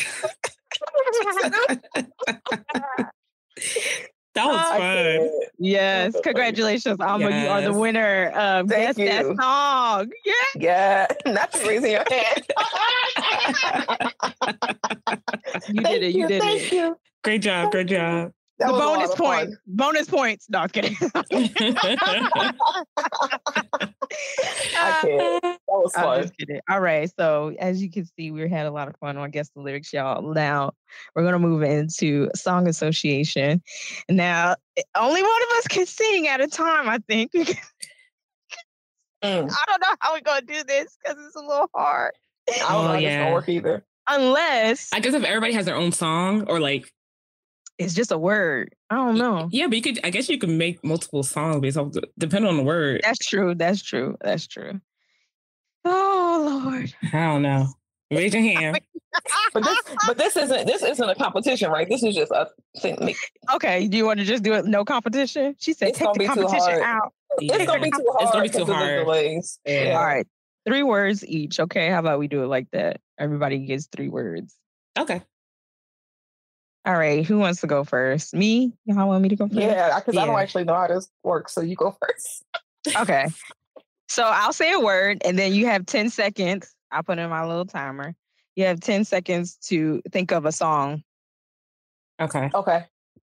that 4.38 4.48
was 4.48 4.58
I 4.58 4.78
fun. 4.78 4.80
can't. 4.80 5.32
Yes, 5.60 6.16
congratulations, 6.24 6.98
Ama. 7.00 7.30
You 7.30 7.48
are 7.50 7.62
the 7.62 7.74
winner 7.74 8.28
of 8.30 8.70
Thank 8.70 8.98
Guess 8.98 9.26
That. 9.26 9.36
Song. 9.38 10.12
Yeah. 10.26 10.34
Yeah, 10.56 11.08
not 11.34 11.52
just 11.52 11.66
raising 11.66 11.92
your 11.92 12.04
hand. 12.10 12.44
You 15.70 15.82
Thank 15.82 15.88
did 15.88 16.04
it. 16.04 16.16
You 16.16 16.28
did 16.28 16.36
it. 16.38 16.42
thank 16.42 16.62
it. 16.64 16.72
you. 16.74 16.98
Great 17.24 17.42
job. 17.42 17.72
Great 17.72 17.88
job. 17.88 18.32
That 18.60 18.68
the 18.68 18.74
was 18.74 18.82
a 18.82 18.86
lot 18.86 18.96
bonus 18.96 19.16
point. 19.16 19.50
fun. 19.50 19.58
Bonus 19.68 20.10
points. 20.10 20.50
No, 20.50 20.60
I'm 20.60 20.70
kidding. 20.70 20.96
I 21.16 22.54
can't. 25.02 25.44
That 25.44 25.60
was 25.68 25.94
I'm 25.96 26.04
fun. 26.04 26.24
just. 26.40 26.62
All 26.70 26.80
right. 26.80 27.10
So 27.18 27.54
as 27.60 27.82
you 27.82 27.90
can 27.92 28.06
see, 28.18 28.32
we 28.32 28.50
had 28.50 28.66
a 28.66 28.72
lot 28.72 28.88
of 28.88 28.96
fun 28.98 29.18
on 29.18 29.30
Guess 29.32 29.50
the 29.50 29.62
Lyrics, 29.62 29.94
y'all. 29.94 30.34
Now 30.34 30.72
we're 31.16 31.24
gonna 31.24 31.40
move 31.40 31.64
into 31.64 32.30
song 32.36 32.68
association. 32.68 33.62
Now 34.10 34.56
only 34.96 35.22
one 35.22 35.42
of 35.52 35.58
us 35.58 35.68
can 35.68 35.86
sing 35.86 36.28
at 36.28 36.42
a 36.42 36.48
time, 36.48 36.90
I 36.90 37.00
think. 37.08 37.32
Mm. 39.24 39.50
I 39.52 39.64
don't 39.66 39.82
know 39.82 39.96
how 40.00 40.14
we're 40.14 40.22
gonna 40.22 40.46
do 40.46 40.64
this 40.64 40.96
because 41.04 41.18
it's 41.26 41.36
a 41.36 41.40
little 41.40 41.68
hard. 41.74 42.12
I 42.48 42.60
don't 42.60 42.72
Oh, 42.72 42.88
know. 42.90 42.94
This 42.94 43.02
yeah. 43.02 43.24
don't 43.24 43.34
work 43.34 43.50
either. 43.50 43.84
Unless 44.08 44.90
I 44.94 45.00
guess 45.00 45.16
if 45.16 45.24
everybody 45.24 45.54
has 45.54 45.66
their 45.66 45.76
own 45.76 45.92
song 45.92 46.44
or 46.48 46.60
like 46.60 46.94
it's 47.78 47.94
just 47.94 48.12
a 48.12 48.18
word. 48.18 48.74
I 48.90 48.96
don't 48.96 49.18
know. 49.18 49.50
yeah, 49.52 49.68
but 49.68 49.76
you 49.76 49.82
could 49.82 50.00
I 50.04 50.10
guess 50.10 50.30
you 50.30 50.38
could 50.38 50.50
make 50.50 50.84
multiple 50.84 51.24
songs 51.24 51.62
based 51.62 51.78
off 51.78 51.92
the, 51.92 52.04
depending 52.18 52.50
on 52.50 52.58
the 52.58 52.64
word. 52.64 53.02
That's 53.04 53.20
true. 53.26 53.54
That's 53.56 53.82
true. 53.82 54.18
That's 54.22 54.48
true. 54.48 54.80
Oh 55.86 56.62
Lord. 56.66 56.94
I 57.14 57.26
don't 57.28 57.42
know. 57.42 57.68
Raise 58.12 58.34
your 58.34 58.44
hand. 58.44 58.80
But 59.52 59.64
this, 59.64 59.78
but 60.06 60.18
this 60.18 60.38
isn't 60.38 60.68
this 60.68 60.84
isn't 60.84 61.10
a 61.10 61.16
competition, 61.16 61.72
right? 61.72 61.90
This 61.90 62.04
is 62.04 62.14
just 62.14 62.32
a 62.32 62.48
thing. 62.80 63.16
Okay. 63.56 63.88
Do 63.88 63.98
you 63.98 64.06
want 64.06 64.20
to 64.20 64.26
just 64.26 64.44
do 64.44 64.54
it? 64.54 64.66
No 64.66 64.86
competition? 64.86 65.56
She 65.58 65.74
said 65.74 65.90
It's 65.90 65.98
take 65.98 66.14
the 66.14 66.26
competition 66.28 66.60
hard. 66.60 66.82
out. 66.84 67.14
It's 67.40 67.66
gonna 67.66 67.82
be 67.82 67.90
too 67.90 68.06
hard. 68.12 68.22
It's 68.22 68.32
gonna 68.32 68.44
be 68.44 68.50
too 68.50 68.60
'cause 68.60 68.70
of 68.70 68.76
hard. 68.76 69.08
Yeah. 69.66 69.98
All 69.98 70.06
right. 70.06 70.28
Three 70.68 70.84
words 70.84 71.26
each. 71.26 71.60
Okay. 71.60 71.90
How 71.90 71.98
about 72.00 72.20
we 72.20 72.28
do 72.28 72.44
it 72.44 72.48
like 72.48 72.70
that? 72.72 73.00
Everybody 73.18 73.60
gets 73.66 73.88
three 73.88 74.10
words. 74.10 74.56
Okay. 75.00 75.24
All 76.88 76.98
right. 76.98 77.26
Who 77.26 77.38
wants 77.38 77.60
to 77.62 77.68
go 77.68 77.84
first? 77.84 78.34
Me? 78.34 78.72
Y'all 78.86 79.08
want 79.08 79.22
me 79.22 79.30
to 79.30 79.36
go 79.36 79.48
first? 79.48 79.60
Yeah, 79.60 80.00
because 80.00 80.16
I 80.18 80.26
don't 80.26 80.40
actually 80.40 80.64
know 80.64 80.74
how 80.76 80.88
this 80.88 81.10
works. 81.24 81.54
So 81.54 81.60
you 81.62 81.76
go 81.76 81.96
first. 82.02 82.44
Okay. 82.96 83.28
So 84.10 84.24
I'll 84.24 84.54
say 84.54 84.72
a 84.72 84.80
word 84.80 85.22
and 85.26 85.38
then 85.38 85.54
you 85.54 85.66
have 85.66 85.86
10 85.86 86.10
seconds. 86.12 86.74
I'll 86.94 87.04
put 87.04 87.20
in 87.20 87.30
my 87.30 87.46
little 87.46 87.66
timer. 87.66 88.16
You 88.56 88.64
have 88.64 88.80
10 88.80 89.04
seconds 89.04 89.58
to 89.66 90.02
think 90.14 90.32
of 90.32 90.46
a 90.46 90.52
song. 90.54 91.04
Okay. 92.22 92.50
Okay. 92.54 92.86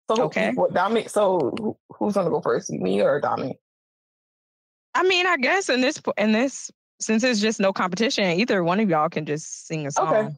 So 0.09 0.15
who- 0.15 0.21
Okay. 0.23 0.51
What, 0.53 0.73
Dominic? 0.73 1.09
So 1.09 1.77
who's 1.97 2.13
gonna 2.13 2.29
go 2.29 2.39
first? 2.39 2.69
Me 2.71 3.01
or 3.01 3.19
Dominic? 3.19 3.57
I 4.95 5.03
mean, 5.03 5.27
I 5.27 5.35
guess 5.35 5.67
in 5.67 5.81
this 5.81 5.99
po- 5.99 6.13
in 6.17 6.31
this 6.31 6.71
since 7.01 7.21
it's 7.25 7.41
just 7.41 7.59
no 7.59 7.73
competition, 7.73 8.23
either 8.39 8.63
one 8.63 8.79
of 8.79 8.89
y'all 8.89 9.09
can 9.09 9.25
just 9.25 9.67
sing 9.67 9.85
a 9.87 9.91
song. 9.91 10.37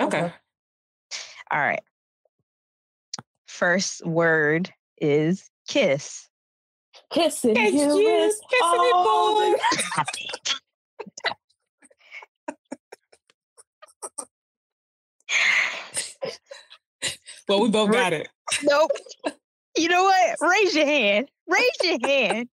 Okay. 0.00 0.16
Okay. 0.20 0.32
All 1.50 1.58
right. 1.58 1.82
First 3.52 4.04
word 4.06 4.72
is 4.96 5.44
kiss. 5.68 6.26
Kissing 7.12 7.54
Kiss 7.54 7.74
you 7.74 7.98
you, 7.98 8.08
is 8.08 8.40
kissing 8.48 8.80
it, 8.80 8.94
all 8.94 9.34
boy. 9.52 9.58
the- 9.58 10.54
Well, 17.46 17.60
we 17.60 17.68
both 17.68 17.92
got 17.92 18.14
it. 18.14 18.28
Nope. 18.62 18.90
you 19.76 19.88
know 19.88 20.04
what? 20.04 20.36
Raise 20.40 20.74
your 20.74 20.86
hand. 20.86 21.28
Raise 21.46 21.76
your 21.84 21.98
hand. 22.08 22.48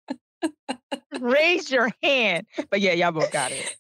Raise 1.20 1.70
your 1.70 1.90
hand. 2.02 2.46
But 2.70 2.80
yeah, 2.80 2.92
y'all 2.92 3.12
both 3.12 3.30
got 3.30 3.52
it. 3.52 3.76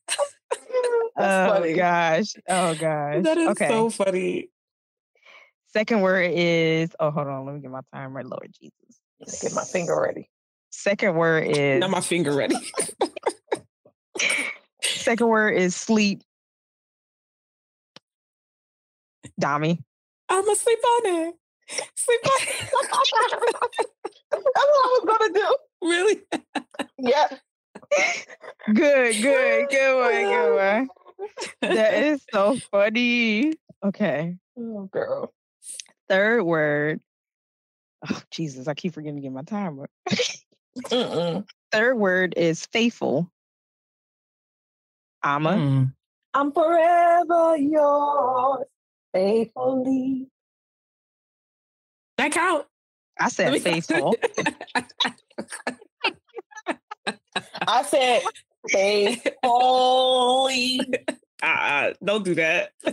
That's 1.16 1.50
oh 1.50 1.54
funny. 1.54 1.72
gosh. 1.72 2.34
Oh 2.46 2.74
gosh. 2.74 3.22
That 3.24 3.38
is 3.38 3.48
okay. 3.50 3.68
so 3.68 3.88
funny. 3.88 4.50
Second 5.68 6.00
word 6.00 6.30
is 6.34 6.90
oh 7.00 7.10
hold 7.10 7.26
on, 7.26 7.46
let 7.46 7.54
me 7.54 7.60
get 7.60 7.70
my 7.70 7.80
timer. 7.92 8.22
Lord 8.24 8.50
Jesus. 8.60 9.40
Get 9.42 9.52
my 9.52 9.64
finger 9.64 10.00
ready. 10.00 10.30
Second 10.70 11.16
word 11.16 11.44
is 11.46 11.80
Not 11.80 11.90
my 11.90 12.00
finger 12.00 12.34
ready. 12.34 12.56
second 14.82 15.28
word 15.28 15.56
is 15.56 15.74
sleep. 15.74 16.22
Dami. 19.40 19.78
I'm 20.28 20.48
asleep 20.48 20.78
on 20.78 21.06
it. 21.06 21.34
Sleep 21.94 22.20
on 22.24 22.42
it. 22.42 22.48
That's 24.32 24.54
what 24.54 24.84
I 24.84 25.00
was 25.04 25.18
gonna 25.18 25.32
do. 25.34 25.56
really? 25.82 26.20
Yeah. 26.98 27.28
Good, 28.72 29.22
good, 29.22 29.68
good 29.70 29.96
one, 30.00 30.24
good 30.24 30.56
one. 30.56 30.88
That 31.60 31.94
is 31.94 32.24
so 32.32 32.56
funny. 32.70 33.52
Okay. 33.84 34.36
Oh, 34.58 34.88
girl. 34.92 35.32
Third 36.08 36.42
word. 36.44 37.00
Oh, 38.08 38.22
Jesus, 38.30 38.68
I 38.68 38.74
keep 38.74 38.94
forgetting 38.94 39.16
to 39.16 39.22
get 39.22 39.32
my 39.32 39.42
timer. 39.42 39.88
Mm-mm. 40.78 41.46
Third 41.72 41.96
word 41.96 42.34
is 42.36 42.66
faithful. 42.66 43.30
Ama. 45.22 45.50
Mm. 45.50 45.92
I'm 46.34 46.52
forever 46.52 47.56
yours, 47.56 48.66
faithfully. 49.12 50.28
That 52.18 52.32
count. 52.32 52.66
I 53.18 53.28
said 53.30 53.60
faithful. 53.62 54.16
I 57.66 57.82
said 57.82 58.22
faithfully. 58.68 59.32
Uh, 61.42 61.92
don't 62.04 62.24
do 62.24 62.34
that. 62.34 62.72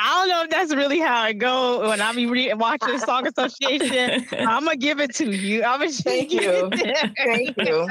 I 0.00 0.26
don't 0.26 0.28
know 0.28 0.42
if 0.44 0.50
that's 0.50 0.74
really 0.74 1.00
how 1.00 1.26
it 1.26 1.34
go 1.34 1.88
when 1.88 2.00
I 2.00 2.12
be 2.12 2.26
re- 2.26 2.54
watching 2.54 2.98
Song 2.98 3.26
Association. 3.26 4.26
I'm 4.32 4.64
gonna 4.64 4.76
give 4.76 5.00
it 5.00 5.14
to 5.16 5.30
you. 5.30 5.64
I'm 5.64 5.80
gonna 5.80 5.90
Thank 5.90 6.32
you. 6.32 6.70
Thank 6.70 7.56
you. 7.58 7.88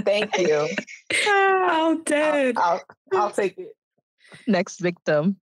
Thank 0.00 0.38
you. 0.38 0.68
I'm 1.26 1.70
I'll, 1.70 1.96
dead. 1.98 2.56
I'll, 2.58 2.82
I'll 3.12 3.30
take 3.30 3.56
it. 3.58 3.74
Next 4.46 4.80
victim. 4.80 5.36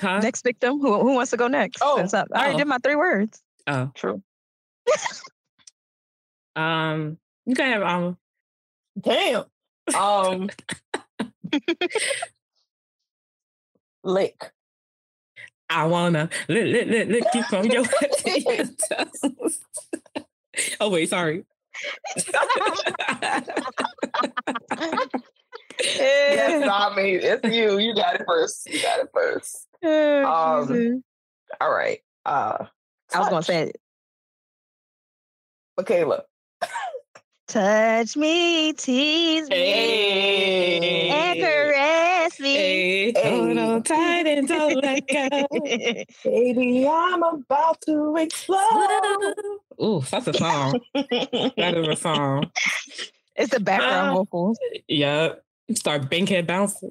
Huh? 0.00 0.20
Next 0.20 0.42
victim. 0.42 0.80
Who 0.80 1.00
who 1.00 1.14
wants 1.14 1.30
to 1.32 1.36
go 1.36 1.48
next? 1.48 1.80
Oh, 1.82 1.98
Since 1.98 2.14
I, 2.14 2.24
I 2.32 2.38
already 2.38 2.54
oh. 2.54 2.58
did 2.58 2.66
my 2.66 2.78
three 2.78 2.96
words. 2.96 3.40
Oh, 3.66 3.90
True. 3.94 4.22
um, 6.56 7.18
you 7.46 7.54
can 7.54 7.72
have 7.72 7.82
um. 7.82 8.18
Damn. 9.00 9.44
Um. 9.96 10.50
lick. 14.02 14.50
I 15.70 15.86
wanna 15.86 16.28
lick, 16.48 16.66
lick, 16.66 16.86
lick, 16.88 17.08
lick 17.08 17.24
you 17.34 17.42
from 17.44 17.66
your 17.66 17.84
head 17.84 18.12
to 18.18 18.40
your 18.40 18.64
toes. 18.66 19.58
Oh 20.80 20.90
wait, 20.90 21.08
sorry. 21.08 21.44
Yes, 25.82 26.68
I 26.70 26.94
mean 26.96 27.18
it's 27.22 27.48
you. 27.56 27.78
You 27.78 27.94
got 27.94 28.14
it 28.16 28.22
first. 28.26 28.66
You 28.70 28.80
got 28.80 29.00
it 29.00 29.08
first. 29.12 29.66
Oh, 29.82 30.66
Um, 30.70 31.02
All 31.60 31.70
right. 31.72 31.98
Uh, 32.24 32.66
I 33.12 33.18
was 33.18 33.28
gonna 33.28 33.36
touch. 33.40 33.46
say 33.46 33.62
it. 33.70 33.76
Mikala. 35.78 36.22
Touch 37.46 38.16
me, 38.16 38.72
tease 38.72 39.48
me, 39.50 41.10
and 41.10 41.38
Hey. 41.38 41.40
caress 41.40 42.40
me. 42.40 43.12
Hey, 43.12 43.30
hold 43.30 43.58
on 43.58 43.82
tight 43.82 44.26
and 44.26 44.48
don't 44.48 44.82
let 44.82 45.06
go. 45.06 45.46
Baby, 46.24 46.88
I'm 46.88 47.22
about 47.22 47.80
to 47.82 48.16
explode. 48.16 49.34
Ooh, 49.82 50.02
that's 50.10 50.26
a 50.28 50.32
song. 50.32 50.80
That 50.94 51.74
is 51.76 51.86
a 51.88 51.96
song. 51.96 52.50
it's 53.36 53.50
the 53.50 53.60
background 53.60 54.10
Ah. 54.10 54.14
vocals. 54.14 54.58
Yep. 54.88 55.44
Start 55.74 56.08
bankhead 56.08 56.46
bouncing. 56.46 56.90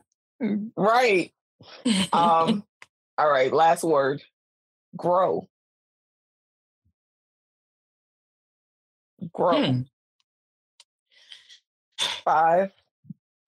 right. 0.78 1.34
Um. 2.14 2.64
all 3.18 3.30
right. 3.30 3.52
Last 3.52 3.84
word. 3.84 4.22
Grow. 4.96 5.48
Grow. 9.34 9.64
Hmm. 9.66 9.82
Five, 12.24 12.72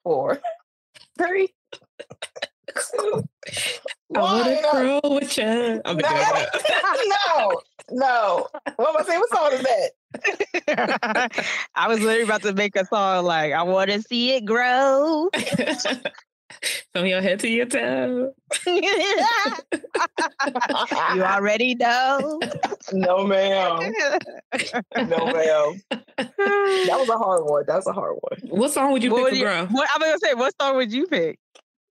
four, 0.03 0.39
three, 1.17 1.53
two, 2.75 3.23
I 4.15 4.19
wanna 4.19 4.55
one. 4.71 4.71
grow 4.71 4.99
with 5.15 5.37
you. 5.37 5.81
I'm 5.85 5.97
No, 5.97 6.01
gonna 6.09 6.49
do 6.53 6.59
that. 6.59 7.17
no, 7.37 7.61
no. 7.91 8.47
What 8.77 8.89
am 8.89 8.97
I 8.97 9.03
saying? 9.07 9.19
What 9.19 9.29
song 9.29 9.53
is 9.53 9.63
that? 9.63 9.91
I 11.75 11.87
was 11.87 11.99
literally 11.99 12.23
about 12.23 12.41
to 12.43 12.53
make 12.53 12.75
a 12.75 12.85
song 12.85 13.25
like 13.25 13.51
I 13.53 13.63
want 13.63 13.89
to 13.91 14.01
see 14.01 14.35
it 14.35 14.45
grow. 14.45 15.29
From 16.93 17.05
your 17.05 17.21
head 17.21 17.39
to 17.41 17.47
your 17.49 17.65
toe. 17.65 18.33
you 18.65 18.83
already 21.23 21.75
know. 21.75 22.39
no, 22.93 23.25
ma'am. 23.25 23.91
No, 24.95 25.25
ma'am. 25.25 25.81
That 25.89 26.95
was 26.97 27.09
a 27.09 27.17
hard 27.17 27.43
one. 27.45 27.63
That 27.67 27.75
was 27.75 27.87
a 27.87 27.93
hard 27.93 28.15
one. 28.21 28.39
What 28.59 28.71
song 28.71 28.91
would 28.93 29.03
you 29.03 29.11
What 29.11 29.17
pick 29.17 29.31
would 29.31 29.37
you- 29.39 29.45
girl? 29.45 29.65
What 29.67 29.89
I 29.93 29.97
was 29.97 30.07
gonna 30.07 30.19
say? 30.19 30.33
What 30.35 30.53
song 30.61 30.75
would 30.77 30.91
you 30.93 31.07
pick? 31.07 31.39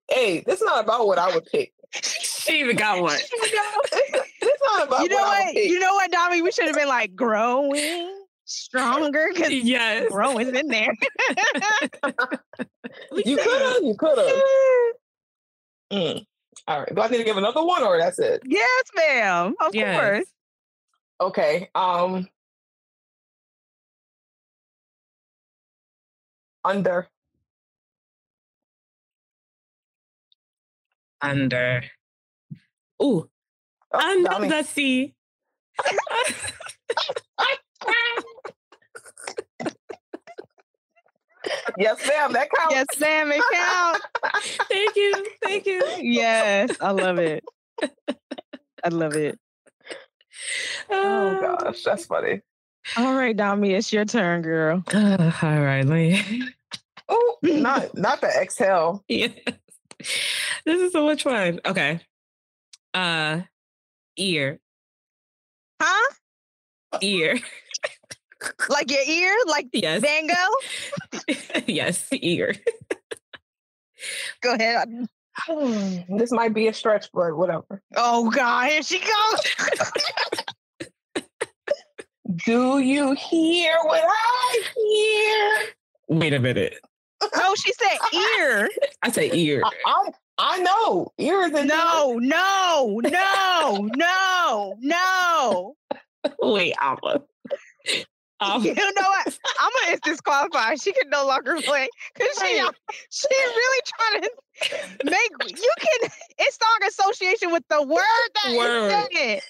Hey, 0.09 0.41
this 0.45 0.61
is 0.61 0.65
not 0.65 0.83
about 0.83 1.07
what 1.07 1.17
I 1.17 1.33
would 1.33 1.45
pick. 1.45 1.71
She 2.01 2.59
even 2.59 2.75
got 2.75 3.01
one. 3.01 3.17
This 3.17 4.59
not 4.63 4.87
about 4.87 5.01
you 5.03 5.09
know 5.09 5.15
what, 5.17 5.45
what? 5.45 5.55
You 5.55 5.79
know 5.79 5.93
what, 5.93 6.11
Dami? 6.11 6.43
We 6.43 6.51
should 6.51 6.65
have 6.65 6.75
been 6.75 6.87
like 6.87 7.15
growing 7.15 8.24
stronger 8.45 9.27
because 9.33 9.51
Yes. 9.51 10.09
growing 10.09 10.55
in 10.55 10.67
there. 10.67 10.93
You 13.25 13.37
could 13.37 13.61
have. 13.61 13.83
You 13.83 13.95
could 13.97 14.17
have. 14.17 14.41
Mm. 15.91 16.25
All 16.67 16.79
right. 16.79 16.95
Do 16.95 17.01
I 17.01 17.07
need 17.07 17.17
to 17.17 17.23
give 17.23 17.37
another 17.37 17.63
one 17.63 17.83
or 17.83 17.97
that's 17.97 18.19
it? 18.19 18.41
yes, 18.45 18.83
ma'am. 18.95 19.55
Of 19.59 19.75
Yes. 19.75 19.95
course. 19.99 20.27
Okay. 21.21 21.69
Um. 21.75 22.27
Under. 26.63 27.07
Under. 31.21 31.83
Ooh, 33.01 33.29
Oh, 33.91 33.99
under 33.99 34.47
the 34.49 34.63
sea. 34.63 35.13
Yes, 41.77 42.07
ma'am. 42.07 42.33
That 42.33 42.49
counts. 42.57 42.73
Yes, 42.75 42.85
Sam, 42.95 43.31
It 43.31 43.43
counts. 43.53 44.01
Thank 44.69 44.95
you. 44.95 45.25
Thank 45.43 45.65
you. 45.65 45.83
yes, 45.99 46.75
I 46.81 46.91
love 46.91 47.19
it. 47.19 47.43
I 48.83 48.89
love 48.89 49.15
it. 49.15 49.37
Oh 50.89 51.57
gosh, 51.59 51.83
that's 51.83 52.05
funny. 52.05 52.41
All 52.97 53.15
right, 53.15 53.35
Dami, 53.35 53.71
it's 53.77 53.91
your 53.91 54.05
turn, 54.05 54.41
girl. 54.41 54.83
Uh, 54.93 55.31
all 55.41 55.61
right, 55.61 55.83
let 55.85 55.95
me. 55.95 56.43
Oh, 57.07 57.37
not 57.43 57.95
not 57.97 58.19
the 58.21 58.27
exhale. 58.29 59.03
Yes. 59.07 59.29
This 60.65 60.81
is 60.81 60.91
so 60.91 61.05
much 61.05 61.21
fun. 61.21 61.59
Okay. 61.63 61.99
Uh 62.95 63.41
ear. 64.17 64.59
Huh? 65.79 66.13
Ear. 67.01 67.37
Like 68.69 68.91
your 68.91 69.01
ear? 69.03 69.35
Like 69.47 69.67
Yes. 69.73 70.01
Van 70.01 70.27
Gogh? 70.27 71.61
yes, 71.67 72.07
ear. 72.11 72.53
Go 74.41 74.53
ahead. 74.53 75.07
this 76.09 76.31
might 76.31 76.53
be 76.53 76.67
a 76.67 76.73
stretch, 76.73 77.07
but 77.13 77.35
whatever. 77.35 77.81
Oh 77.95 78.29
God, 78.29 78.69
here 78.69 78.83
she 78.83 78.99
goes. 78.99 79.41
Do 82.45 82.79
you 82.79 83.13
hear 83.13 83.75
what 83.83 84.03
I 84.03 84.61
hear? 84.75 86.17
Wait 86.19 86.33
a 86.33 86.39
minute. 86.39 86.79
no, 87.35 87.55
she 87.55 87.71
said 87.73 87.97
ear. 88.39 88.69
I 89.01 89.11
say 89.11 89.31
ear. 89.33 89.61
I, 89.63 89.71
I, 89.85 90.09
I 90.37 90.57
know. 90.59 91.11
Ears 91.17 91.51
and 91.55 91.67
No, 91.69 92.17
no, 92.19 92.99
no, 93.03 93.89
no, 93.95 94.75
no. 94.79 95.75
Wait, 96.41 96.73
Ama. 96.81 97.21
Um, 98.41 98.63
You 98.63 98.73
know 98.75 98.81
what? 98.97 99.39
I'm 99.61 99.71
gonna 99.85 99.99
disqualify. 100.03 100.75
She 100.75 100.91
can 100.91 101.09
no 101.09 101.25
longer 101.25 101.61
play 101.61 101.87
because 102.13 102.37
she 102.37 102.59
Right. 102.59 102.69
she 103.09 103.27
really 103.31 103.81
trying 103.87 104.21
to 104.23 104.31
make 105.05 105.31
you 105.57 105.73
can. 105.79 106.09
It's 106.37 106.57
song 106.57 106.87
association 106.87 107.51
with 107.51 107.63
the 107.69 107.81
word 107.81 108.29
that 108.33 108.51
you 108.51 108.57
Word. 108.57 109.07
said. 109.11 109.41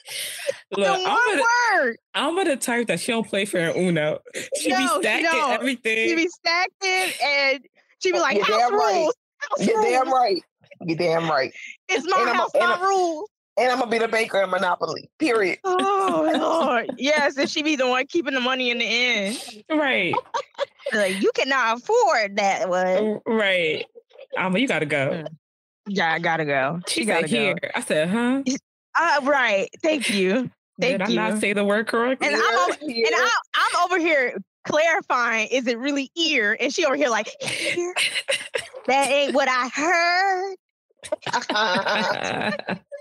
The 0.71 0.78
look, 0.78 0.88
one 0.88 1.02
I'm 1.06 1.17
gonna, 1.28 1.43
word. 1.82 1.98
I'm 2.13 2.36
gonna 2.36 2.56
type 2.58 2.88
that 2.88 3.00
she 3.00 3.12
don't 3.12 3.28
play 3.28 3.45
for 3.45 3.58
an 3.58 3.76
Uno. 3.76 4.19
She 4.56 4.69
No, 4.69 4.78
be 4.78 4.88
she 4.88 5.02
stacking 5.02 5.24
don't. 5.24 5.52
everything. 5.54 6.10
She 6.10 6.15
be 6.15 6.28
stacked 6.28 6.71
it 6.82 7.21
and 7.21 7.65
she 8.00 8.12
be 8.12 8.19
like, 8.19 8.36
You're 8.38 8.45
house 8.45 8.60
damn 8.60 8.76
right. 8.76 8.93
rules. 8.95 9.15
House 9.38 9.67
You're 9.67 9.82
damn 9.82 10.12
right. 10.12 10.41
You're 10.82 10.98
damn 10.98 11.30
right. 11.30 11.52
It's 11.89 12.06
my 12.08 12.17
And 12.19 12.30
I'm 12.30 12.36
house, 12.36 12.52
my 12.54 12.78
rules. 12.82 13.30
And 13.58 13.72
I'm 13.72 13.80
gonna 13.80 13.89
be 13.91 14.00
the 14.00 14.08
baker 14.08 14.41
in 14.41 14.50
Monopoly. 14.50 15.10
Period. 15.18 15.60
Oh 15.63 16.30
Lord. 16.38 16.91
Yes, 16.98 17.38
and 17.38 17.50
she 17.50 17.63
be 17.63 17.76
the 17.76 17.88
one 17.88 18.06
keeping 18.08 18.34
the 18.34 18.41
money 18.41 18.70
in 18.70 18.80
the 18.80 18.86
end. 18.86 19.39
right. 19.72 20.15
Like, 20.94 21.22
you 21.22 21.32
cannot 21.34 21.78
afford 21.80 22.36
that 22.38 22.70
one. 22.70 23.22
Right. 23.26 23.86
Ama, 24.38 24.60
you 24.60 24.68
gotta 24.68 24.86
go. 24.86 25.10
Mm, 25.10 25.28
Yeah, 25.88 26.13
I 26.13 26.20
gotta 26.20 26.46
go. 26.46 26.82
She, 26.88 27.02
She 27.02 27.06
gotta 27.06 27.28
go. 27.28 27.28
here. 27.28 27.56
I 27.74 27.82
said, 27.82 28.10
huh? 28.10 28.44
Uh, 28.98 29.20
right. 29.24 29.70
Thank 29.82 30.10
you. 30.10 30.50
Thank 30.80 31.00
Did 31.00 31.00
Thank 31.00 31.02
I 31.02 31.08
you. 31.13 31.15
not 31.15 31.39
say 31.41 31.54
the 31.54 31.63
word 31.65 31.88
correctly? 31.88 32.28
And 32.28 32.36
I'm 32.36 32.58
over, 32.60 32.78
Here, 32.82 33.06
and 33.08 33.15
I, 33.15 33.30
I'm 33.56 33.86
over 33.86 33.98
here 34.00 34.38
clarifying, 34.65 35.48
is 35.50 35.68
it 35.68 35.78
really 35.78 36.12
ear? 36.18 36.58
And 36.60 36.74
she 36.74 36.86
over 36.86 36.96
here 36.96 37.10
like, 37.10 37.30
ear? 37.41 37.94
that 38.88 39.10
ain't 39.10 39.34
what 39.34 39.48
I 39.50 39.70
heard. 39.74 40.56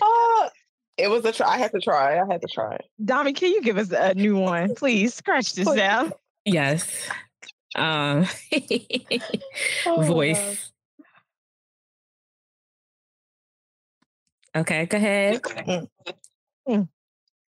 Oh, 0.00 0.48
it 0.96 1.08
was 1.08 1.24
a 1.24 1.32
try. 1.32 1.54
I 1.54 1.58
had 1.58 1.72
to 1.72 1.80
try. 1.80 2.18
I 2.20 2.26
had 2.30 2.40
to 2.42 2.48
try. 2.48 2.78
Dami, 3.02 3.34
can 3.34 3.52
you 3.52 3.62
give 3.62 3.78
us 3.78 3.90
a 3.90 4.14
new 4.14 4.36
one? 4.36 4.74
Please 4.74 5.14
scratch 5.14 5.52
this 5.54 5.66
Please. 5.66 5.80
out. 5.80 6.18
yes. 6.44 7.08
Um 7.74 8.26
Oh, 9.86 10.02
voice. 10.02 10.72
Okay, 14.54 14.86
go 14.86 14.96
ahead. 14.96 15.42
Mm. 15.42 15.88
Mm. 16.66 16.88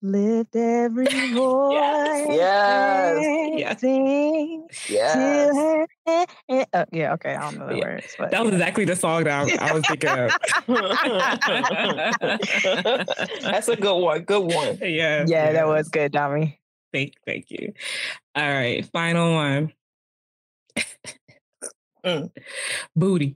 Lift 0.04 0.56
every 0.56 1.06
voice. 1.34 2.26
Yes. 2.30 3.26
Yes. 3.56 3.82
Sing 3.82 4.68
Yes. 4.90 5.14
to 5.14 5.88
her. 6.08 6.26
eh. 6.50 6.66
Oh, 6.74 6.86
yeah, 6.92 7.14
okay. 7.14 7.36
I 7.36 7.42
don't 7.42 7.60
know 7.60 7.68
the 7.68 7.76
Yeah, 7.78 7.84
words. 7.86 8.16
But 8.18 8.32
That 8.32 8.44
was 8.44 8.54
exactly 8.54 8.86
the 8.86 8.96
song 8.96 9.26
that 9.26 9.62
I, 9.62 9.70
I 9.70 9.74
was 9.74 9.86
thinking 9.86 10.10
of. 10.10 10.32
That's 13.44 13.68
a 13.68 13.76
good 13.76 13.98
one. 14.00 14.22
Good 14.24 14.44
one. 14.44 14.78
yeah. 14.82 15.26
yeah, 15.28 15.52
that 15.52 15.68
was 15.68 15.88
good, 15.90 16.12
Dami. 16.14 16.58
Thank, 16.94 17.14
thank 17.26 17.52
you. 17.52 17.74
All 18.36 18.50
right, 18.50 18.84
final 18.92 19.34
one. 19.36 19.72
Mm. 22.04 22.32
Booty. 22.96 23.36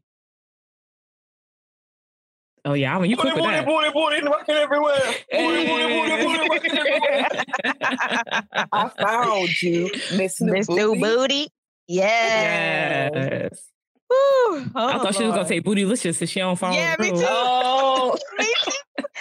Oh 2.68 2.74
yeah, 2.74 2.96
I 2.96 3.00
mean 3.00 3.12
you 3.12 3.16
Booty, 3.16 3.30
quick 3.32 3.36
with 3.36 3.44
booty, 3.44 3.56
that. 3.58 3.66
booty, 3.66 4.22
booty, 4.22 4.28
working 4.28 4.56
everywhere. 4.56 5.00
Booty, 5.32 5.66
booty, 5.68 5.88
booty, 5.88 6.24
booty, 6.26 6.50
working 6.50 6.78
everywhere. 6.78 7.28
I 8.72 8.90
found 9.00 9.62
you, 9.62 9.92
Miss 10.16 10.42
New 10.42 10.52
Miss 10.52 10.70
New 10.70 10.96
Booty. 10.96 11.00
Booty. 11.02 11.48
Yeah. 11.88 13.10
Yes. 13.14 13.70
Woo. 14.10 14.16
I 14.16 14.70
Oh, 14.76 15.00
thought 15.04 15.16
she 15.16 15.24
was 15.24 15.34
gonna 15.36 15.48
say 15.48 15.62
bootylicious 15.62 16.22
if 16.22 16.30
she 16.30 16.40
don't 16.40 16.56
follow 16.58 16.76
Yeah, 16.76 16.96
me 17.00 17.10
rules. 17.10 17.22
too. 17.22 17.28
Oh, 17.30 18.18
Me 18.40 18.46
too. 18.64 18.72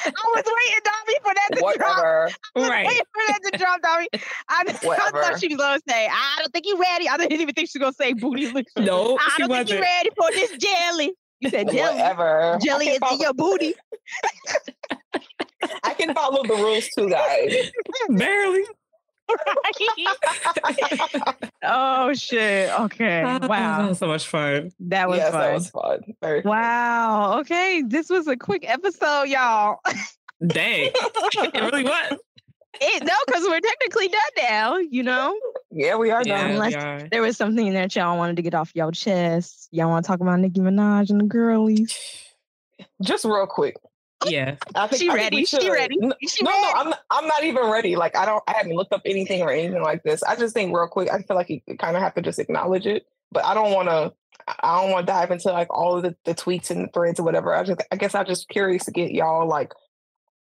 I 0.07 0.11
was 0.35 0.45
waiting, 0.47 0.83
Dobby, 0.85 1.19
for 1.23 1.35
that 1.35 1.49
to 1.53 1.61
drop. 1.79 1.97
whatever. 1.97 2.31
I 2.57 2.59
was 2.61 2.69
Right. 2.69 2.87
waiting 2.87 3.03
for 3.13 3.23
that 3.29 3.41
to 3.53 3.59
drop, 3.59 3.83
Dobby. 3.83 4.09
I, 4.49 4.65
I 4.69 5.11
thought 5.11 5.41
she 5.41 5.49
was 5.49 5.57
gonna 5.57 5.81
say, 5.89 6.07
"I 6.11 6.37
don't 6.39 6.53
think 6.53 6.67
you 6.67 6.79
ready." 6.81 7.09
I 7.09 7.17
didn't 7.17 7.41
even 7.41 7.55
think 7.55 7.69
she 7.71 7.79
was 7.79 7.95
gonna 7.95 8.11
say 8.11 8.15
bootylicious. 8.15 8.65
No, 8.85 9.19
I 9.19 9.35
don't 9.39 9.49
think 9.51 9.69
you 9.71 9.77
wasn't. 9.77 9.81
ready 9.81 10.11
for 10.17 10.31
this 10.31 10.51
jelly. 10.59 11.13
You 11.45 11.51
said 11.51 11.71
jelly. 11.71 11.97
Whatever. 11.97 12.59
Jelly 12.65 12.89
I 12.89 12.93
is 12.93 12.99
can, 13.01 13.15
in 13.15 13.21
your 13.21 13.35
booty. 13.35 13.75
I 15.85 15.95
can 15.95 16.15
follow 16.15 16.43
the 16.43 16.55
rules 16.55 16.89
too, 16.97 17.09
guys. 17.11 17.71
Barely. 18.09 18.65
oh 21.63 22.13
shit. 22.15 22.71
Okay. 22.81 23.23
That 23.41 23.49
Wow. 23.49 23.89
was 23.89 23.99
so 23.99 24.07
much 24.07 24.27
fun. 24.27 24.71
That 24.81 25.09
was 25.09 25.19
yes, 25.19 25.31
fun. 25.33 25.41
that 25.41 25.55
was 25.55 25.71
fun. 25.71 26.01
Very 26.23 26.43
fun. 26.43 26.51
Wow. 26.51 27.39
Okay. 27.41 27.83
This 27.87 28.09
was 28.11 28.27
a 28.27 28.37
quick 28.37 28.69
episode, 28.69 29.25
y'all. 29.25 29.79
Dang. 30.47 30.91
it 30.95 31.55
really 31.73 31.85
was. 31.85 32.19
It, 32.81 33.05
no, 33.05 33.13
because 33.27 33.45
we're 33.45 33.61
technically 33.61 34.09
done 34.09 34.21
now, 34.43 34.77
you 34.79 35.03
know? 35.03 35.39
Yeah, 35.71 35.97
we 35.97 36.11
are 36.11 36.23
Yeah, 36.25 36.43
done. 36.43 36.51
Unless- 36.53 36.75
are. 36.75 37.09
There 37.11 37.23
was 37.23 37.37
something 37.37 37.73
that 37.75 37.95
y'all 37.95 38.17
wanted 38.17 38.37
to 38.37 38.43
get 38.43 38.55
off 38.55 38.73
y'all 38.75 38.91
chest. 38.91 39.69
Y'all 39.71 39.89
want 39.89 40.05
to 40.05 40.09
talk 40.09 40.21
about 40.21 40.41
Nicki 40.41 40.61
Minaj 40.61 41.11
and 41.11 41.21
the 41.21 41.25
girlies? 41.25 41.97
Just 43.03 43.25
real 43.25 43.47
quick. 43.47 43.77
Yeah. 44.27 44.57
I 44.75 44.87
think, 44.87 45.03
She 45.03 45.09
I 45.11 45.13
think 45.13 45.23
ready. 45.33 45.45
She 45.45 45.71
ready. 45.71 45.97
No, 45.99 46.15
She 46.27 46.43
no, 46.45 46.51
ready. 46.51 46.63
no, 46.63 46.73
I'm 46.81 46.89
not, 46.91 47.01
I'm 47.11 47.27
not 47.27 47.45
even 47.45 47.71
ready. 47.71 47.97
Like 47.97 48.17
I 48.17 48.25
don't, 48.25 48.43
I 48.49 48.53
haven't 48.53 48.75
looked 48.75 48.93
up 48.93 49.03
anything 49.05 49.43
or 49.43 49.51
anything 49.51 49.83
like 49.83 50.03
this. 50.03 50.23
I 50.23 50.35
just 50.37 50.55
think 50.55 50.75
real 50.75 50.89
quick. 50.89 51.11
I 51.11 51.21
feel 51.23 51.37
like 51.37 51.51
you 51.51 51.61
kind 51.79 51.97
of 51.97 52.03
have 52.03 52.15
to 52.15 52.23
just 52.23 52.39
acknowledge 52.39 52.87
it, 52.87 53.07
but 53.33 53.45
I 53.45 53.55
don't 53.55 53.73
want 53.73 53.89
to. 53.89 54.13
I 54.63 54.81
don't 54.81 54.91
want 54.91 55.07
to 55.07 55.13
dive 55.13 55.31
into 55.31 55.51
like 55.53 55.69
all 55.71 55.97
of 55.97 56.03
the, 56.03 56.15
the 56.25 56.35
tweets 56.35 56.71
and 56.71 56.85
the 56.85 56.93
threads 56.93 57.19
or 57.21 57.23
whatever. 57.23 57.55
I 57.55 57.63
just, 57.65 57.81
I 57.91 57.97
guess 57.97 58.15
I'm 58.15 58.27
just 58.27 58.49
curious 58.49 58.85
to 58.87 58.91
get 58.91 59.11
y'all 59.13 59.47
like 59.49 59.73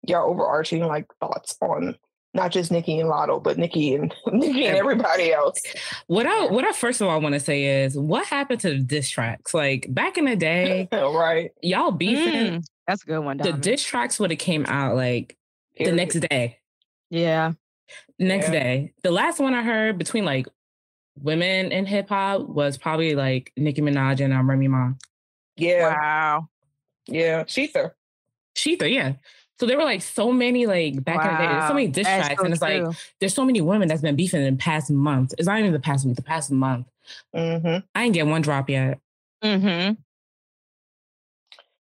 your 0.06 0.22
overarching 0.22 0.84
like 0.86 1.06
thoughts 1.20 1.56
on 1.60 1.96
not 2.32 2.52
just 2.52 2.70
Nicki 2.70 2.98
and 3.00 3.10
Latto, 3.10 3.42
but 3.42 3.58
Nicki 3.58 3.94
and 3.94 4.14
Nicki 4.32 4.66
and 4.66 4.76
everybody 4.76 5.32
else. 5.32 5.60
What 6.06 6.26
I 6.26 6.46
what 6.46 6.64
I 6.64 6.72
first 6.72 7.00
of 7.00 7.08
all 7.08 7.20
want 7.20 7.34
to 7.34 7.40
say 7.40 7.84
is 7.84 7.96
what 7.96 8.26
happened 8.26 8.60
to 8.60 8.70
the 8.70 8.78
diss 8.78 9.08
tracks? 9.10 9.52
Like 9.54 9.86
back 9.88 10.16
in 10.18 10.26
the 10.26 10.36
day, 10.36 10.88
right? 10.92 11.50
Y'all 11.62 11.90
beefing. 11.90 12.60
Mm, 12.60 12.64
that's 12.86 13.02
a 13.02 13.06
good 13.06 13.20
one. 13.20 13.36
The 13.38 13.44
Diamond. 13.44 13.62
diss 13.62 13.82
tracks 13.82 14.18
would 14.20 14.30
have 14.30 14.38
came 14.38 14.64
out 14.66 14.94
like 14.96 15.36
the 15.78 15.92
next 15.92 16.20
day. 16.20 16.58
Yeah. 17.10 17.52
Next 18.18 18.46
Yeah. 18.46 18.52
day. 18.52 18.92
The 19.02 19.10
last 19.10 19.40
one 19.40 19.54
I 19.54 19.62
heard 19.62 19.98
between 19.98 20.24
like 20.24 20.46
women 21.20 21.72
in 21.72 21.86
hip 21.86 22.08
hop 22.08 22.42
was 22.48 22.78
probably 22.78 23.14
like 23.16 23.52
Nicki 23.56 23.80
Minaj 23.82 24.20
and 24.24 24.32
um, 24.32 24.48
Remy 24.48 24.68
Ma. 24.68 24.90
Yeah, 25.56 25.88
Wow. 25.88 26.48
yeah. 27.06 27.42
Shether. 27.44 27.90
Shether, 28.54 28.90
yeah. 28.92 29.14
So 29.60 29.66
there 29.66 29.76
were 29.76 29.84
like 29.84 30.00
so 30.00 30.32
many 30.32 30.66
like 30.66 31.04
back 31.04 31.22
in 31.22 31.30
the 31.30 31.38
day, 31.38 31.46
there's 31.46 31.68
so 31.68 31.74
many 31.74 31.88
diss 31.88 32.06
That's 32.06 32.26
tracks, 32.26 32.40
so 32.40 32.44
and 32.46 32.54
it's 32.54 32.62
like 32.62 32.82
there's 33.20 33.34
so 33.34 33.44
many 33.44 33.60
women 33.60 33.88
that's 33.88 34.00
been 34.00 34.16
beefing 34.16 34.42
in 34.42 34.54
the 34.54 34.58
past 34.58 34.90
month. 34.90 35.34
It's 35.36 35.46
not 35.46 35.58
even 35.58 35.72
the 35.72 35.78
past 35.78 36.06
week, 36.06 36.16
the 36.16 36.22
past 36.22 36.50
month. 36.50 36.86
Mm-hmm. 37.36 37.86
I 37.94 38.04
ain't 38.04 38.14
get 38.14 38.26
one 38.26 38.40
drop 38.40 38.70
yet. 38.70 38.98
Mm-hmm. 39.44 40.00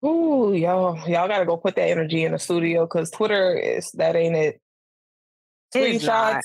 Ooh, 0.07 0.55
y'all, 0.55 1.07
y'all 1.07 1.27
gotta 1.27 1.45
go 1.45 1.55
put 1.55 1.75
that 1.75 1.87
energy 1.87 2.23
in 2.23 2.31
the 2.31 2.39
studio 2.39 2.87
because 2.87 3.11
Twitter 3.11 3.55
is 3.55 3.91
that 3.91 4.15
ain't 4.15 4.35
it. 4.35 4.59
Screenshots, 5.75 6.41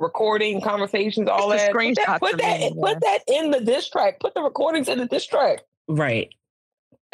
recording, 0.00 0.60
conversations, 0.60 1.28
all 1.28 1.52
It's 1.52 1.62
that. 1.62 1.72
Put 1.72 1.94
that, 1.94 2.20
put 2.20 2.38
that, 2.38 2.58
me, 2.58 2.66
in- 2.66 2.74
put 2.74 3.00
that 3.02 3.20
in 3.28 3.52
the 3.52 3.60
diss 3.60 3.88
track. 3.88 4.18
Put 4.18 4.34
the 4.34 4.42
recordings 4.42 4.88
in 4.88 4.98
the 4.98 5.06
diss 5.06 5.28
track. 5.28 5.60
Right. 5.86 6.34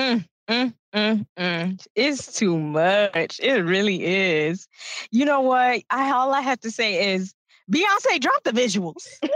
Mm, 0.01 0.25
mm. 0.49 0.75
It's 0.93 2.39
too 2.39 2.59
much. 2.59 3.41
It 3.43 3.65
really 3.65 4.05
is. 4.05 4.69
You 5.11 5.25
know 5.25 5.41
what? 5.41 5.83
I 5.91 6.11
all 6.13 6.33
I 6.35 6.41
have 6.41 6.61
to 6.61 6.71
say 6.71 7.15
is 7.15 7.35
Beyonce 7.73 8.21
drop 8.21 8.43
the 8.45 8.53
visuals. 8.53 9.07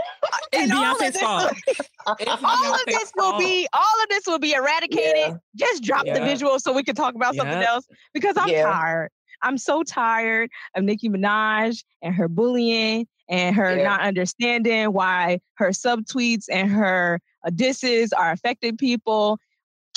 It's 0.53 0.71
all 0.71 0.83
of 0.83 0.97
Beyonce's 0.97 1.13
this 1.13 1.21
fault. 1.21 1.53
will- 2.19 2.45
all 2.45 2.73
of 2.73 2.81
this 2.85 3.11
will 3.15 3.37
be 3.37 3.67
all 3.73 4.03
of 4.03 4.09
this 4.09 4.25
will 4.27 4.39
be 4.39 4.53
eradicated. 4.53 5.15
Yeah. 5.15 5.35
Just 5.55 5.83
drop 5.83 6.05
the 6.05 6.11
visuals 6.13 6.61
so 6.61 6.73
we 6.73 6.83
can 6.83 6.95
talk 6.95 7.15
about 7.15 7.35
something 7.35 7.61
else 7.61 7.85
because 8.13 8.35
I'm 8.37 8.49
Yeah. 8.49 8.63
tired. 8.63 9.09
I'm 9.43 9.57
so 9.57 9.83
tired 9.83 10.49
of 10.75 10.83
Nicki 10.83 11.09
Minaj 11.09 11.83
and 12.01 12.13
her 12.15 12.27
bullying 12.27 13.07
and 13.29 13.55
her 13.55 13.77
Yeah. 13.77 13.83
not 13.83 14.01
understanding 14.01 14.91
why 14.93 15.39
her 15.55 15.69
subtweets 15.69 16.45
and 16.51 16.69
her 16.71 17.19
uh, 17.45 17.49
disses 17.51 18.11
are 18.13 18.31
affecting 18.31 18.77
people. 18.77 19.37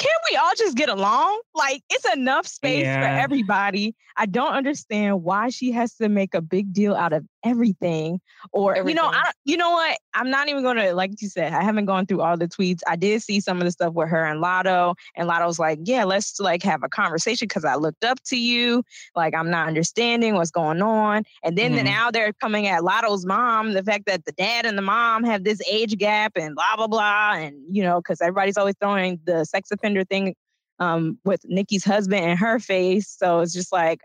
Can 0.01 0.11
we 0.31 0.37
all 0.37 0.53
just 0.57 0.79
get 0.79 0.89
along? 0.89 1.43
Like 1.55 1.83
it's 1.91 2.11
enough 2.15 2.47
space 2.47 2.87
for 2.87 3.05
everybody. 3.05 3.95
I 4.17 4.25
don't 4.25 4.55
understand 4.55 5.23
why 5.23 5.51
she 5.51 5.73
has 5.73 5.95
to 5.97 6.09
make 6.09 6.33
a 6.33 6.41
big 6.41 6.73
deal 6.73 6.95
out 6.95 7.13
of 7.13 7.27
everything. 7.45 8.19
Or 8.51 8.77
you 8.77 8.95
know, 8.95 9.05
I 9.05 9.33
you 9.45 9.59
know 9.59 9.71
what? 9.71 9.99
I'm 10.15 10.31
not 10.31 10.49
even 10.49 10.63
gonna 10.63 10.93
like 10.93 11.13
you 11.21 11.29
said. 11.29 11.53
I 11.53 11.63
haven't 11.63 11.85
gone 11.85 12.07
through 12.07 12.21
all 12.21 12.37
the 12.37 12.49
tweets. 12.49 12.81
I 12.89 12.97
did 12.97 13.23
see 13.23 13.41
some 13.41 13.59
of 13.59 13.65
the 13.65 13.71
stuff 13.71 13.95
with 13.95 14.09
her 14.09 14.25
and 14.25 14.43
Latto, 14.43 14.95
and 15.17 15.29
Latto's 15.29 15.59
like, 15.59 15.79
"Yeah, 15.85 16.05
let's 16.05 16.41
like 16.41 16.63
have 16.65 16.83
a 16.83 16.89
conversation 16.89 17.47
because 17.47 17.65
I 17.65 17.77
looked 17.77 18.05
up 18.05 18.21
to 18.25 18.37
you. 18.37 18.83
Like 19.15 19.35
I'm 19.35 19.51
not 19.51 19.69
understanding 19.69 20.35
what's 20.35 20.51
going 20.51 20.83
on." 20.83 21.23
And 21.45 21.57
then 21.57 21.73
Mhm. 21.73 21.85
now 21.85 22.11
they're 22.11 22.33
coming 22.35 22.67
at 22.67 22.83
Latto's 22.83 23.25
mom, 23.25 23.73
the 23.73 23.85
fact 23.85 24.07
that 24.07 24.25
the 24.25 24.33
dad 24.33 24.67
and 24.67 24.77
the 24.77 24.83
mom 24.83 25.25
have 25.25 25.45
this 25.45 25.61
age 25.71 25.97
gap 25.99 26.33
and 26.37 26.55
blah 26.57 26.77
blah 26.77 26.89
blah, 26.89 27.35
and 27.35 27.57
you 27.71 27.83
know, 27.83 28.01
because 28.01 28.21
everybody's 28.21 28.57
always 28.57 28.75
throwing 28.81 29.21
the 29.25 29.45
sex 29.45 29.71
offender 29.71 30.05
thing 30.05 30.35
um, 30.81 31.19
with 31.25 31.41
Nicki's 31.45 31.85
husband 31.85 32.25
in 32.25 32.37
her 32.37 32.59
face. 32.59 33.09
So 33.09 33.41
it's 33.41 33.53
just 33.53 33.73
like. 33.73 34.01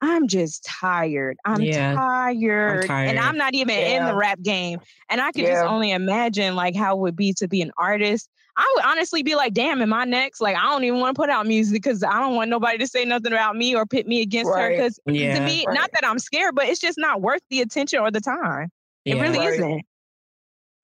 I'm 0.00 0.28
just 0.28 0.64
tired. 0.64 1.36
I'm 1.44 1.60
Yeah, 1.60 1.94
tired. 1.94 2.80
And 2.80 2.86
tired. 2.88 3.16
I'm 3.16 3.36
not 3.36 3.54
even 3.54 3.76
in 3.78 4.04
the 4.04 4.14
rap 4.14 4.40
game. 4.42 4.80
And 5.08 5.20
I 5.20 5.32
could 5.32 5.42
Yeah. 5.44 5.52
just 5.54 5.64
only 5.64 5.92
imagine 5.92 6.54
like 6.56 6.76
how 6.76 6.96
it 6.96 7.00
would 7.00 7.16
be 7.16 7.32
to 7.34 7.48
be 7.48 7.62
an 7.62 7.70
artist. 7.78 8.28
I 8.56 8.72
would 8.76 8.84
honestly 8.84 9.22
be 9.24 9.34
like, 9.34 9.52
damn, 9.52 9.82
am 9.82 9.92
I 9.92 10.04
next? 10.04 10.40
Like, 10.40 10.56
I 10.56 10.62
don't 10.70 10.84
even 10.84 11.00
want 11.00 11.16
to 11.16 11.20
put 11.20 11.28
out 11.28 11.44
music 11.46 11.74
because 11.82 12.04
I 12.04 12.20
don't 12.20 12.36
want 12.36 12.50
nobody 12.50 12.78
to 12.78 12.86
say 12.86 13.04
nothing 13.04 13.32
about 13.32 13.56
me 13.56 13.74
or 13.74 13.84
pit 13.84 14.06
me 14.06 14.20
against 14.22 14.54
her. 14.54 14.70
Because 14.70 15.00
Yeah. 15.06 15.38
to 15.38 15.44
me, 15.44 15.64
Right. 15.66 15.74
not 15.74 15.90
that 15.92 16.06
I'm 16.06 16.18
scared, 16.20 16.54
but 16.54 16.68
it's 16.68 16.80
just 16.80 16.96
not 16.98 17.20
worth 17.20 17.42
the 17.50 17.62
attention 17.62 17.98
or 17.98 18.10
the 18.12 18.20
time. 18.20 18.68
It 19.04 19.14
really 19.16 19.38
Right. 19.38 19.48
isn't. 19.54 19.82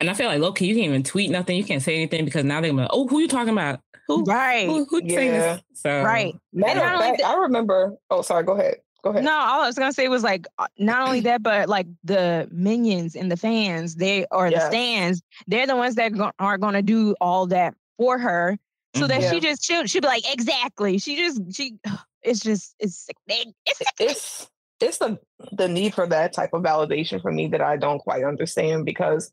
And 0.00 0.10
I 0.10 0.14
feel 0.14 0.26
like 0.28 0.40
low 0.40 0.52
key, 0.52 0.66
you 0.66 0.74
can't 0.74 0.86
even 0.86 1.02
tweet 1.02 1.30
nothing. 1.30 1.56
You 1.56 1.64
can't 1.64 1.82
say 1.82 1.94
anything 1.94 2.24
because 2.24 2.42
now 2.44 2.60
they're 2.60 2.72
like, 2.72 2.88
oh, 2.90 3.06
who 3.06 3.20
you 3.20 3.28
talking 3.28 3.52
about? 3.52 3.80
Who? 4.08 4.24
Right. 4.24 4.66
Who? 4.66 4.86
Who 4.86 5.00
saying 5.08 5.32
Yeah. 5.34 5.54
this? 5.56 5.62
So 5.74 6.02
Right. 6.02 6.34
Matter 6.52 6.70
And 6.72 6.78
of 6.80 6.84
not 6.86 6.94
only 6.96 7.06
fact, 7.08 7.22
that- 7.22 7.28
I 7.30 7.36
remember. 7.42 7.96
Oh, 8.10 8.22
sorry. 8.22 8.42
Go 8.44 8.54
ahead. 8.54 8.76
Go 9.02 9.10
ahead. 9.10 9.24
No, 9.24 9.32
all 9.32 9.62
I 9.62 9.66
was 9.66 9.76
gonna 9.78 9.92
say 9.92 10.08
was 10.08 10.22
like 10.22 10.46
uh, 10.58 10.66
not 10.78 11.06
only 11.06 11.20
that, 11.20 11.42
but 11.42 11.68
like 11.68 11.86
the 12.04 12.48
minions 12.52 13.14
and 13.16 13.30
the 13.30 13.36
fans, 13.36 13.94
they 13.96 14.26
or 14.30 14.50
the 14.50 14.60
stands, 14.68 15.22
they're 15.46 15.66
the 15.66 15.76
ones 15.76 15.94
that 15.94 16.12
go- 16.12 16.32
are 16.38 16.58
gonna 16.58 16.82
do 16.82 17.14
all 17.20 17.46
that 17.46 17.74
for 17.98 18.18
her, 18.18 18.58
so 18.96 19.06
that 19.06 19.20
Mhm. 19.22 19.30
she 19.30 19.40
just 19.40 19.64
she'll, 19.64 19.86
she'll 19.86 20.02
be 20.02 20.08
like 20.08 20.30
exactly. 20.32 20.98
She 20.98 21.16
just 21.16 21.40
she, 21.54 21.74
it's 22.22 22.40
just 22.40 22.74
it's 22.78 22.96
sickening. 22.96 23.54
It's 23.66 23.78
sickening. 23.78 24.10
it's 24.10 24.50
it's 24.80 24.98
the 24.98 25.18
the 25.52 25.68
need 25.68 25.94
for 25.94 26.06
that 26.06 26.32
type 26.32 26.50
of 26.52 26.62
validation 26.62 27.20
for 27.22 27.30
me 27.32 27.48
that 27.48 27.60
I 27.60 27.76
don't 27.76 27.98
quite 28.00 28.24
understand 28.24 28.84
because 28.86 29.30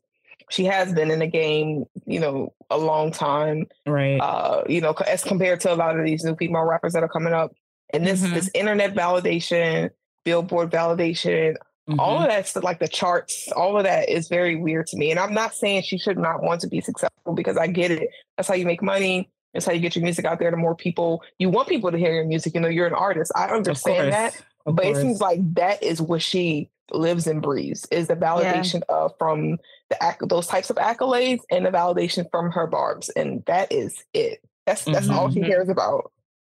she 0.50 0.64
has 0.64 0.92
been 0.94 1.10
in 1.10 1.18
the 1.18 1.26
game, 1.26 1.84
you 2.06 2.20
know, 2.20 2.54
a 2.70 2.78
long 2.78 3.10
time. 3.12 3.66
right. 3.86 4.18
Uh, 4.18 4.62
you 4.68 4.80
know, 4.80 4.92
as 5.06 5.22
compared 5.24 5.60
to 5.60 5.72
a 5.72 5.76
lot 5.76 5.98
of 5.98 6.04
these 6.06 6.24
new 6.24 6.36
female 6.36 6.62
rappers 6.64 6.92
that 6.94 7.02
are 7.02 7.08
coming 7.08 7.32
up, 7.34 7.52
and 7.92 8.06
this 8.06 8.22
Mhm. 8.22 8.34
this 8.34 8.50
internet 8.54 8.94
validation, 8.94 9.90
Billboard 10.24 10.70
validation, 10.70 11.56
all 11.98 12.18
Mhm. 12.18 12.22
of 12.24 12.28
that 12.28 12.46
stuff, 12.46 12.64
like 12.64 12.80
the 12.80 12.88
charts, 12.88 13.50
all 13.52 13.76
of 13.78 13.84
that 13.84 14.08
is 14.08 14.28
very 14.28 14.56
weird 14.56 14.86
to 14.88 14.96
me. 14.96 15.10
And 15.10 15.18
I'm 15.18 15.32
not 15.32 15.54
saying 15.54 15.82
she 15.82 15.96
should 15.98 16.18
not 16.18 16.42
want 16.42 16.60
to 16.62 16.66
be 16.66 16.80
successful 16.80 17.32
because 17.34 17.56
I 17.56 17.66
get 17.66 17.90
it. 17.90 18.10
That's 18.36 18.48
how 18.48 18.54
you 18.54 18.66
make 18.66 18.82
money. 18.82 19.30
That's 19.54 19.64
how 19.64 19.72
you 19.72 19.80
get 19.80 19.96
your 19.96 20.02
music 20.04 20.26
out 20.26 20.38
there 20.38 20.50
to 20.50 20.56
more 20.56 20.74
people. 20.74 21.22
You 21.38 21.48
want 21.48 21.68
people 21.68 21.90
to 21.90 21.96
hear 21.96 22.12
your 22.12 22.26
music. 22.26 22.54
You 22.54 22.60
know, 22.60 22.68
you're 22.68 22.86
an 22.86 22.92
artist. 22.94 23.32
I 23.34 23.46
understand 23.48 24.12
that. 24.12 24.34
Of 24.66 24.76
But 24.76 24.84
it 24.84 24.96
seems 24.96 25.20
like 25.22 25.40
that 25.54 25.82
is 25.82 26.02
what 26.02 26.20
she 26.20 26.68
lives 26.90 27.26
and 27.26 27.40
breathes 27.40 27.86
is 27.90 28.08
the 28.08 28.16
validation 28.16 28.82
of 28.90 29.12
from 29.18 29.58
the 29.88 30.02
acc- 30.02 30.28
those 30.28 30.46
types 30.46 30.68
of 30.68 30.76
accolades 30.76 31.40
and 31.50 31.64
the 31.64 31.70
validation 31.70 32.30
from 32.30 32.50
her 32.50 32.66
barbs, 32.66 33.08
and 33.10 33.42
that 33.46 33.72
is 33.72 34.04
it. 34.12 34.40
That's 34.66 34.84
that's 34.84 35.08
all 35.08 35.30
she 35.30 35.40
cares 35.40 35.70
about. 35.70 36.12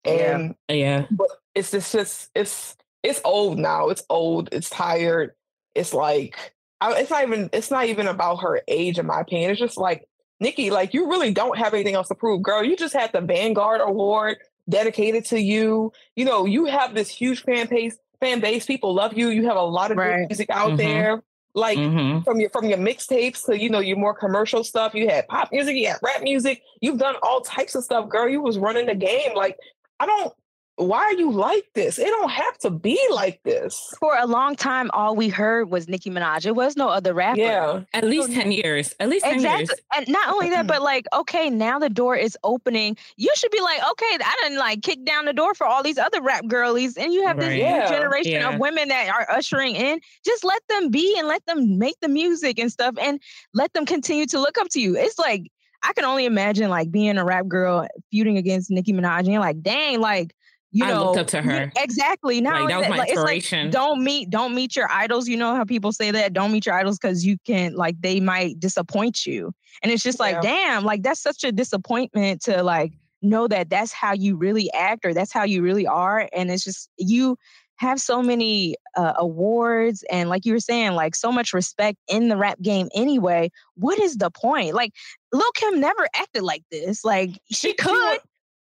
Yeah. 0.05 0.35
And 0.37 0.55
yeah. 0.69 1.05
but 1.11 1.27
it's 1.55 1.71
just, 1.71 1.91
just 1.91 2.29
it's 2.35 2.75
it's 3.03 3.21
old 3.23 3.57
now. 3.57 3.89
It's 3.89 4.03
old. 4.09 4.49
It's 4.51 4.69
tired. 4.69 5.33
It's 5.75 5.93
like 5.93 6.53
I, 6.81 6.93
it's 6.99 7.09
not 7.11 7.23
even 7.23 7.49
it's 7.53 7.71
not 7.71 7.85
even 7.87 8.07
about 8.07 8.37
her 8.37 8.61
age, 8.67 8.99
in 8.99 9.05
my 9.05 9.21
opinion. 9.21 9.51
It's 9.51 9.59
just 9.59 9.77
like 9.77 10.07
Nicki, 10.39 10.69
like 10.71 10.93
you 10.93 11.09
really 11.09 11.33
don't 11.33 11.57
have 11.57 11.73
anything 11.73 11.95
else 11.95 12.07
to 12.07 12.15
prove, 12.15 12.41
girl. 12.41 12.63
You 12.63 12.75
just 12.77 12.93
had 12.93 13.11
the 13.11 13.21
Vanguard 13.21 13.81
Award 13.81 14.37
dedicated 14.69 15.25
to 15.25 15.39
you. 15.39 15.91
You 16.15 16.25
know, 16.25 16.45
you 16.45 16.65
have 16.65 16.93
this 16.93 17.09
huge 17.09 17.43
fan 17.43 17.67
base. 17.67 17.97
Fan 18.21 18.39
base. 18.39 18.65
People 18.65 18.93
love 18.93 19.13
you. 19.17 19.29
You 19.29 19.47
have 19.47 19.57
a 19.57 19.61
lot 19.63 19.91
of 19.91 19.97
good 19.97 20.03
Right. 20.03 20.27
music 20.27 20.49
out 20.49 20.71
Mhm. 20.71 20.77
there. 20.77 21.23
Like 21.55 21.77
Mhm. 21.77 22.23
from 22.23 22.39
your 22.39 22.49
from 22.51 22.65
your 22.65 22.77
mixtapes 22.77 23.45
to 23.47 23.59
you 23.59 23.69
know 23.69 23.79
your 23.79 23.97
more 23.97 24.13
commercial 24.13 24.63
stuff. 24.63 24.93
You 24.93 25.09
had 25.09 25.27
pop 25.27 25.49
music, 25.51 25.75
you 25.75 25.87
had 25.87 25.97
rap 26.03 26.21
music. 26.21 26.61
You've 26.79 26.99
done 26.99 27.15
all 27.23 27.41
types 27.41 27.75
of 27.75 27.83
stuff, 27.83 28.07
girl. 28.07 28.29
You 28.29 28.41
was 28.41 28.57
running 28.59 28.85
the 28.85 28.95
game. 28.95 29.35
Like 29.35 29.57
I 29.99 30.05
don't. 30.05 30.33
Why 30.77 30.99
are 30.99 31.13
you 31.13 31.29
like 31.29 31.65
this? 31.75 31.99
It 31.99 32.05
don't 32.05 32.31
have 32.31 32.57
to 32.59 32.69
be 32.69 32.97
like 33.11 33.43
this. 33.43 33.93
For 33.99 34.15
a 34.17 34.25
long 34.25 34.55
time, 34.55 34.89
all 34.93 35.13
we 35.13 35.27
heard 35.27 35.69
was 35.69 35.89
Nicki 35.89 36.09
Minaj. 36.09 36.45
It 36.45 36.55
was 36.55 36.77
no 36.77 36.87
other 36.87 37.13
rapper. 37.13 37.37
Yeah, 37.41 37.81
At 37.91 38.05
least 38.05 38.31
10 38.31 38.53
years. 38.53 38.95
At 39.01 39.09
least 39.09 39.25
10 39.25 39.33
Exactly. 39.35 39.59
years. 39.59 39.71
And 39.93 40.07
not 40.07 40.29
only 40.29 40.49
that, 40.51 40.67
but 40.67 40.81
like, 40.81 41.05
okay, 41.13 41.49
now 41.49 41.79
the 41.79 41.89
door 41.89 42.15
is 42.15 42.37
opening. 42.45 42.95
You 43.17 43.29
should 43.35 43.51
be 43.51 43.59
like, 43.59 43.81
okay, 43.91 44.17
I 44.23 44.35
didn't 44.43 44.57
like 44.57 44.81
kick 44.81 45.03
down 45.03 45.25
the 45.25 45.33
door 45.33 45.53
for 45.53 45.67
all 45.67 45.83
these 45.83 45.97
other 45.97 46.21
rap 46.21 46.47
girlies. 46.47 46.95
And 46.95 47.11
you 47.11 47.27
have 47.27 47.35
this 47.41 47.49
Right. 47.49 47.55
new 47.57 47.61
Yeah. 47.75 47.89
generation 47.89 48.31
Yeah. 48.31 48.53
of 48.53 48.59
women 48.61 48.87
that 48.87 49.09
are 49.09 49.29
ushering 49.35 49.75
in. 49.75 49.99
Just 50.23 50.45
let 50.45 50.61
them 50.69 50.91
be 50.91 51.13
and 51.19 51.27
let 51.27 51.45
them 51.45 51.77
make 51.77 51.99
the 51.99 52.07
music 52.07 52.57
and 52.57 52.71
stuff 52.71 52.95
and 53.01 53.19
let 53.53 53.73
them 53.73 53.85
continue 53.85 54.27
to 54.27 54.39
look 54.39 54.57
up 54.57 54.69
to 54.69 54.79
you. 54.79 54.95
It's 54.95 55.19
like, 55.19 55.51
I 55.83 55.93
can 55.93 56.05
only 56.05 56.25
imagine 56.25 56.69
like 56.69 56.91
being 56.91 57.17
a 57.17 57.23
rap 57.25 57.47
girl 57.47 57.87
feuding 58.11 58.37
against 58.37 58.69
Nicki 58.69 58.93
Minaj 58.93 59.27
and 59.27 59.39
like, 59.39 59.61
dang, 59.61 59.99
like, 60.01 60.35
you 60.71 60.85
I 60.85 60.89
know, 60.89 61.05
looked 61.05 61.17
up 61.19 61.27
to 61.27 61.37
you- 61.37 61.43
her. 61.49 61.71
exactly. 61.77 62.41
Now 62.41 62.59
Like, 62.59 62.69
that 62.69 62.79
was 62.79 62.89
my 62.89 62.97
like, 62.97 63.09
it's 63.09 63.17
like, 63.21 63.35
inspiration. 63.37 63.69
don't 63.71 64.03
meet 64.03 64.29
don't 64.29 64.53
meet 64.53 64.75
your 64.75 64.87
idols 64.91 65.27
you 65.27 65.35
know 65.35 65.55
how 65.55 65.63
people 65.63 65.91
say 65.91 66.11
that 66.11 66.33
don't 66.33 66.51
meet 66.51 66.65
your 66.67 66.75
idols 66.75 66.99
because 66.99 67.25
you 67.25 67.37
can 67.45 67.73
like 67.75 67.99
they 68.01 68.19
might 68.19 68.59
disappoint 68.59 69.25
you 69.25 69.51
and 69.81 69.91
it's 69.91 70.03
just 70.03 70.19
like 70.19 70.35
Yeah. 70.35 70.41
damn 70.41 70.83
like 70.83 71.01
that's 71.01 71.21
such 71.21 71.43
a 71.43 71.51
disappointment 71.51 72.41
to 72.43 72.61
like 72.61 72.93
know 73.23 73.47
that 73.47 73.69
that's 73.71 73.91
how 73.91 74.13
you 74.13 74.35
really 74.37 74.71
act 74.73 75.05
or 75.05 75.13
that's 75.13 75.33
how 75.33 75.43
you 75.43 75.61
really 75.63 75.87
are 75.87 76.29
and 76.33 76.51
it's 76.51 76.63
just 76.63 76.89
you 76.97 77.35
have 77.79 77.99
so 77.99 78.21
many 78.21 78.75
uh, 78.95 79.13
awards 79.17 80.03
and 80.11 80.29
like 80.29 80.45
you 80.45 80.53
were 80.53 80.59
saying 80.59 80.91
like 80.93 81.15
so 81.15 81.31
much 81.31 81.53
respect 81.53 81.97
in 82.07 82.27
the 82.29 82.35
rap 82.37 82.59
game 82.61 82.89
anyway 82.93 83.49
what 83.75 83.97
is 83.99 84.17
the 84.17 84.29
point 84.29 84.73
like 84.75 84.91
lil 85.31 85.51
kim 85.55 85.79
never 85.79 86.07
acted 86.13 86.43
like 86.43 86.63
this 86.71 87.03
like 87.05 87.31
she, 87.49 87.55
She- 87.55 87.67
she 87.69 87.73
could 87.73 88.19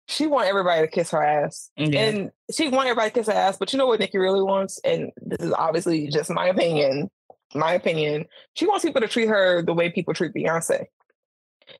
she 0.08 0.26
want 0.26 0.48
everybody 0.48 0.80
to 0.84 0.88
kiss 0.90 1.12
her 1.12 1.22
ass, 1.22 1.70
Yeah. 1.76 2.00
and 2.00 2.30
she 2.52 2.68
want 2.68 2.88
everybody 2.88 3.10
to 3.10 3.14
kiss 3.14 3.28
her 3.28 3.32
ass. 3.32 3.56
But 3.58 3.72
you 3.72 3.78
know 3.78 3.86
what 3.86 4.00
nikki 4.00 4.18
really 4.18 4.42
wants, 4.42 4.80
and 4.84 5.12
this 5.22 5.38
is 5.38 5.52
obviously 5.52 6.08
just 6.08 6.30
my 6.30 6.48
opinion. 6.48 7.08
My 7.54 7.74
opinion. 7.74 8.24
She 8.54 8.66
wants 8.66 8.84
people 8.84 9.00
to 9.02 9.06
treat 9.06 9.28
her 9.28 9.62
the 9.62 9.72
way 9.72 9.88
people 9.88 10.12
treat 10.12 10.34
Beyonce. 10.34 10.86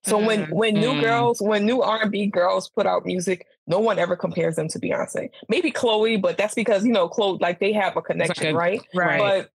So 0.05 0.19
when 0.19 0.47
Mm. 0.47 0.53
when 0.53 0.75
new 0.75 0.93
Mm. 0.95 1.03
girls, 1.03 1.41
when 1.41 1.65
new 1.67 1.83
R 1.83 2.03
and 2.03 2.11
B 2.11 2.27
girls 2.27 2.69
put 2.71 2.87
out 2.87 3.05
music, 3.05 3.47
no 3.67 3.79
one 3.79 3.99
ever 3.99 4.17
compares 4.17 4.57
them 4.57 4.69
to 4.69 4.79
Beyonce. 4.79 5.29
Maybe 5.49 5.71
Chloe, 5.71 6.17
but 6.17 6.37
that's 6.39 6.55
because 6.55 6.85
you 6.85 6.93
know 6.93 7.09
Chloe 7.09 7.39
like 7.41 7.61
they 7.61 7.73
have 7.73 7.97
a 7.97 8.03
connection, 8.03 8.55
a- 8.55 8.59
right? 8.59 8.81
Right. 8.95 9.19
But 9.19 9.51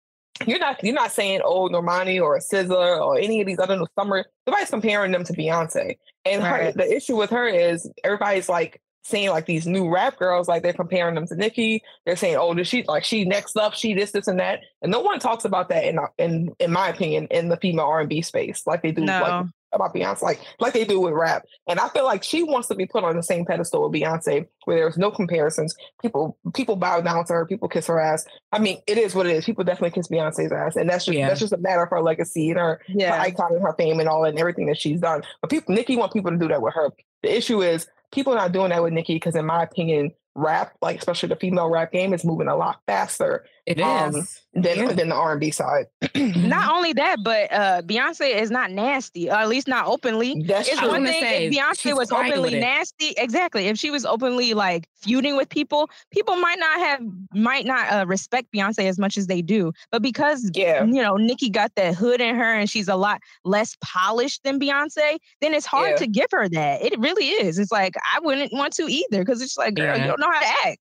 you're 0.47 0.59
not 0.59 0.83
you're 0.83 0.95
not 0.95 1.11
saying 1.11 1.41
oh 1.45 1.69
Normani 1.69 2.21
or 2.21 2.37
SZA 2.37 2.99
or 3.01 3.17
any 3.19 3.39
of 3.41 3.47
these 3.47 3.59
other 3.59 3.75
new 3.77 3.87
summer. 3.97 4.25
Nobody's 4.47 4.69
comparing 4.69 5.11
them 5.11 5.23
to 5.25 5.33
Beyonce. 5.33 5.97
And 6.25 6.41
her, 6.41 6.71
the 6.71 6.91
issue 6.91 7.17
with 7.17 7.29
her 7.31 7.47
is 7.47 7.89
everybody's 8.03 8.49
like 8.49 8.81
saying 9.05 9.29
like 9.29 9.45
these 9.45 9.67
new 9.67 9.89
rap 9.93 10.17
girls, 10.17 10.47
like 10.47 10.63
they're 10.63 10.71
comparing 10.71 11.13
them 11.15 11.27
to 11.27 11.35
Nicki. 11.35 11.83
They're 12.05 12.15
saying, 12.15 12.37
oh, 12.37 12.53
does 12.53 12.67
she 12.69 12.83
like 12.87 13.03
she 13.03 13.25
next 13.25 13.57
up, 13.57 13.73
she 13.73 13.93
this, 13.93 14.11
this, 14.11 14.27
and 14.27 14.39
that. 14.39 14.61
And 14.81 14.91
no 14.91 15.01
one 15.01 15.19
talks 15.19 15.43
about 15.45 15.67
that 15.69 15.83
in 15.83 15.99
in 16.17 16.49
in 16.59 16.71
my 16.71 16.87
opinion 16.89 17.27
in 17.29 17.49
the 17.49 17.57
female 17.57 17.85
R 17.85 17.99
and 17.99 18.09
B 18.09 18.21
space 18.21 18.63
like 18.65 18.81
they 18.81 18.91
do 18.91 19.05
like 19.05 19.27
No. 19.27 19.49
About 19.73 19.93
Beyonce, 19.93 20.21
like 20.21 20.39
like 20.59 20.73
they 20.73 20.85
do 20.85 20.99
with 20.99 21.13
rap. 21.13 21.43
And 21.67 21.79
I 21.79 21.89
feel 21.89 22.05
like 22.05 22.23
she 22.23 22.43
wants 22.43 22.67
to 22.69 22.75
be 22.75 22.85
put 22.85 23.03
on 23.03 23.15
the 23.15 23.23
same 23.23 23.45
pedestal 23.45 23.89
with 23.89 23.99
Beyonce, 23.99 24.47
where 24.65 24.77
there's 24.77 24.97
no 24.97 25.11
comparisons. 25.11 25.75
People 26.01 26.37
people 26.53 26.75
bow 26.75 27.01
down 27.01 27.25
to 27.25 27.33
her, 27.33 27.45
people 27.45 27.67
kiss 27.67 27.87
her 27.87 27.99
ass. 27.99 28.25
I 28.51 28.59
mean, 28.59 28.79
it 28.87 28.97
is 28.97 29.15
what 29.15 29.25
it 29.25 29.35
is. 29.35 29.45
People 29.45 29.63
definitely 29.63 29.91
kiss 29.91 30.07
Beyonce's 30.07 30.51
ass, 30.51 30.75
and 30.75 30.89
that's 30.89 31.05
just 31.05 31.17
Yeah. 31.17 31.27
that's 31.27 31.39
just 31.39 31.53
a 31.53 31.57
matter 31.57 31.83
of 31.83 31.89
her 31.89 32.01
legacy 32.01 32.49
and 32.49 32.59
her, 32.59 32.81
her 32.87 33.19
icon 33.21 33.53
and 33.53 33.61
her 33.61 33.73
fame 33.77 33.99
and 33.99 34.09
all 34.09 34.21
that 34.23 34.29
and 34.29 34.39
everything 34.39 34.67
that 34.67 34.77
she's 34.77 34.99
done. 35.01 35.23
But 35.41 35.49
people, 35.49 35.73
Nicki 35.75 35.95
want 35.97 36.13
people 36.13 36.31
to 36.31 36.37
do 36.37 36.47
that 36.47 36.61
with 36.61 36.73
her. 36.73 36.89
The 37.21 37.35
issue 37.35 37.61
is 37.61 37.87
people 38.11 38.33
are 38.33 38.37
not 38.37 38.51
doing 38.51 38.69
that 38.69 38.83
with 38.83 38.93
Nicki 38.93 39.15
because, 39.15 39.35
in 39.35 39.45
my 39.45 39.63
opinion, 39.63 40.11
rap, 40.35 40.73
like 40.81 40.97
especially 40.97 41.29
the 41.29 41.35
female 41.35 41.69
rap 41.69 41.91
game, 41.91 42.13
is 42.13 42.25
moving 42.25 42.47
a 42.47 42.55
lot 42.55 42.79
faster 42.87 43.45
It 43.65 43.79
is. 43.79 43.85
um, 43.85 44.11
than 44.55 44.77
Yeah. 44.77 44.91
than 44.91 45.09
the 45.09 45.15
R 45.15 45.31
and 45.31 45.39
B 45.39 45.49
side. 45.49 45.85
Not 46.15 46.71
only 46.75 46.91
that, 46.93 47.17
but 47.23 47.51
uh, 47.51 47.81
Beyonce 47.83 48.35
is 48.35 48.51
not 48.51 48.71
nasty, 48.71 49.29
or 49.29 49.35
at 49.35 49.47
least 49.47 49.67
not 49.69 49.87
openly. 49.87 50.43
That's 50.45 50.67
It's 50.67 50.77
I 50.79 50.83
was 50.83 50.91
one 50.91 51.05
thing 51.05 51.21
say, 51.21 51.45
if 51.47 51.53
Beyonce 51.53 51.95
was 51.95 52.11
openly 52.11 52.59
nasty. 52.59 53.13
Exactly. 53.17 53.67
If 53.67 53.77
she 53.79 53.89
was 53.89 54.05
openly 54.05 54.53
like 54.53 54.87
feuding 55.01 55.37
with 55.37 55.47
people, 55.49 55.89
people 56.11 56.35
might 56.35 56.59
not 56.59 56.77
have 56.79 56.99
might 57.33 57.65
not 57.65 57.91
uh, 57.91 58.05
respect 58.05 58.49
Beyonce 58.53 58.83
as 58.83 58.99
much 58.99 59.17
as 59.17 59.27
they 59.27 59.41
do. 59.41 59.71
But 59.91 60.01
because 60.01 60.51
Yeah. 60.53 60.83
you 60.83 61.01
know 61.01 61.15
Nicki 61.15 61.49
got 61.49 61.71
that 61.75 61.95
hood 61.95 62.19
in 62.21 62.35
her 62.35 62.53
and 62.53 62.69
she's 62.69 62.89
a 62.89 62.95
lot 62.97 63.21
less 63.45 63.75
polished 63.81 64.43
than 64.43 64.59
Beyonce, 64.59 65.17
then 65.41 65.53
it's 65.53 65.65
hard 65.65 65.91
Yeah. 65.91 65.95
to 65.97 66.07
give 66.07 66.27
her 66.31 66.47
that. 66.49 66.81
It 66.83 66.99
really 66.99 67.27
is. 67.29 67.57
It's 67.59 67.71
like 67.71 67.95
I 68.13 68.19
wouldn't 68.19 68.51
want 68.53 68.73
to 68.73 68.83
either 68.83 69.19
because 69.23 69.41
it's 69.41 69.57
like, 69.57 69.75
girl, 69.75 69.95
Yeah. 69.95 70.01
you 70.03 70.07
don't 70.07 70.19
know 70.19 70.29
how 70.31 70.41
to 70.41 70.67
act. 70.67 70.79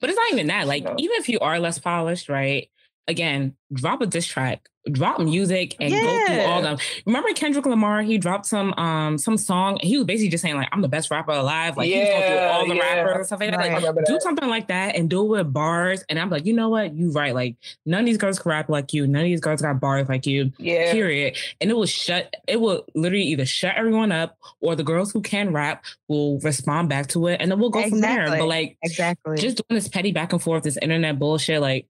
But 0.00 0.10
it's 0.10 0.16
not 0.18 0.32
even 0.32 0.46
that. 0.48 0.66
Like, 0.66 0.84
No. 0.84 0.94
even 0.98 1.16
if 1.16 1.28
you 1.28 1.38
are 1.40 1.58
less 1.58 1.78
polished, 1.78 2.28
right? 2.28 2.70
Again, 3.08 3.56
drop 3.72 4.00
a 4.00 4.06
diss 4.06 4.26
track, 4.26 4.68
drop 4.90 5.20
music, 5.20 5.76
and 5.80 5.92
go 5.92 5.98
through 6.26 6.40
all 6.40 6.58
Yeah. 6.58 6.60
them. 6.62 6.78
Remember 7.06 7.28
Kendrick 7.34 7.66
Lamar? 7.66 8.02
He 8.02 8.18
dropped 8.18 8.46
some 8.46 8.72
um 8.74 9.18
some 9.18 9.36
song. 9.36 9.78
He 9.82 9.96
was 9.96 10.06
basically 10.06 10.30
just 10.30 10.42
saying 10.42 10.56
like, 10.56 10.68
"I'm 10.72 10.80
the 10.80 10.88
best 10.88 11.10
rapper 11.10 11.32
alive." 11.32 11.76
Like 11.76 11.88
he 11.88 11.98
was 11.98 12.08
going 12.08 12.22
through 12.22 12.38
all 12.38 12.66
the 12.68 12.74
yeah. 12.76 12.82
rappers 12.94 13.16
and 13.16 13.26
stuff 13.26 13.40
like 13.40 13.50
that. 13.50 13.82
Like, 13.94 14.04
do 14.06 14.18
something 14.20 14.48
like 14.48 14.68
that 14.68 14.96
and 14.96 15.10
do 15.10 15.22
it 15.22 15.28
with 15.28 15.52
bars. 15.52 16.04
And 16.08 16.18
I'm 16.18 16.30
like, 16.30 16.46
you 16.46 16.54
know 16.54 16.68
what? 16.70 16.94
You 16.94 17.10
right. 17.12 17.34
Like 17.34 17.56
none 17.84 18.00
of 18.00 18.06
these 18.06 18.16
girls 18.18 18.38
can 18.38 18.50
rap 18.50 18.68
like 18.68 18.92
you. 18.94 19.06
None 19.06 19.22
of 19.22 19.26
these 19.26 19.40
girls 19.40 19.60
got 19.60 19.80
bars 19.80 20.08
like 20.08 20.26
you. 20.26 20.52
Yeah. 20.58 20.92
Period. 20.92 21.36
And 21.60 21.70
it 21.70 21.74
will 21.74 21.86
shut. 21.86 22.34
It 22.48 22.60
will 22.60 22.84
literally 22.94 23.24
either 23.24 23.46
shut 23.46 23.76
everyone 23.76 24.12
up, 24.12 24.38
or 24.60 24.74
the 24.76 24.84
girls 24.84 25.12
who 25.12 25.20
can 25.20 25.52
rap 25.52 25.84
will 26.08 26.38
respond 26.40 26.88
back 26.88 27.08
to 27.08 27.26
it, 27.26 27.36
and 27.40 27.50
then 27.50 27.58
we'll 27.58 27.70
go 27.70 27.86
from 27.88 28.00
there. 28.00 28.26
But 28.28 28.48
like, 28.48 28.78
Exactly. 28.82 29.36
just 29.36 29.56
doing 29.58 29.76
this 29.78 29.88
petty 29.88 30.12
back 30.12 30.32
and 30.32 30.42
forth, 30.42 30.62
this 30.62 30.78
internet 30.80 31.18
bullshit, 31.18 31.60
like 31.60 31.86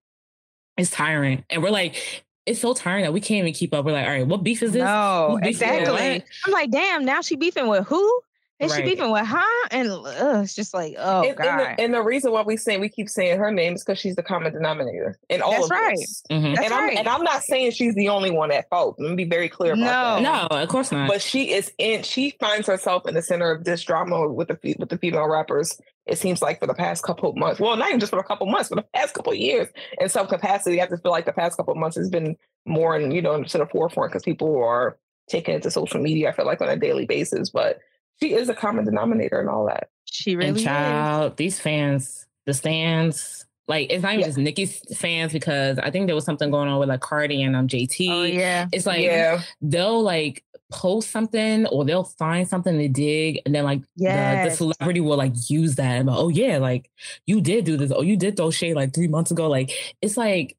it's 0.76 0.90
tiring. 0.90 1.44
And 1.50 1.62
we're 1.62 1.70
like, 1.70 2.24
it's 2.46 2.60
so 2.60 2.74
tiring 2.74 3.04
that 3.04 3.12
we 3.12 3.20
can't 3.20 3.38
even 3.38 3.52
keep 3.52 3.74
up. 3.74 3.84
We're 3.84 3.92
like, 3.92 4.06
all 4.06 4.12
right, 4.12 4.26
what 4.26 4.42
beef 4.42 4.62
is 4.62 4.72
this? 4.72 4.82
No, 4.82 5.38
Who's 5.42 5.58
beefing 5.58 5.70
with 5.70 5.80
exactly. 5.82 6.24
I'm 6.46 6.52
like, 6.52 6.70
damn, 6.70 7.04
now 7.04 7.20
she 7.20 7.36
beefing 7.36 7.68
with 7.68 7.86
who? 7.86 8.20
Is 8.60 8.70
she 8.72 8.82
Right. 8.82 8.84
beefing 8.90 9.10
with 9.10 9.26
her? 9.26 9.42
And 9.70 9.90
ugh, 9.90 10.44
it's 10.44 10.54
just 10.54 10.74
like, 10.74 10.94
oh 10.98 11.22
and, 11.22 11.36
god. 11.36 11.46
and, 11.46 11.60
the, 11.78 11.82
and 11.84 11.94
the 11.94 12.02
reason 12.02 12.30
why 12.30 12.42
we 12.42 12.56
say 12.58 12.76
we 12.76 12.88
keep 12.90 13.08
saying 13.08 13.38
her 13.38 13.50
name 13.50 13.74
is 13.74 13.82
because 13.82 13.98
she's 13.98 14.16
the 14.16 14.22
common 14.22 14.52
denominator 14.52 15.18
in 15.30 15.40
all 15.40 15.52
That's 15.52 15.64
of 15.64 15.70
right. 15.70 15.96
this. 15.96 16.22
Mhm. 16.30 16.54
That's 16.56 16.66
and 16.66 16.74
I'm 16.74 16.84
right. 16.84 16.98
and 16.98 17.08
I'm 17.08 17.22
not 17.24 17.42
saying 17.42 17.70
she's 17.70 17.94
the 17.94 18.10
only 18.10 18.30
one 18.30 18.52
at 18.52 18.68
fault. 18.68 18.96
Let 18.98 19.10
me 19.10 19.16
be 19.16 19.24
very 19.30 19.48
clear 19.48 19.72
about 19.72 20.22
No. 20.22 20.30
that. 20.30 20.50
No, 20.52 20.62
of 20.62 20.68
course 20.68 20.92
not. 20.92 21.08
But 21.08 21.22
she 21.22 21.52
is 21.52 21.72
in. 21.78 22.02
She 22.02 22.36
finds 22.38 22.66
herself 22.66 23.08
in 23.08 23.14
the 23.14 23.22
center 23.22 23.50
of 23.50 23.64
this 23.64 23.82
drama 23.82 24.28
with 24.28 24.48
the 24.48 24.76
with 24.78 24.90
the 24.90 24.98
female 24.98 25.26
rappers. 25.26 25.80
It 26.06 26.18
seems 26.18 26.42
like 26.42 26.58
for 26.60 26.66
the 26.66 26.74
past 26.74 27.02
couple 27.02 27.30
of 27.30 27.36
months. 27.36 27.60
Well, 27.60 27.76
not 27.76 27.88
even 27.88 28.00
just 28.00 28.10
for 28.10 28.18
a 28.18 28.24
couple 28.24 28.46
of 28.46 28.50
months, 28.52 28.68
for 28.68 28.74
the 28.74 28.84
past 28.94 29.14
couple 29.14 29.32
of 29.32 29.38
years. 29.38 29.68
In 30.00 30.08
some 30.08 30.26
capacity, 30.26 30.82
I 30.82 30.86
just 30.86 31.02
feel 31.02 31.12
like 31.12 31.24
the 31.26 31.32
past 31.32 31.56
couple 31.56 31.72
of 31.72 31.78
months 31.78 31.96
has 31.96 32.10
been 32.10 32.36
more 32.66 32.94
in 32.96 33.10
you 33.10 33.22
know 33.22 33.42
to 33.42 33.58
the 33.58 33.66
forefront 33.66 34.10
because 34.12 34.22
people 34.24 34.62
are 34.62 34.98
taking 35.30 35.54
it 35.54 35.62
to 35.62 35.70
social 35.70 36.00
media. 36.00 36.28
I 36.28 36.32
feel 36.32 36.44
like 36.46 36.60
on 36.60 36.68
a 36.68 36.76
daily 36.76 37.06
basis, 37.06 37.48
but 37.48 37.78
she 38.22 38.34
is 38.34 38.48
a 38.48 38.54
common 38.54 38.84
denominator 38.84 39.40
and 39.40 39.48
all 39.48 39.66
that. 39.66 39.88
she 40.04 40.32
and 40.32 40.40
really 40.40 40.58
is. 40.60 40.64
child, 40.64 41.36
these 41.36 41.58
fans, 41.60 42.26
the 42.46 42.54
stands, 42.54 43.46
like 43.68 43.90
it's 43.90 44.02
not 44.02 44.12
even 44.14 44.20
Yeah. 44.20 44.26
just 44.26 44.38
Nicki's 44.38 44.98
fans 44.98 45.32
because 45.32 45.78
I 45.78 45.90
think 45.90 46.06
there 46.06 46.14
was 46.16 46.24
something 46.24 46.50
going 46.50 46.68
on 46.68 46.78
with 46.80 46.88
like 46.88 47.00
Cardi 47.00 47.42
and 47.42 47.54
um 47.54 47.68
JT. 47.68 48.10
Oh 48.10 48.22
yeah. 48.24 48.66
It's 48.72 48.86
like 48.86 49.02
yeah, 49.02 49.42
they'll 49.62 50.02
like 50.02 50.44
post 50.72 51.10
something 51.10 51.66
or 51.66 51.84
they'll 51.84 52.04
find 52.04 52.46
something 52.46 52.78
to 52.78 52.88
dig 52.88 53.40
and 53.44 53.52
then 53.54 53.64
like 53.64 53.82
the, 53.96 54.42
the 54.48 54.50
celebrity 54.50 55.00
will 55.00 55.16
like 55.16 55.32
use 55.50 55.74
that 55.74 55.98
and 55.98 56.06
like, 56.06 56.16
oh 56.16 56.28
yeah 56.28 56.58
like 56.58 56.88
you 57.26 57.40
did 57.40 57.64
do 57.64 57.76
this 57.76 57.90
oh 57.92 58.02
you 58.02 58.16
did 58.16 58.36
throw 58.36 58.52
shade 58.52 58.74
like 58.74 58.94
three 58.94 59.08
months 59.08 59.32
ago 59.32 59.48
like 59.48 59.72
it's 60.00 60.16
like 60.16 60.56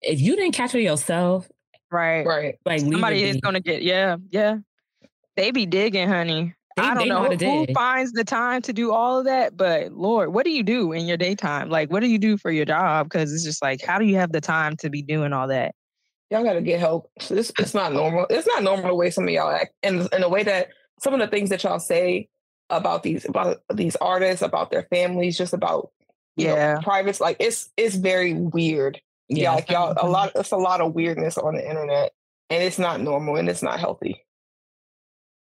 if 0.00 0.20
you 0.20 0.34
didn't 0.34 0.50
catch 0.52 0.74
it 0.74 0.82
yourself 0.82 1.48
Right. 1.92 2.26
right. 2.26 2.58
like 2.64 2.80
Somebody 2.80 3.22
is 3.22 3.36
gonna 3.36 3.60
get 3.60 3.82
yeah, 3.82 4.16
yeah. 4.30 4.56
They 5.36 5.50
be 5.52 5.64
digging, 5.66 6.08
honey. 6.08 6.54
They- 6.76 6.82
I 6.82 6.94
don't 6.94 7.08
know 7.08 7.28
know, 7.28 7.36
who, 7.36 7.66
who 7.66 7.74
finds 7.74 8.12
the 8.12 8.24
time 8.24 8.62
to 8.62 8.72
do 8.72 8.92
all 8.92 9.18
of 9.18 9.24
that, 9.26 9.56
but 9.56 9.92
Lord, 9.92 10.32
what 10.32 10.44
do 10.44 10.50
you 10.50 10.62
do 10.62 10.92
in 10.92 11.06
your 11.06 11.16
daytime? 11.16 11.68
Like, 11.68 11.90
what 11.90 12.00
do 12.00 12.06
you 12.06 12.18
do 12.18 12.36
for 12.38 12.50
your 12.50 12.64
job? 12.64 13.06
Because 13.08 13.32
it's 13.32 13.44
just 13.44 13.62
like, 13.62 13.82
how 13.82 13.98
do 13.98 14.04
you 14.06 14.16
have 14.16 14.32
the 14.32 14.40
time 14.40 14.76
to 14.78 14.88
be 14.90 15.02
doing 15.02 15.32
all 15.32 15.48
that? 15.48 15.74
y'all 16.32 16.42
got 16.42 16.54
to 16.54 16.62
get 16.62 16.80
help. 16.80 17.10
It's, 17.16 17.52
it's 17.58 17.74
not 17.74 17.92
normal. 17.92 18.26
It's 18.30 18.46
not 18.46 18.62
normal 18.62 18.88
the 18.88 18.94
way 18.94 19.10
some 19.10 19.24
of 19.24 19.30
y'all 19.30 19.50
act, 19.50 19.74
and 19.82 20.08
in 20.12 20.22
the 20.22 20.28
way 20.30 20.42
that 20.42 20.68
some 20.98 21.12
of 21.12 21.20
the 21.20 21.26
things 21.26 21.50
that 21.50 21.62
y'all 21.62 21.78
say 21.78 22.28
about 22.70 23.02
these 23.02 23.26
about 23.26 23.58
these 23.72 23.96
artists, 23.96 24.40
about 24.42 24.70
their 24.70 24.84
families, 24.84 25.36
just 25.36 25.52
about 25.52 25.90
you 26.36 26.46
know, 26.46 26.54
Yeah. 26.54 26.78
privates. 26.82 27.20
Like 27.20 27.36
it's 27.38 27.68
it's 27.76 27.96
very 27.96 28.32
weird. 28.32 28.98
Yeah, 29.28 29.42
yeah 29.42 29.52
like 29.56 29.70
y'all 29.70 29.94
a 30.00 30.08
lot. 30.08 30.32
It's 30.34 30.52
a 30.52 30.56
lot 30.56 30.80
of 30.80 30.94
weirdness 30.94 31.36
on 31.36 31.54
the 31.54 31.68
internet, 31.68 32.12
and 32.48 32.62
it's 32.62 32.78
not 32.78 33.00
normal 33.02 33.36
and 33.36 33.48
it's 33.50 33.62
not 33.62 33.78
healthy. 33.78 34.24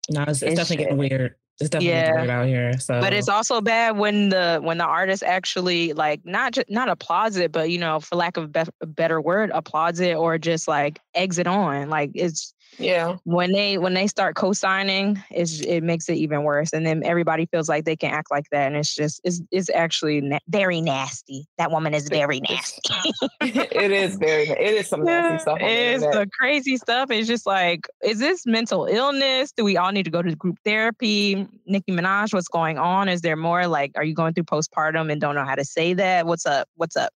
No 0.09 0.21
it's, 0.23 0.41
it's 0.41 0.51
It's 0.51 0.55
definitely 0.55 0.83
getting 0.85 0.97
weird 0.97 1.35
it's 1.61 1.69
definitely 1.69 1.89
Yeah. 1.93 2.01
getting 2.07 2.15
weird 2.21 2.29
out 2.29 2.47
here 2.47 2.79
so 2.79 2.99
But 2.99 3.13
it's 3.13 3.29
also 3.29 3.61
bad 3.61 3.97
when 3.97 4.29
the 4.29 4.59
when 4.61 4.77
the 4.77 4.85
artist 4.85 5.23
actually 5.23 5.93
like 5.93 6.19
not 6.25 6.51
just 6.53 6.69
not 6.69 6.89
applauds 6.89 7.37
it, 7.37 7.51
but 7.53 7.69
you 7.69 7.77
know, 7.77 7.99
for 8.01 8.15
lack 8.17 8.35
of 8.37 8.51
be- 8.51 8.63
a 8.81 8.85
better 8.85 9.21
word, 9.21 9.51
applauds 9.53 9.99
it 10.01 10.15
or 10.17 10.37
just 10.37 10.67
like 10.67 10.99
exit 11.13 11.47
on. 11.47 11.89
Like 11.89 12.11
it's 12.13 12.53
Yeah, 12.77 13.17
when 13.23 13.51
they 13.51 13.77
when 13.77 13.93
they 13.93 14.07
start 14.07 14.35
co-signing, 14.35 15.21
it's 15.31 15.61
it 15.61 15.81
makes 15.81 16.09
it 16.09 16.15
even 16.15 16.43
worse. 16.43 16.73
And 16.73 16.85
then 16.85 17.03
everybody 17.03 17.45
feels 17.45 17.69
like 17.69 17.85
they 17.85 17.95
can 17.95 18.11
act 18.11 18.31
like 18.31 18.49
that, 18.51 18.67
and 18.67 18.75
it's 18.75 18.93
just 18.93 19.21
it's 19.23 19.41
it's 19.51 19.69
actually 19.69 20.21
na- 20.21 20.39
very 20.47 20.81
nasty. 20.81 21.47
That 21.57 21.71
woman 21.71 21.93
is 21.93 22.09
very 22.09 22.41
nasty. 22.41 22.93
it 23.41 23.91
is 23.91 24.15
very. 24.17 24.49
It 24.49 24.75
is 24.75 24.87
some 24.87 25.03
nasty 25.05 25.39
stuff. 25.39 25.53
On 25.53 25.59
the 25.59 25.65
it's 25.67 26.03
the 26.03 26.27
crazy 26.37 26.77
stuff. 26.77 27.11
It's 27.11 27.27
just 27.27 27.45
like, 27.45 27.87
is 28.03 28.19
this 28.19 28.45
mental 28.45 28.85
illness? 28.85 29.51
Do 29.51 29.63
we 29.63 29.77
all 29.77 29.91
need 29.91 30.03
to 30.03 30.11
go 30.11 30.21
to 30.21 30.35
group 30.35 30.57
therapy? 30.65 31.47
Nicki 31.65 31.91
Minaj, 31.91 32.33
what's 32.33 32.47
going 32.47 32.77
on? 32.77 33.09
Is 33.09 33.21
there 33.21 33.35
more? 33.35 33.67
Like, 33.67 33.91
are 33.95 34.03
you 34.03 34.13
going 34.13 34.33
through 34.33 34.45
postpartum 34.45 35.11
and 35.11 35.21
don't 35.21 35.35
know 35.35 35.45
how 35.45 35.55
to 35.55 35.65
say 35.65 35.93
that? 35.93 36.25
What's 36.25 36.45
up? 36.45 36.67
What's 36.75 36.95
up? 36.95 37.13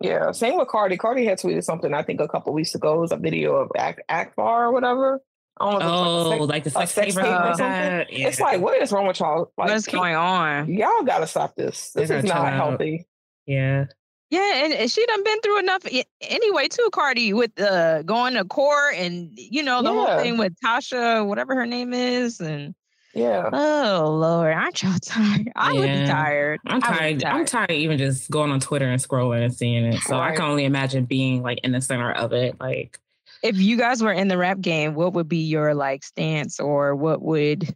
Yeah, 0.00 0.32
same 0.32 0.56
with 0.58 0.68
Cardi. 0.68 0.96
Cardi 0.96 1.24
had 1.24 1.38
tweeted 1.38 1.62
something 1.64 1.92
I 1.94 2.02
think 2.02 2.20
a 2.20 2.28
couple 2.28 2.52
weeks 2.52 2.74
ago. 2.74 2.94
It 2.94 3.00
was 3.00 3.12
a 3.12 3.16
video 3.16 3.54
of 3.56 3.70
Act 3.76 4.00
Akbar 4.08 4.66
or 4.66 4.72
whatever. 4.72 5.20
I 5.60 5.70
don't 5.70 5.80
know. 5.80 5.86
if 6.30 6.36
it 6.36 6.40
was 6.40 6.40
oh 6.40 6.44
like 6.44 6.64
sex- 6.64 6.74
like 6.76 6.88
the 6.88 6.92
sex 6.92 6.92
sex 6.92 7.14
tape 7.14 7.24
or 7.24 7.54
something 7.56 7.98
like 7.98 8.08
yeah. 8.10 8.28
It's 8.28 8.40
like, 8.40 8.60
what 8.60 8.80
is 8.80 8.90
wrong 8.90 9.06
with 9.06 9.20
y'all? 9.20 9.52
Like, 9.58 9.68
what 9.68 9.70
is 9.76 9.84
keep- 9.86 9.94
going 9.94 10.14
on? 10.16 10.72
Y'all 10.72 11.02
gotta 11.04 11.26
stop 11.26 11.54
this. 11.56 11.90
This 11.92 12.08
gotta 12.08 12.20
is 12.20 12.24
not 12.24 12.46
out. 12.46 12.52
healthy. 12.54 13.06
yeah 13.46 13.84
Yeah, 14.30 14.64
and, 14.64 14.72
and 14.72 14.90
she 14.90 15.04
done 15.06 15.22
been 15.22 15.40
through 15.42 15.58
enough 15.58 15.82
anyway 16.22 16.68
too, 16.68 16.88
Cardi, 16.92 17.34
with 17.34 17.60
uh, 17.60 18.02
going 18.02 18.32
to 18.34 18.44
court 18.46 18.94
and 18.96 19.30
you 19.36 19.62
know 19.62 19.82
the 19.82 19.92
Yeah. 19.92 20.06
whole 20.06 20.18
thing 20.22 20.38
with 20.38 20.54
Tasha, 20.64 21.24
whatever 21.26 21.54
her 21.54 21.66
name 21.66 21.92
is, 21.92 22.40
and 22.40 22.74
Yeah. 23.14 23.50
oh 23.52 24.10
Lord, 24.18 24.54
aren't 24.54 24.82
y'all 24.82 24.98
tired? 25.02 25.52
I 25.54 25.72
would 25.72 25.82
be 25.82 26.06
tired. 26.06 26.60
I'm 26.66 26.82
I 26.82 26.90
would 26.90 27.18
be 27.18 27.20
tired. 27.20 27.34
I'm 27.34 27.44
tired 27.46 27.70
even 27.72 27.98
just 27.98 28.30
going 28.30 28.50
on 28.50 28.60
Twitter 28.60 28.88
and 28.88 29.00
scrolling 29.00 29.44
and 29.44 29.54
seeing 29.54 29.84
it. 29.84 30.00
So 30.00 30.18
I 30.18 30.34
can 30.34 30.44
only 30.44 30.64
imagine 30.64 31.04
being 31.04 31.42
like 31.42 31.58
in 31.62 31.72
the 31.72 31.80
center 31.80 32.10
of 32.12 32.32
it. 32.32 32.58
Like 32.58 32.98
if 33.42 33.58
you 33.58 33.76
guys 33.76 34.02
were 34.02 34.12
in 34.12 34.28
the 34.28 34.38
rap 34.38 34.60
game, 34.60 34.94
what 34.94 35.12
would 35.12 35.28
be 35.28 35.44
your 35.44 35.74
like 35.74 36.04
stance 36.04 36.60
or 36.60 36.94
what 36.94 37.20
would 37.22 37.74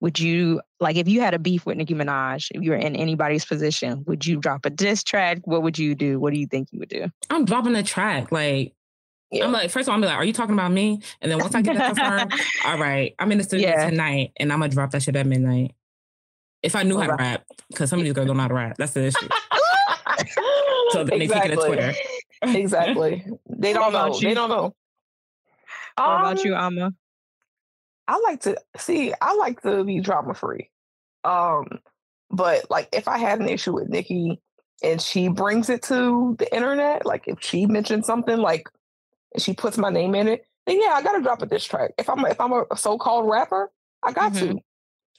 would 0.00 0.18
you 0.18 0.60
like 0.80 0.96
if 0.96 1.08
you 1.08 1.20
had 1.20 1.34
a 1.34 1.38
beef 1.38 1.66
with 1.66 1.76
Nicki 1.76 1.94
Minaj, 1.94 2.48
if 2.54 2.62
you 2.62 2.70
were 2.70 2.76
in 2.76 2.94
anybody's 2.94 3.44
position, 3.44 4.04
would 4.06 4.24
you 4.24 4.36
drop 4.36 4.64
a 4.64 4.70
diss 4.70 5.02
track? 5.02 5.38
What 5.44 5.62
would 5.62 5.78
you 5.78 5.94
do? 5.94 6.20
What 6.20 6.32
do 6.32 6.38
you 6.38 6.46
think 6.46 6.68
you 6.70 6.78
would 6.78 6.88
do? 6.88 7.06
I'm 7.30 7.44
dropping 7.44 7.74
a 7.74 7.82
track. 7.82 8.30
Like 8.30 8.74
yeah. 9.30 9.44
I'm 9.44 9.52
like, 9.52 9.70
first 9.70 9.88
of 9.88 9.90
all, 9.90 9.96
I'm 9.96 10.00
like, 10.00 10.16
are 10.16 10.24
you 10.24 10.32
talking 10.32 10.54
about 10.54 10.72
me? 10.72 11.00
And 11.20 11.30
then 11.30 11.38
once 11.38 11.54
I 11.54 11.62
get 11.62 11.76
that 11.76 11.96
confirmed, 11.96 12.32
all 12.64 12.78
right, 12.78 13.14
I'm 13.18 13.30
in 13.32 13.38
the 13.38 13.44
studio 13.44 13.68
yeah. 13.68 13.90
tonight 13.90 14.32
and 14.38 14.52
I'm 14.52 14.60
gonna 14.60 14.70
drop 14.70 14.90
that 14.92 15.02
shit 15.02 15.16
at 15.16 15.26
midnight. 15.26 15.74
If 16.62 16.74
I 16.74 16.82
knew 16.82 16.96
all 16.96 17.02
how 17.02 17.10
right. 17.10 17.18
to 17.18 17.24
rap, 17.24 17.46
because 17.68 17.90
some 17.90 17.98
of 17.98 18.04
these 18.04 18.14
girls 18.14 18.26
don't 18.26 18.36
know 18.36 18.42
how 18.42 18.48
to 18.48 18.54
rap. 18.54 18.76
That's 18.78 18.92
the 18.92 19.06
issue. 19.06 19.28
so 20.90 21.04
then 21.04 21.22
exactly. 21.22 21.26
they 21.26 21.28
take 21.28 21.44
it 21.44 21.48
to 21.48 21.66
Twitter. 21.66 21.94
exactly. 22.58 23.26
They 23.60 23.72
don't 23.72 23.92
know. 23.92 24.14
You? 24.14 24.20
They 24.20 24.34
don't 24.34 24.50
know. 24.50 24.76
What 25.96 26.08
um, 26.08 26.20
about 26.20 26.44
you, 26.44 26.54
Ama? 26.54 26.92
I 28.06 28.20
like 28.20 28.42
to 28.42 28.56
see. 28.76 29.12
I 29.20 29.34
like 29.34 29.62
to 29.62 29.82
be 29.82 29.98
drama 29.98 30.32
free. 30.32 30.70
Um, 31.24 31.80
but 32.30 32.70
like 32.70 32.88
if 32.92 33.08
I 33.08 33.18
had 33.18 33.40
an 33.40 33.48
issue 33.48 33.72
with 33.72 33.88
Nicki 33.88 34.40
and 34.82 35.02
she 35.02 35.26
brings 35.26 35.68
it 35.68 35.82
to 35.84 36.36
the 36.38 36.54
internet, 36.54 37.04
like 37.04 37.26
if 37.26 37.38
she 37.40 37.66
mentions 37.66 38.06
something 38.06 38.38
like 38.38 38.68
and 39.32 39.42
she 39.42 39.52
puts 39.52 39.78
my 39.78 39.90
name 39.90 40.14
in 40.14 40.28
it, 40.28 40.44
then 40.66 40.80
yeah, 40.80 40.90
I 40.90 41.02
gotta 41.02 41.22
drop 41.22 41.42
a 41.42 41.46
diss 41.46 41.64
track. 41.64 41.92
If 41.98 42.08
I'm 42.08 42.24
if 42.26 42.40
I'm 42.40 42.52
a 42.52 42.76
so-called 42.76 43.28
rapper, 43.28 43.70
I 44.02 44.12
got 44.12 44.32
mm-hmm. 44.32 44.56
to. 44.56 44.60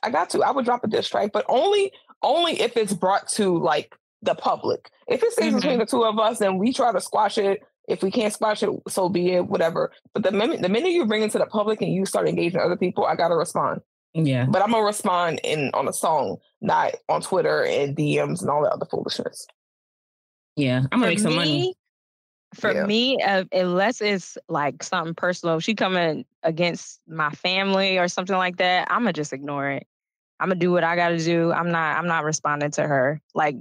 I 0.02 0.10
got 0.12 0.30
to. 0.32 0.44
I 0.44 0.52
would 0.52 0.66
drop 0.66 0.84
a 0.84 0.88
diss 0.88 1.10
track, 1.10 1.32
but 1.34 1.46
only 1.50 1.92
only 2.22 2.60
if 2.62 2.78
it's 2.78 2.94
brought 2.94 3.28
to 3.30 3.58
like 3.58 3.96
the 4.22 4.36
public. 4.36 4.90
If 5.08 5.24
it 5.24 5.32
stays 5.34 5.48
mm-hmm. 5.48 5.56
between 5.56 5.80
the 5.80 5.86
two 5.86 6.04
of 6.04 6.20
us, 6.20 6.40
then 6.40 6.58
we 6.58 6.74
try 6.74 6.92
to 6.92 7.02
squash 7.02 7.38
it 7.38 7.62
if 7.90 8.04
we 8.04 8.12
can't 8.12 8.32
squash 8.32 8.62
it, 8.62 8.70
so 8.88 9.10
be 9.10 9.32
it, 9.32 9.48
whatever. 9.48 9.92
But 10.14 10.24
the 10.24 10.32
minute 10.32 10.62
the 10.62 10.70
minute 10.70 10.92
you 10.92 11.06
bring 11.06 11.24
it 11.24 11.32
to 11.32 11.40
the 11.40 11.48
public 11.48 11.82
and 11.82 11.92
you 11.92 12.06
start 12.06 12.30
engaging 12.30 12.62
other 12.62 12.78
people, 12.78 13.06
I 13.06 13.16
gotta 13.16 13.36
respond. 13.36 13.82
Yeah. 14.14 14.46
But 14.48 14.62
I'm 14.62 14.72
gonna 14.72 14.86
respond 14.86 15.42
in 15.44 15.72
on 15.74 15.88
a 15.88 15.94
song, 15.94 16.38
not 16.62 16.94
on 17.10 17.22
Twitter 17.22 17.66
and 17.66 17.98
DMs 17.98 18.42
and 18.42 18.50
all 18.50 18.64
that 18.64 18.74
other 18.74 18.86
foolishness. 18.86 19.48
Yeah, 20.56 20.84
I'm 20.92 21.00
gonna 21.00 21.06
for 21.06 21.10
make 21.10 21.20
some 21.20 21.32
me, 21.32 21.38
money. 21.38 21.76
For 22.56 22.74
yeah. 22.74 22.86
me, 22.86 23.22
uh, 23.22 23.46
unless 23.52 24.02
it's 24.02 24.38
like 24.48 24.82
something 24.84 25.14
personal, 25.14 25.60
she 25.60 25.76
coming 25.76 26.26
against 26.44 27.00
my 27.08 27.30
family 27.30 28.00
or 28.00 28.08
something 28.08 28.36
like 28.36 28.58
that, 28.58 28.88
I'm 28.90 29.02
gonna 29.02 29.14
just 29.14 29.34
ignore 29.34 29.70
it. 29.70 29.88
I'm 30.40 30.50
gonna 30.50 30.60
do 30.60 30.72
what 30.72 30.84
I 30.84 30.96
gotta 30.96 31.20
do. 31.20 31.52
I'm 31.52 31.72
not. 31.72 31.98
I'm 31.98 32.08
not 32.08 32.24
responding 32.24 32.72
to 32.72 32.84
her. 32.84 33.22
Like, 33.36 33.56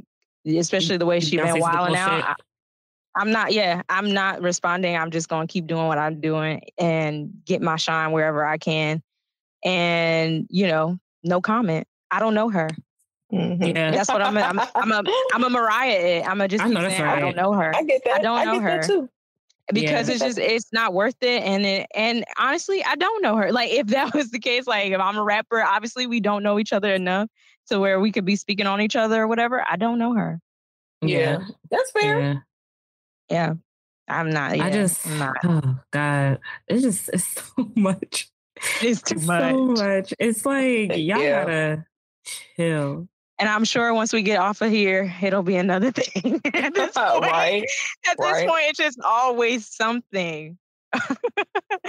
especially 0.47 0.97
the 0.97 1.07
way 1.07 1.20
she 1.20 1.36
been 1.36 1.61
wilding 1.61 1.97
out. 1.97 2.41
I'm 3.14 3.32
not, 3.32 3.53
yeah, 3.53 3.82
I'm 3.89 4.12
not 4.12 4.43
responding. 4.43 4.97
I'm 4.97 5.11
just 5.11 5.28
to 5.28 5.47
keep 5.49 5.66
doing 5.66 5.89
what 5.89 5.99
I'm 5.99 6.20
doing 6.20 6.62
and 6.78 7.32
get 7.45 7.61
my 7.61 7.74
shine 7.74 8.12
wherever 8.12 8.47
I 8.47 8.59
can. 8.59 9.03
And, 9.64 10.47
you 10.51 10.68
know, 10.68 10.99
no 11.24 11.41
comment. 11.41 11.89
I 12.12 12.20
don't 12.20 12.34
know 12.34 12.49
her. 12.49 12.68
Mm-hmm. 13.33 13.62
Yeah. 13.62 13.91
That's 13.91 14.09
what 14.09 14.22
I'm 14.22 14.37
a, 14.37 14.41
I'm, 14.41 14.59
I'm 14.74 14.93
a, 14.93 15.03
I'm 15.35 15.45
a 15.45 15.51
Mariah. 15.51 16.24
I'm 16.26 16.41
a 16.41 16.49
just, 16.49 16.64
I, 16.64 16.68
know 16.68 16.81
that's 16.81 16.99
right. 16.99 17.18
I 17.18 17.20
don't 17.20 17.37
know 17.37 17.53
her. 17.53 17.74
I 17.74 17.83
get 17.83 18.03
that. 18.05 18.20
I 18.20 18.22
don't 18.22 18.39
I 18.39 18.45
know 18.45 18.61
her. 18.61 18.83
too. 18.83 19.09
Because 19.70 20.09
yeah. 20.09 20.14
it's 20.14 20.24
just 20.24 20.39
it's 20.39 20.72
not 20.72 20.95
worth 20.95 21.16
it, 21.20 21.43
and 21.43 21.66
it, 21.66 21.89
and 21.95 22.24
honestly, 22.39 22.83
I 22.83 22.95
don't 22.95 23.22
know 23.22 23.37
her. 23.37 23.53
Like 23.53 23.70
if 23.70 23.89
that 23.89 24.14
was 24.14 24.31
the 24.31 24.39
case, 24.39 24.66
like 24.66 24.93
if 24.93 25.01
I'm 25.01 25.18
a 25.18 25.22
rapper, 25.22 25.62
obviously 25.62 26.07
we 26.07 26.20
don't 26.20 26.43
know 26.43 26.59
each 26.59 26.72
other 26.72 26.95
enough 26.95 27.29
to 27.66 27.79
where 27.79 28.01
we 28.01 28.11
could 28.11 28.24
be 28.24 28.37
speaking 28.37 28.66
on 28.66 28.81
each 28.81 28.97
other 28.97 29.24
or 29.24 29.26
whatever. 29.26 29.62
I 29.68 29.76
don't 29.76 29.99
know 29.99 30.14
her. 30.14 30.41
Yeah, 31.03 31.18
yeah. 31.18 31.39
that's 31.70 31.91
fair. 31.91 32.20
Yeah 32.20 32.35
yeah 33.31 33.55
i'm 34.09 34.31
not 34.31 34.57
yeah, 34.57 34.64
i 34.64 34.70
just 34.70 35.07
not. 35.07 35.37
oh 35.45 35.76
god 35.91 36.39
it's 36.66 36.83
just 36.83 37.11
it's 37.12 37.24
so 37.57 37.70
much 37.76 38.31
it's 38.81 39.03
too 39.03 39.16
it's 39.16 39.26
much 39.26 39.53
so 39.53 39.64
much 39.66 40.14
it's 40.18 40.47
like 40.47 40.97
y'all 40.97 41.20
yeah. 41.20 41.45
gotta 41.45 41.85
chill 42.57 43.09
and 43.39 43.49
I'm 43.49 43.64
sure 43.64 43.95
once 43.95 44.12
we 44.12 44.22
get 44.22 44.41
off 44.41 44.61
of 44.62 44.70
here, 44.70 45.14
it'll 45.22 45.43
be 45.43 45.57
another 45.57 45.91
thing. 45.93 46.41
at 46.55 46.74
this 46.74 46.93
point, 46.97 47.22
right. 47.22 47.64
At 48.09 48.16
this 48.18 48.32
right. 48.32 48.49
point, 48.49 48.64
it's 48.68 48.78
just 48.78 48.99
always 49.05 49.66
something. 49.66 50.59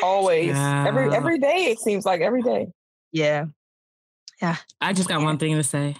always. 0.03 0.47
Yeah. 0.47 0.85
Every 0.87 1.15
every 1.15 1.39
day 1.39 1.67
it 1.71 1.79
seems 1.79 2.05
like 2.05 2.21
every 2.21 2.41
day. 2.41 2.67
Yeah. 3.11 3.45
Yeah. 4.41 4.57
I 4.81 4.93
just 4.93 5.09
got 5.09 5.21
one 5.21 5.37
thing 5.37 5.55
to 5.55 5.63
say. 5.63 5.95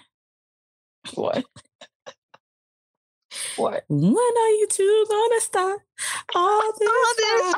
What? 1.14 1.45
What? 3.56 3.84
When 3.88 4.16
are 4.16 4.50
you 4.50 4.68
two 4.70 5.06
gonna 5.10 5.41
stop 5.41 5.80
all 6.36 6.74
this? 6.78 6.89
All 6.89 7.14
this 7.18 7.56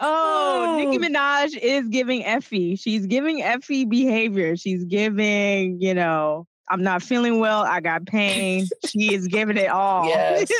oh, 0.00 0.76
Nicki 0.78 0.98
Minaj 0.98 1.56
is 1.56 1.88
giving 1.88 2.24
Effie. 2.24 2.76
She's 2.76 3.06
giving 3.06 3.42
Effie 3.42 3.84
behavior. 3.84 4.56
She's 4.56 4.84
giving, 4.84 5.80
you 5.80 5.94
know, 5.94 6.46
I'm 6.68 6.82
not 6.82 7.02
feeling 7.02 7.38
well. 7.38 7.62
I 7.62 7.80
got 7.80 8.06
pain. 8.06 8.66
she 8.86 9.14
is 9.14 9.28
giving 9.28 9.56
it 9.56 9.68
all. 9.68 10.06
Yes. 10.06 10.50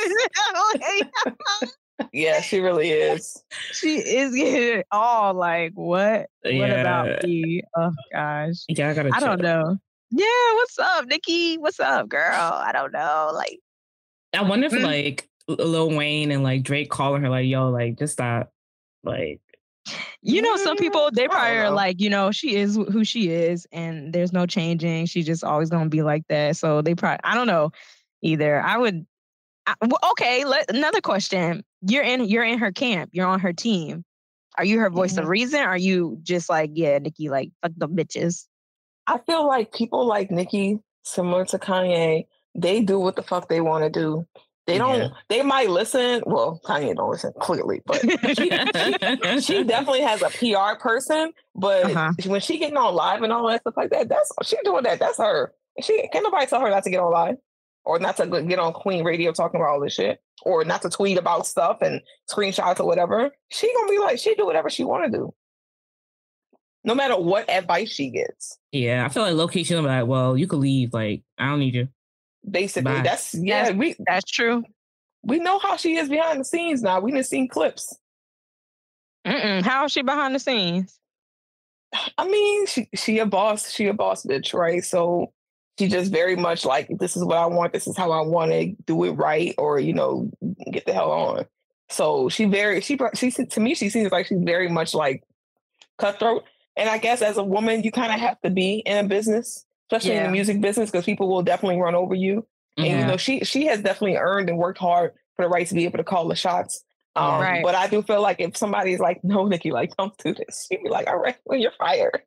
yeah, 2.13 2.41
she 2.41 2.59
really 2.59 2.91
is. 2.91 3.41
She 3.71 3.97
is 3.97 4.35
giving 4.35 4.79
it 4.79 4.87
all. 4.91 5.33
Like, 5.33 5.71
what? 5.73 6.27
Yeah. 6.43 6.59
What 6.59 6.79
about 6.79 7.23
me? 7.23 7.63
Oh 7.75 7.91
gosh. 8.11 8.65
Yeah, 8.67 8.89
I 8.89 8.93
gotta. 8.93 9.11
I 9.13 9.19
don't 9.19 9.41
know. 9.41 9.77
Yeah, 10.11 10.53
what's 10.53 10.77
up, 10.77 11.05
Nicki? 11.05 11.57
What's 11.57 11.79
up, 11.79 12.07
girl? 12.07 12.35
I 12.35 12.71
don't 12.71 12.93
know. 12.93 13.31
Like, 13.33 13.59
I 14.33 14.43
wonder 14.43 14.67
if 14.67 14.73
mm. 14.73 14.83
like 14.83 15.27
Lil 15.47 15.95
Wayne 15.95 16.31
and 16.31 16.43
like 16.43 16.63
Drake 16.63 16.89
calling 16.89 17.21
her 17.21 17.29
like, 17.29 17.45
"Yo, 17.45 17.69
like, 17.69 17.97
just 17.97 18.13
stop." 18.13 18.51
Like, 19.03 19.41
you 20.21 20.41
know, 20.41 20.55
some 20.57 20.77
people 20.77 21.09
they 21.11 21.27
probably 21.27 21.57
are 21.57 21.69
like, 21.69 21.99
you 21.99 22.09
know, 22.09 22.31
she 22.31 22.55
is 22.55 22.75
who 22.75 23.03
she 23.03 23.29
is, 23.29 23.67
and 23.71 24.13
there's 24.13 24.31
no 24.31 24.45
changing. 24.45 25.05
She's 25.05 25.25
just 25.25 25.43
always 25.43 25.69
gonna 25.69 25.89
be 25.89 26.01
like 26.01 26.23
that. 26.29 26.55
So 26.57 26.81
they 26.81 26.95
probably, 26.95 27.19
I 27.23 27.35
don't 27.35 27.47
know, 27.47 27.71
either. 28.21 28.61
I 28.61 28.77
would. 28.77 29.05
I, 29.65 29.75
well, 29.81 29.99
okay, 30.11 30.43
let, 30.43 30.69
another 30.69 30.99
question 30.99 31.63
you're 31.81 32.03
in 32.03 32.25
you're 32.25 32.43
in 32.43 32.59
her 32.59 32.71
camp. 32.71 33.09
You're 33.13 33.27
on 33.27 33.39
her 33.39 33.53
team. 33.53 34.03
Are 34.57 34.65
you 34.65 34.79
her 34.79 34.89
voice 34.89 35.13
mm-hmm. 35.13 35.23
of 35.23 35.29
reason? 35.29 35.61
are 35.61 35.77
you 35.77 36.19
just 36.21 36.49
like, 36.49 36.71
yeah, 36.73 36.97
Nicki, 36.99 37.29
like 37.29 37.51
fuck 37.61 37.71
the 37.77 37.89
bitches? 37.89 38.45
I 39.07 39.17
feel 39.25 39.45
like 39.47 39.73
people 39.73 40.05
like 40.05 40.31
Nicki, 40.31 40.79
similar 41.03 41.45
to 41.45 41.57
Kanye, 41.57 42.25
they 42.55 42.81
do 42.81 42.99
what 42.99 43.15
the 43.15 43.23
fuck 43.23 43.49
they 43.49 43.61
want 43.61 43.83
to 43.83 43.89
do. 43.89 44.25
They 44.65 44.77
don't. 44.77 44.99
Yeah. 44.99 45.09
They 45.29 45.41
might 45.41 45.69
listen. 45.69 46.23
Well, 46.25 46.61
Kanye 46.63 46.95
don't 46.95 47.11
listen 47.11 47.33
clearly, 47.39 47.81
but 47.85 47.99
she, 47.99 48.17
she, 48.35 49.41
she, 49.41 49.63
definitely 49.63 50.01
has 50.01 50.21
a 50.21 50.29
PR 50.29 50.79
person. 50.79 51.33
But 51.53 51.85
uh-huh. 51.85 52.13
when 52.27 52.39
she 52.39 52.57
getting 52.57 52.77
on 52.77 52.95
live 52.95 53.23
and 53.23 53.33
all 53.33 53.47
that 53.49 53.61
stuff 53.61 53.73
like 53.75 53.89
that, 53.89 54.07
that's 54.07 54.31
she 54.43 54.55
doing 54.63 54.83
that. 54.83 54.99
That's 54.99 55.17
her. 55.17 55.53
She 55.81 56.07
can't 56.13 56.23
nobody 56.23 56.45
tell 56.45 56.61
her 56.61 56.69
not 56.69 56.83
to 56.83 56.89
get 56.89 56.99
on 56.99 57.11
live 57.11 57.35
or 57.85 57.99
not 57.99 58.17
to 58.17 58.25
get 58.25 58.59
on 58.59 58.73
Queen 58.73 59.03
Radio 59.03 59.31
talking 59.31 59.59
about 59.59 59.71
all 59.71 59.79
this 59.79 59.93
shit, 59.93 60.19
or 60.43 60.63
not 60.63 60.81
to 60.83 60.89
tweet 60.89 61.17
about 61.17 61.47
stuff 61.47 61.81
and 61.81 62.01
screenshots 62.29 62.79
or 62.79 62.85
whatever. 62.85 63.31
She 63.49 63.73
gonna 63.73 63.91
be 63.91 63.99
like, 63.99 64.19
she 64.19 64.35
do 64.35 64.45
whatever 64.45 64.69
she 64.69 64.83
want 64.83 65.11
to 65.11 65.17
do, 65.17 65.33
no 66.83 66.95
matter 66.95 67.17
what 67.17 67.49
advice 67.49 67.91
she 67.91 68.09
gets. 68.09 68.57
Yeah, 68.71 69.05
I 69.05 69.09
feel 69.09 69.23
like 69.23 69.33
location. 69.33 69.65
she'll 69.65 69.81
be 69.81 69.87
like, 69.87 70.07
well, 70.07 70.37
you 70.37 70.47
could 70.47 70.59
leave. 70.59 70.93
Like, 70.93 71.23
I 71.37 71.47
don't 71.47 71.59
need 71.59 71.75
you. 71.75 71.87
Basically, 72.49 72.93
Bye. 72.93 73.01
that's 73.01 73.33
yeah, 73.33 73.65
that's, 73.65 73.75
we 73.75 73.95
that's 74.05 74.29
true. 74.29 74.63
We 75.23 75.39
know 75.39 75.59
how 75.59 75.77
she 75.77 75.95
is 75.95 76.09
behind 76.09 76.39
the 76.39 76.45
scenes 76.45 76.81
now. 76.81 76.99
We 76.99 77.11
didn't 77.11 77.27
seen 77.27 77.47
clips. 77.47 77.97
Mm-mm. 79.25 79.61
How 79.61 79.85
is 79.85 79.91
she 79.93 80.01
behind 80.01 80.35
the 80.35 80.39
scenes? 80.39 80.99
I 82.17 82.27
mean, 82.27 82.67
she 82.67 82.89
she 82.95 83.19
a 83.19 83.25
boss. 83.25 83.71
She 83.71 83.87
a 83.87 83.93
boss 83.93 84.25
bitch, 84.25 84.53
right? 84.53 84.83
So 84.83 85.31
she 85.79 85.87
just 85.87 86.11
very 86.11 86.35
much 86.35 86.65
like 86.65 86.89
this 86.99 87.15
is 87.15 87.23
what 87.23 87.37
I 87.37 87.45
want, 87.45 87.73
this 87.73 87.87
is 87.87 87.97
how 87.97 88.11
I 88.11 88.21
want 88.21 88.51
to 88.51 88.75
do 88.85 89.03
it 89.05 89.11
right, 89.11 89.55
or 89.57 89.79
you 89.79 89.93
know, 89.93 90.29
get 90.71 90.85
the 90.85 90.93
hell 90.93 91.11
on. 91.11 91.45
So 91.89 92.29
she 92.29 92.45
very 92.45 92.81
she 92.81 92.97
she 93.15 93.31
to 93.31 93.59
me 93.59 93.75
she 93.75 93.89
seems 93.89 94.11
like 94.11 94.27
she's 94.27 94.41
very 94.41 94.69
much 94.69 94.93
like 94.93 95.23
cutthroat. 95.97 96.43
And 96.75 96.89
I 96.89 96.97
guess 96.97 97.21
as 97.21 97.37
a 97.37 97.43
woman, 97.43 97.83
you 97.83 97.91
kind 97.91 98.11
of 98.11 98.19
have 98.19 98.41
to 98.41 98.49
be 98.49 98.77
in 98.85 99.05
a 99.05 99.07
business, 99.07 99.65
especially 99.89 100.15
yeah. 100.15 100.21
in 100.21 100.23
the 100.27 100.31
music 100.31 100.61
business, 100.61 100.91
because 100.91 101.05
people 101.05 101.29
will 101.29 101.43
definitely 101.43 101.79
run 101.79 101.95
over 101.95 102.15
you. 102.15 102.45
And 102.77 102.87
you 102.87 103.05
know, 103.05 103.17
she 103.17 103.43
she 103.43 103.65
has 103.67 103.81
definitely 103.81 104.17
earned 104.17 104.49
and 104.49 104.57
worked 104.57 104.79
hard 104.79 105.13
for 105.35 105.45
the 105.45 105.49
right 105.49 105.67
to 105.67 105.73
be 105.73 105.85
able 105.85 105.97
to 105.97 106.03
call 106.03 106.27
the 106.27 106.35
shots. 106.35 106.83
Um, 107.15 107.41
right. 107.41 107.63
But 107.63 107.75
I 107.75 107.87
do 107.87 108.01
feel 108.01 108.21
like 108.21 108.39
if 108.39 108.57
somebody's 108.57 108.99
like, 108.99 109.23
no, 109.23 109.45
Nicki, 109.45 109.71
like, 109.71 109.95
don't 109.97 110.17
do 110.17 110.33
this, 110.33 110.67
she'd 110.67 110.81
be 110.81 110.89
like, 110.89 111.07
all 111.07 111.17
right, 111.17 111.35
well, 111.45 111.59
you're 111.59 111.73
fired. 111.77 112.21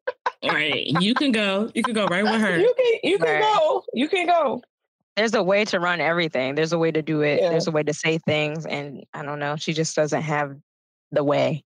all 0.44 0.50
right. 0.50 0.86
You 0.86 1.14
can 1.14 1.32
go. 1.32 1.70
You 1.74 1.82
can 1.82 1.94
go 1.94 2.06
right 2.06 2.22
with 2.22 2.40
her. 2.40 2.56
You 2.56 2.72
can 2.76 3.10
you 3.10 3.18
can 3.18 3.28
right. 3.28 3.42
go. 3.42 3.82
You 3.92 4.08
can 4.08 4.26
go. 4.26 4.62
There's 5.16 5.34
a 5.34 5.42
way 5.42 5.64
to 5.66 5.80
run 5.80 6.00
everything. 6.00 6.54
There's 6.54 6.72
a 6.72 6.78
way 6.78 6.92
to 6.92 7.02
do 7.02 7.22
it. 7.22 7.40
Yeah. 7.40 7.50
There's 7.50 7.66
a 7.66 7.70
way 7.70 7.82
to 7.82 7.94
say 7.94 8.18
things. 8.18 8.66
And 8.66 9.04
I 9.14 9.22
don't 9.22 9.38
know. 9.38 9.56
She 9.56 9.72
just 9.72 9.96
doesn't 9.96 10.22
have 10.22 10.54
the 11.10 11.24
way. 11.24 11.64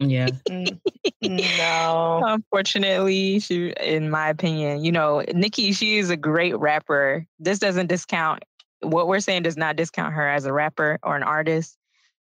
Yeah. 0.00 0.28
Mm, 0.48 0.78
no. 1.58 2.22
Unfortunately, 2.24 3.40
she 3.40 3.70
in 3.70 4.10
my 4.10 4.28
opinion, 4.28 4.84
you 4.84 4.92
know, 4.92 5.24
Nicki, 5.34 5.72
she 5.72 5.98
is 5.98 6.10
a 6.10 6.16
great 6.16 6.56
rapper. 6.58 7.26
This 7.40 7.58
doesn't 7.58 7.88
discount 7.88 8.44
what 8.82 9.08
we're 9.08 9.20
saying 9.20 9.42
does 9.42 9.56
not 9.56 9.76
discount 9.76 10.14
her 10.14 10.28
as 10.28 10.44
a 10.44 10.52
rapper 10.52 10.98
or 11.02 11.16
an 11.16 11.24
artist 11.24 11.76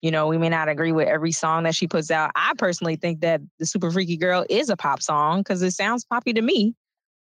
You 0.03 0.13
know, 0.13 0.29
we 0.29 0.39
may 0.39 0.49
not 0.49 0.69
agree 0.69 0.93
with 0.93 1.09
every 1.09 1.33
song 1.33 1.65
that 1.65 1.75
she 1.75 1.89
puts 1.89 2.11
out. 2.13 2.31
I 2.37 2.53
personally 2.57 2.97
think 2.97 3.21
that 3.23 3.41
the 3.59 3.67
Super 3.67 3.91
Freaky 3.91 4.17
Girl 4.17 4.47
is 4.49 4.71
a 4.71 4.77
pop 4.77 5.03
song 5.03 5.41
because 5.41 5.63
it 5.63 5.73
sounds 5.73 6.05
poppy 6.05 6.33
to 6.35 6.43
me. 6.43 6.77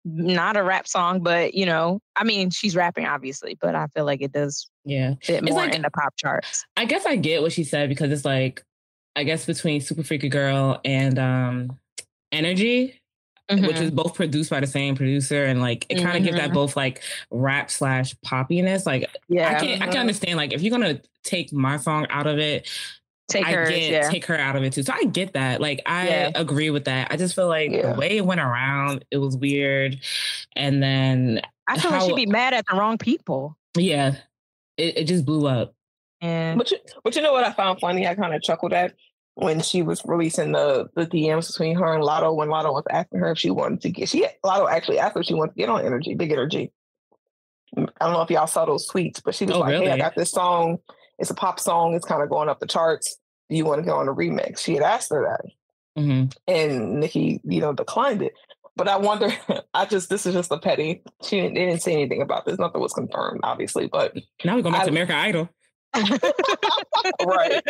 Not 0.03 0.57
a 0.57 0.63
rap 0.63 0.87
song, 0.87 1.21
but 1.23 1.53
you 1.53 1.65
know, 1.65 2.01
I 2.17 2.25
mean, 2.25 2.49
she's 2.49 2.75
rapping 2.75 3.05
obviously, 3.05 3.57
but 3.61 3.75
I 3.75 3.87
feel 3.87 4.05
like 4.05 4.21
it 4.21 4.33
does 4.33 4.69
yeah 4.83 5.15
fit 5.23 5.43
more 5.45 5.59
like, 5.59 5.75
in 5.75 5.83
the 5.83 5.91
pop 5.91 6.15
charts. 6.17 6.65
I 6.75 6.85
guess 6.85 7.05
I 7.05 7.15
get 7.15 7.41
what 7.41 7.53
she 7.53 7.63
said 7.63 7.89
because 7.89 8.11
it's 8.11 8.25
like, 8.25 8.64
I 9.15 9.23
guess 9.23 9.45
between 9.45 9.81
Super 9.81 10.03
Freaky 10.03 10.29
Girl 10.29 10.79
and 10.83 11.17
um 11.19 11.79
Energy, 12.31 12.99
mm-hmm. 13.49 13.65
which 13.65 13.77
is 13.77 13.91
both 13.91 14.15
produced 14.15 14.49
by 14.49 14.59
the 14.59 14.67
same 14.67 14.95
producer, 14.95 15.45
and 15.45 15.61
like 15.61 15.85
it 15.89 15.95
kind 15.95 16.09
of 16.09 16.13
mm-hmm. 16.15 16.25
gives 16.25 16.37
that 16.37 16.45
mm-hmm. 16.45 16.53
both 16.53 16.75
like 16.75 17.01
rap 17.31 17.71
slash 17.71 18.15
poppiness. 18.25 18.85
Like, 18.85 19.09
yeah, 19.29 19.49
I 19.49 19.59
can 19.59 19.67
mm-hmm. 19.69 19.83
I 19.83 19.87
can 19.87 19.97
understand 19.97 20.37
like 20.37 20.53
if 20.53 20.61
you're 20.61 20.71
gonna 20.71 21.01
take 21.23 21.53
my 21.53 21.77
song 21.77 22.07
out 22.09 22.27
of 22.27 22.39
it, 22.39 22.69
take 23.29 23.45
her, 23.45 23.69
get, 23.69 23.91
yeah. 23.91 24.09
take 24.09 24.25
her 24.25 24.37
out 24.37 24.55
of 24.55 24.63
it 24.63 24.73
too. 24.73 24.83
So 24.83 24.93
I 24.93 25.05
get 25.05 25.33
that. 25.33 25.61
Like 25.61 25.81
I 25.85 26.07
yeah. 26.07 26.31
agree 26.35 26.69
with 26.69 26.85
that. 26.85 27.07
I 27.11 27.17
just 27.17 27.35
feel 27.35 27.47
like 27.47 27.71
yeah. 27.71 27.93
the 27.93 27.99
way 27.99 28.17
it 28.17 28.25
went 28.25 28.41
around, 28.41 29.05
it 29.11 29.17
was 29.17 29.37
weird. 29.37 29.99
And 30.55 30.81
then 30.81 31.41
I 31.67 31.79
feel 31.79 31.91
how, 31.91 31.99
like 31.99 32.09
she'd 32.09 32.15
be 32.15 32.25
mad 32.25 32.53
at 32.53 32.65
the 32.69 32.77
wrong 32.77 32.97
people. 32.97 33.57
Yeah, 33.77 34.15
it, 34.77 34.97
it 34.97 35.03
just 35.05 35.25
blew 35.25 35.47
up. 35.47 35.73
And 36.21 36.57
but 36.57 36.71
you, 36.71 36.77
but 37.03 37.15
you 37.15 37.21
know 37.21 37.33
what 37.33 37.43
I 37.43 37.51
found 37.51 37.79
funny? 37.79 38.07
I 38.07 38.15
kind 38.15 38.33
of 38.33 38.41
chuckled 38.41 38.73
at 38.73 38.93
when 39.35 39.61
she 39.61 39.81
was 39.81 40.01
releasing 40.05 40.53
the 40.53 40.89
the 40.95 41.05
DMs 41.05 41.51
between 41.51 41.75
her 41.75 41.93
and 41.93 42.03
Latto 42.03 42.35
when 42.35 42.49
Latto 42.49 42.71
was 42.71 42.85
asking 42.89 43.19
her 43.19 43.31
if 43.31 43.37
she 43.37 43.49
wanted 43.49 43.81
to 43.81 43.89
get 43.89 44.09
she 44.09 44.25
Latto 44.43 44.69
actually 44.71 44.99
asked 44.99 45.15
her 45.15 45.21
if 45.21 45.27
she 45.27 45.33
wanted 45.33 45.53
to 45.53 45.57
get 45.57 45.69
on 45.69 45.85
energy, 45.85 46.15
big 46.15 46.31
energy. 46.31 46.71
I 47.77 48.05
don't 48.05 48.13
know 48.13 48.21
if 48.21 48.29
y'all 48.29 48.47
saw 48.47 48.65
those 48.65 48.89
tweets, 48.89 49.21
but 49.23 49.35
she 49.35 49.45
was 49.45 49.55
oh, 49.55 49.59
like, 49.59 49.71
really? 49.71 49.87
Hey, 49.87 49.91
I 49.91 49.97
got 49.97 50.15
this 50.15 50.31
song. 50.31 50.77
It's 51.19 51.29
a 51.29 51.35
pop 51.35 51.59
song. 51.59 51.93
It's 51.93 52.05
kind 52.05 52.23
of 52.23 52.29
going 52.29 52.47
up 52.47 52.59
the 52.59 52.67
charts. 52.67 53.17
Do 53.49 53.55
you 53.55 53.65
want 53.65 53.81
to 53.81 53.85
go 53.85 53.97
on 53.97 54.07
a 54.07 54.13
remix? 54.13 54.59
She 54.59 54.73
had 54.75 54.83
asked 54.83 55.09
her 55.11 55.23
that. 55.23 56.01
Mm-hmm. 56.01 56.25
And 56.47 56.99
Nicki, 56.99 57.41
you 57.43 57.61
know, 57.61 57.73
declined 57.73 58.21
it. 58.21 58.33
But 58.75 58.87
I 58.87 58.97
wonder, 58.97 59.31
I 59.73 59.85
just, 59.85 60.09
this 60.09 60.25
is 60.25 60.33
just 60.33 60.51
a 60.51 60.57
petty. 60.57 61.03
She 61.21 61.39
didn't, 61.39 61.55
didn't 61.55 61.81
say 61.81 61.93
anything 61.93 62.21
about 62.21 62.45
this. 62.45 62.59
Nothing 62.59 62.81
was 62.81 62.93
confirmed, 62.93 63.41
obviously. 63.43 63.87
But 63.87 64.15
now 64.43 64.55
we're 64.55 64.61
going 64.61 64.73
back 64.73 64.83
I, 64.83 64.85
to 64.85 64.91
American 64.91 65.15
Idol. 65.15 65.49
Right, 65.95 67.61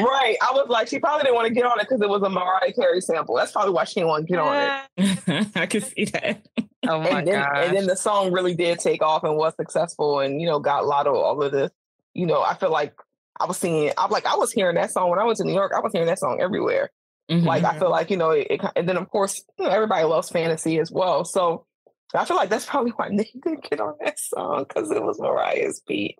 right. 0.00 0.36
I 0.40 0.52
was 0.52 0.66
like, 0.68 0.88
she 0.88 0.98
probably 0.98 1.24
didn't 1.24 1.34
want 1.34 1.48
to 1.48 1.54
get 1.54 1.64
on 1.64 1.78
it 1.80 1.88
because 1.88 2.00
it 2.00 2.08
was 2.08 2.22
a 2.22 2.28
Mariah 2.28 2.72
Carey 2.72 3.00
sample. 3.00 3.36
That's 3.36 3.52
probably 3.52 3.72
why 3.72 3.84
she 3.84 3.94
didn't 3.94 4.08
want 4.08 4.26
to 4.26 4.32
get 4.32 4.38
on 4.38 4.82
it. 4.96 5.46
I 5.56 5.66
can 5.66 5.80
see 5.80 6.04
that. 6.06 6.46
Oh 6.88 7.00
my 7.00 7.20
and 7.20 7.28
then, 7.28 7.40
gosh. 7.40 7.66
and 7.66 7.76
then 7.76 7.86
the 7.86 7.96
song 7.96 8.32
really 8.32 8.54
did 8.54 8.78
take 8.78 9.02
off 9.02 9.24
and 9.24 9.36
was 9.36 9.54
successful, 9.56 10.20
and 10.20 10.40
you 10.40 10.46
know, 10.46 10.58
got 10.58 10.84
Latto 10.84 11.14
all 11.14 11.42
of 11.42 11.52
this. 11.52 11.70
You 12.14 12.26
know, 12.26 12.42
I 12.42 12.54
feel 12.54 12.70
like 12.70 12.94
I 13.38 13.46
was 13.46 13.58
seeing. 13.58 13.92
I'm 13.98 14.10
like, 14.10 14.26
I 14.26 14.36
was 14.36 14.52
hearing 14.52 14.76
that 14.76 14.90
song 14.90 15.10
when 15.10 15.18
I 15.18 15.24
was 15.24 15.40
in 15.40 15.46
New 15.46 15.54
York. 15.54 15.72
I 15.74 15.80
was 15.80 15.92
hearing 15.92 16.08
that 16.08 16.18
song 16.18 16.40
everywhere. 16.40 16.90
Mm-hmm. 17.30 17.46
Like, 17.46 17.64
I 17.64 17.78
feel 17.78 17.90
like 17.90 18.10
you 18.10 18.16
know, 18.16 18.30
it, 18.30 18.46
it, 18.50 18.60
and 18.76 18.88
then 18.88 18.96
of 18.96 19.08
course, 19.08 19.42
you 19.58 19.64
know, 19.64 19.70
everybody 19.70 20.04
loves 20.04 20.30
fantasy 20.30 20.78
as 20.78 20.90
well. 20.90 21.24
So 21.24 21.66
I 22.14 22.24
feel 22.24 22.36
like 22.36 22.48
that's 22.48 22.66
probably 22.66 22.92
why 22.92 23.08
Nicki 23.10 23.40
didn't 23.42 23.68
get 23.68 23.80
on 23.80 23.94
that 24.00 24.18
song 24.18 24.64
because 24.68 24.90
it 24.90 25.02
was 25.02 25.20
Mariah's 25.20 25.82
beat. 25.86 26.16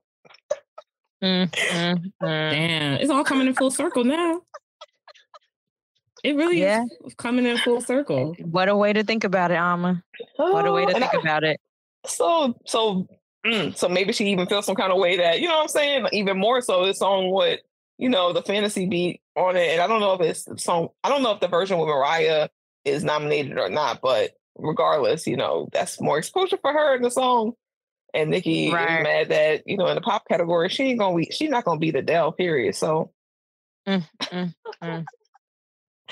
Mm, 1.22 1.50
mm, 1.50 1.96
mm. 1.96 2.12
Damn, 2.20 3.00
it's 3.00 3.10
all 3.10 3.24
coming 3.24 3.46
in 3.46 3.54
full 3.54 3.70
circle 3.70 4.04
now. 4.04 4.40
It 6.22 6.36
really 6.36 6.60
yeah. 6.60 6.84
is 7.04 7.14
coming 7.14 7.46
in 7.46 7.56
full 7.58 7.80
circle. 7.80 8.34
What 8.40 8.68
a 8.68 8.76
way 8.76 8.92
to 8.92 9.04
think 9.04 9.24
about 9.24 9.50
it, 9.50 9.56
Ama. 9.56 10.02
What 10.36 10.66
a 10.66 10.72
way 10.72 10.86
to 10.86 10.92
think 10.92 11.14
I, 11.14 11.18
about 11.18 11.44
it. 11.44 11.58
So, 12.06 12.58
so, 12.66 13.06
mm, 13.44 13.76
so 13.76 13.88
maybe 13.88 14.12
she 14.12 14.26
even 14.26 14.46
feels 14.46 14.66
some 14.66 14.76
kind 14.76 14.92
of 14.92 14.98
way 14.98 15.16
that 15.18 15.40
you 15.40 15.48
know 15.48 15.56
what 15.56 15.62
I'm 15.62 15.68
saying. 15.68 16.06
Even 16.12 16.38
more 16.38 16.60
so, 16.60 16.84
it's 16.84 17.02
on 17.02 17.30
what 17.30 17.60
you 17.98 18.08
know 18.08 18.32
the 18.32 18.42
fantasy 18.42 18.86
beat 18.86 19.20
on 19.36 19.56
it, 19.56 19.70
and 19.70 19.80
I 19.80 19.86
don't 19.86 20.00
know 20.00 20.14
if 20.14 20.20
it's 20.20 20.44
the 20.44 20.58
song. 20.58 20.88
I 21.04 21.08
don't 21.08 21.22
know 21.22 21.32
if 21.32 21.40
the 21.40 21.48
version 21.48 21.78
with 21.78 21.88
Mariah 21.88 22.48
is 22.84 23.04
nominated 23.04 23.58
or 23.58 23.70
not, 23.70 24.00
but 24.02 24.32
regardless, 24.56 25.26
you 25.26 25.36
know 25.36 25.68
that's 25.72 26.00
more 26.00 26.18
exposure 26.18 26.58
for 26.60 26.72
her 26.72 26.96
in 26.96 27.02
the 27.02 27.10
song. 27.10 27.52
And 28.12 28.30
Nicki 28.30 28.72
right. 28.72 29.00
is 29.00 29.04
mad 29.04 29.28
that 29.28 29.62
you 29.66 29.76
know 29.76 29.86
in 29.86 29.94
the 29.94 30.00
pop 30.00 30.26
category 30.28 30.68
she 30.68 30.84
ain't 30.84 30.98
gonna 30.98 31.16
be 31.16 31.28
she's 31.30 31.50
not 31.50 31.64
gonna 31.64 31.78
be 31.78 31.90
the 31.90 32.00
Adele 32.00 32.32
period. 32.32 32.74
So 32.74 33.12
mm, 33.86 34.04
mm, 34.22 34.54
mm. 34.82 35.04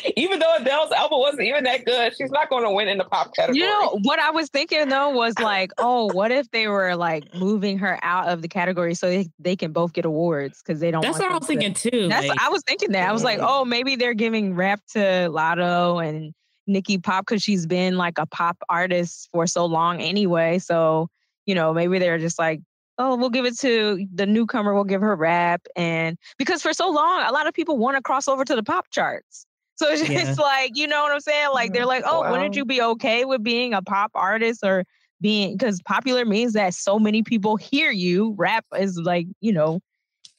even 0.17 0.39
though 0.39 0.57
Adele's 0.57 0.93
album 0.93 1.19
wasn't 1.19 1.43
even 1.43 1.65
that 1.65 1.85
good, 1.85 2.15
she's 2.17 2.31
not 2.31 2.49
going 2.49 2.65
to 2.65 2.71
win 2.71 2.89
in 2.89 2.99
the 2.99 3.05
pop 3.05 3.35
category. 3.35 3.59
You 3.59 3.67
know 3.67 3.99
what 4.03 4.19
I 4.19 4.31
was 4.31 4.49
thinking 4.49 4.89
though 4.89 5.11
was 5.11 5.39
like, 5.39 5.73
oh, 5.79 6.13
what 6.13 6.31
if 6.31 6.51
they 6.51 6.69
were 6.69 6.97
like 6.97 7.35
moving 7.35 7.79
her 7.79 7.99
out 8.03 8.29
of 8.29 8.43
the 8.43 8.49
category 8.49 8.95
so 8.95 9.09
they, 9.09 9.29
they 9.39 9.57
can 9.57 9.73
both 9.73 9.93
get 9.93 10.05
awards 10.05 10.63
because 10.63 10.81
they 10.81 10.91
don't. 10.91 11.03
That's 11.03 11.19
what 11.19 11.31
I 11.31 11.35
was 11.35 11.43
to, 11.43 11.47
thinking 11.47 11.75
too. 11.75 12.09
That's 12.09 12.27
like, 12.27 12.41
I 12.41 12.49
was 12.51 12.63
thinking 12.67 12.93
that 12.93 13.09
I 13.09 13.13
was 13.13 13.25
like, 13.25 13.39
oh, 13.41 13.65
maybe 13.65 13.97
they're 13.97 14.15
giving 14.15 14.55
rap 14.55 14.81
to 14.93 14.99
Latto 14.99 16.07
and 16.07 16.35
Nicki 16.67 16.99
Pop 16.99 17.27
because 17.27 17.43
she's 17.43 17.67
been 17.67 17.97
like 17.97 18.19
a 18.19 18.27
pop 18.27 18.59
artist 18.69 19.29
for 19.33 19.47
so 19.47 19.67
long 19.67 20.01
anyway. 20.01 20.59
So 20.59 21.09
you 21.49 21.55
know, 21.55 21.73
maybe 21.73 21.99
they're 21.99 22.19
just 22.19 22.39
like, 22.39 22.61
oh, 22.99 23.17
we'll 23.17 23.31
give 23.31 23.47
it 23.47 23.59
to 23.61 24.07
the 24.13 24.27
newcomer, 24.27 24.75
we'll 24.75 24.85
give 24.85 25.01
her 25.01 25.17
rap. 25.17 25.63
And 25.75 26.19
because 26.37 26.61
for 26.61 26.75
so 26.75 26.91
long, 26.91 27.23
a 27.27 27.33
lot 27.33 27.49
of 27.49 27.55
people 27.55 27.79
want 27.79 27.97
to 27.97 28.03
cross 28.03 28.29
over 28.29 28.45
to 28.45 28.55
the 28.55 28.63
pop 28.63 28.85
charts. 28.91 29.47
So 29.77 29.89
it's 29.89 30.07
yeah. 30.09 30.35
like, 30.39 30.77
you 30.77 30.87
know 30.87 31.03
what 31.03 31.13
I'm 31.13 31.21
saying? 31.21 31.49
Like 31.55 31.73
they're 31.73 31.83
mm-hmm. 31.83 31.89
like, 31.89 32.05
oh, 32.07 32.21
wow. 32.21 32.33
wouldn't 32.33 32.55
you 32.55 32.67
be 32.67 32.83
okay 32.83 33.25
with 33.25 33.43
being 33.43 33.73
a 33.73 33.81
pop 33.81 34.11
artist 34.15 34.61
or 34.63 34.85
being 35.23 35.57
because 35.57 35.81
popular 35.83 36.27
means 36.27 36.53
that 36.53 36.75
so 36.75 36.99
many 36.99 37.23
people 37.23 37.57
hear 37.57 37.91
you. 37.91 38.35
Rap 38.37 38.67
is 38.77 38.99
like, 38.99 39.27
you 39.41 39.53
know, 39.53 39.81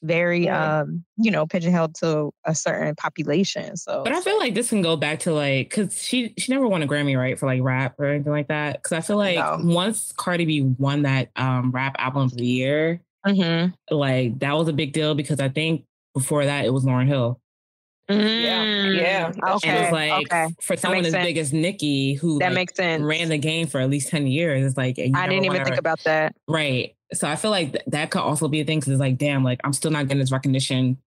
very 0.01 0.45
yeah. 0.45 0.79
um 0.79 1.03
you 1.17 1.29
know 1.29 1.45
pigeonholed 1.45 1.93
to 1.93 2.31
a 2.45 2.55
certain 2.55 2.95
population 2.95 3.75
so 3.75 4.01
but 4.03 4.13
i 4.13 4.21
feel 4.21 4.37
like 4.39 4.53
this 4.53 4.69
can 4.69 4.81
go 4.81 4.95
back 4.95 5.19
to 5.19 5.33
like 5.33 5.69
because 5.69 6.01
she 6.01 6.33
she 6.37 6.53
never 6.53 6.67
won 6.67 6.81
a 6.81 6.87
grammy 6.87 7.17
right 7.17 7.37
for 7.37 7.47
like 7.47 7.61
rap 7.61 7.95
or 7.99 8.05
anything 8.05 8.31
like 8.31 8.47
that 8.47 8.81
because 8.81 8.93
i 8.93 9.01
feel 9.01 9.17
like 9.17 9.35
no. 9.35 9.59
once 9.61 10.13
cardi 10.13 10.45
b 10.45 10.61
won 10.61 11.01
that 11.01 11.29
um 11.35 11.71
rap 11.71 11.95
album 11.99 12.23
of 12.23 12.35
the 12.35 12.45
year 12.45 13.01
mm-hmm. 13.27 13.95
like 13.95 14.39
that 14.39 14.53
was 14.53 14.67
a 14.69 14.73
big 14.73 14.93
deal 14.93 15.15
because 15.15 15.39
i 15.41 15.49
think 15.49 15.83
before 16.13 16.45
that 16.45 16.63
it 16.63 16.73
was 16.73 16.85
lauryn 16.85 17.07
hill 17.07 17.39
Mm, 18.09 18.43
yeah, 18.43 19.31
yeah. 19.35 19.53
Okay. 19.55 19.69
And 19.69 19.83
it's 19.83 19.91
like 19.91 20.33
okay. 20.33 20.47
for 20.61 20.75
someone 20.75 21.05
as 21.05 21.11
sense. 21.11 21.25
big 21.25 21.37
as 21.37 21.53
Nicki, 21.53 22.13
who 22.15 22.39
that 22.39 22.47
like, 22.47 22.55
makes 22.55 22.75
sense, 22.75 23.03
ran 23.03 23.29
the 23.29 23.37
game 23.37 23.67
for 23.67 23.79
at 23.79 23.89
least 23.89 24.09
ten 24.09 24.25
years. 24.25 24.65
It's 24.65 24.75
like 24.75 24.97
I 24.97 25.27
didn't 25.27 25.45
even 25.45 25.63
think 25.63 25.77
about 25.77 26.03
that. 26.05 26.35
Right. 26.47 26.95
So 27.13 27.27
I 27.27 27.35
feel 27.35 27.51
like 27.51 27.71
th- 27.71 27.83
that 27.87 28.11
could 28.11 28.21
also 28.21 28.47
be 28.47 28.61
a 28.61 28.65
thing 28.65 28.79
because 28.79 28.93
it's 28.93 28.99
like, 28.99 29.17
damn, 29.17 29.43
like 29.43 29.61
I'm 29.63 29.73
still 29.73 29.91
not 29.91 30.07
getting 30.07 30.19
this 30.19 30.31
recognition 30.31 30.97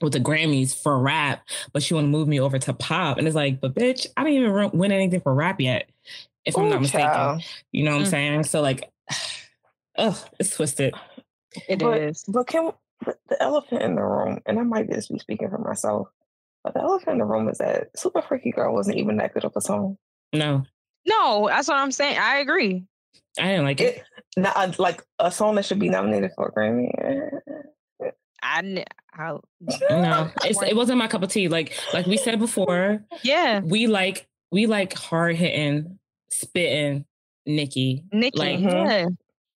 with 0.00 0.12
the 0.12 0.20
Grammys 0.20 0.74
for 0.74 0.98
rap, 0.98 1.42
but 1.72 1.82
she 1.82 1.94
want 1.94 2.04
to 2.04 2.08
move 2.08 2.28
me 2.28 2.40
over 2.40 2.58
to 2.58 2.72
pop, 2.72 3.18
and 3.18 3.26
it's 3.26 3.36
like, 3.36 3.60
but 3.60 3.74
bitch, 3.74 4.06
I 4.16 4.24
didn't 4.24 4.42
even 4.42 4.78
win 4.78 4.92
anything 4.92 5.20
for 5.20 5.34
rap 5.34 5.60
yet, 5.60 5.88
if 6.44 6.56
Ooh, 6.56 6.62
I'm 6.62 6.70
not 6.70 6.82
mistaken. 6.82 7.08
Child. 7.08 7.44
You 7.70 7.84
know 7.84 7.92
what 7.92 7.98
mm. 7.98 8.04
I'm 8.04 8.10
saying? 8.10 8.44
So 8.44 8.60
like, 8.60 8.90
oh, 9.98 10.24
it's 10.38 10.56
twisted. 10.56 10.94
It 11.68 11.78
but, 11.78 11.98
is. 11.98 12.24
but, 12.26 12.46
can 12.46 12.72
but 13.04 13.18
the 13.28 13.42
elephant 13.42 13.82
in 13.82 13.94
the 13.94 14.02
room, 14.02 14.40
and 14.46 14.58
I 14.58 14.62
might 14.62 14.90
just 14.90 15.10
be 15.10 15.18
speaking 15.18 15.50
for 15.50 15.58
myself. 15.58 16.08
But 16.64 16.74
the 16.74 16.80
elephant 16.80 17.12
in 17.12 17.18
the 17.18 17.24
room 17.24 17.48
is 17.48 17.58
that 17.58 17.88
Super 17.96 18.22
Freaky 18.22 18.52
Girl 18.52 18.72
wasn't 18.72 18.98
even 18.98 19.16
that 19.16 19.34
good 19.34 19.44
of 19.44 19.52
a 19.56 19.60
song. 19.60 19.98
No. 20.32 20.64
No, 21.06 21.48
that's 21.48 21.66
what 21.66 21.76
I'm 21.76 21.90
saying. 21.90 22.18
I 22.18 22.38
agree. 22.38 22.84
I 23.38 23.48
didn't 23.48 23.64
like 23.64 23.80
it. 23.80 23.96
it 23.96 24.04
not 24.36 24.78
like 24.78 25.02
a 25.18 25.30
song 25.30 25.54
that 25.56 25.64
should 25.64 25.78
be 25.78 25.88
nominated 25.88 26.32
for 26.34 26.48
a 26.48 26.52
Grammy. 26.52 26.90
I, 28.42 28.84
I 29.14 29.38
no, 29.90 30.30
it 30.44 30.76
wasn't 30.76 30.98
my 30.98 31.06
cup 31.06 31.22
of 31.22 31.30
tea. 31.30 31.48
Like 31.48 31.78
like 31.94 32.06
we 32.06 32.16
said 32.16 32.38
before, 32.38 33.04
yeah, 33.22 33.60
we 33.60 33.86
like 33.86 34.26
we 34.50 34.66
like 34.66 34.94
hard 34.94 35.36
hitting, 35.36 35.98
spitting 36.30 37.04
Nicki. 37.46 38.04
Nicki, 38.12 38.38
like, 38.38 38.60
yeah. 38.60 39.08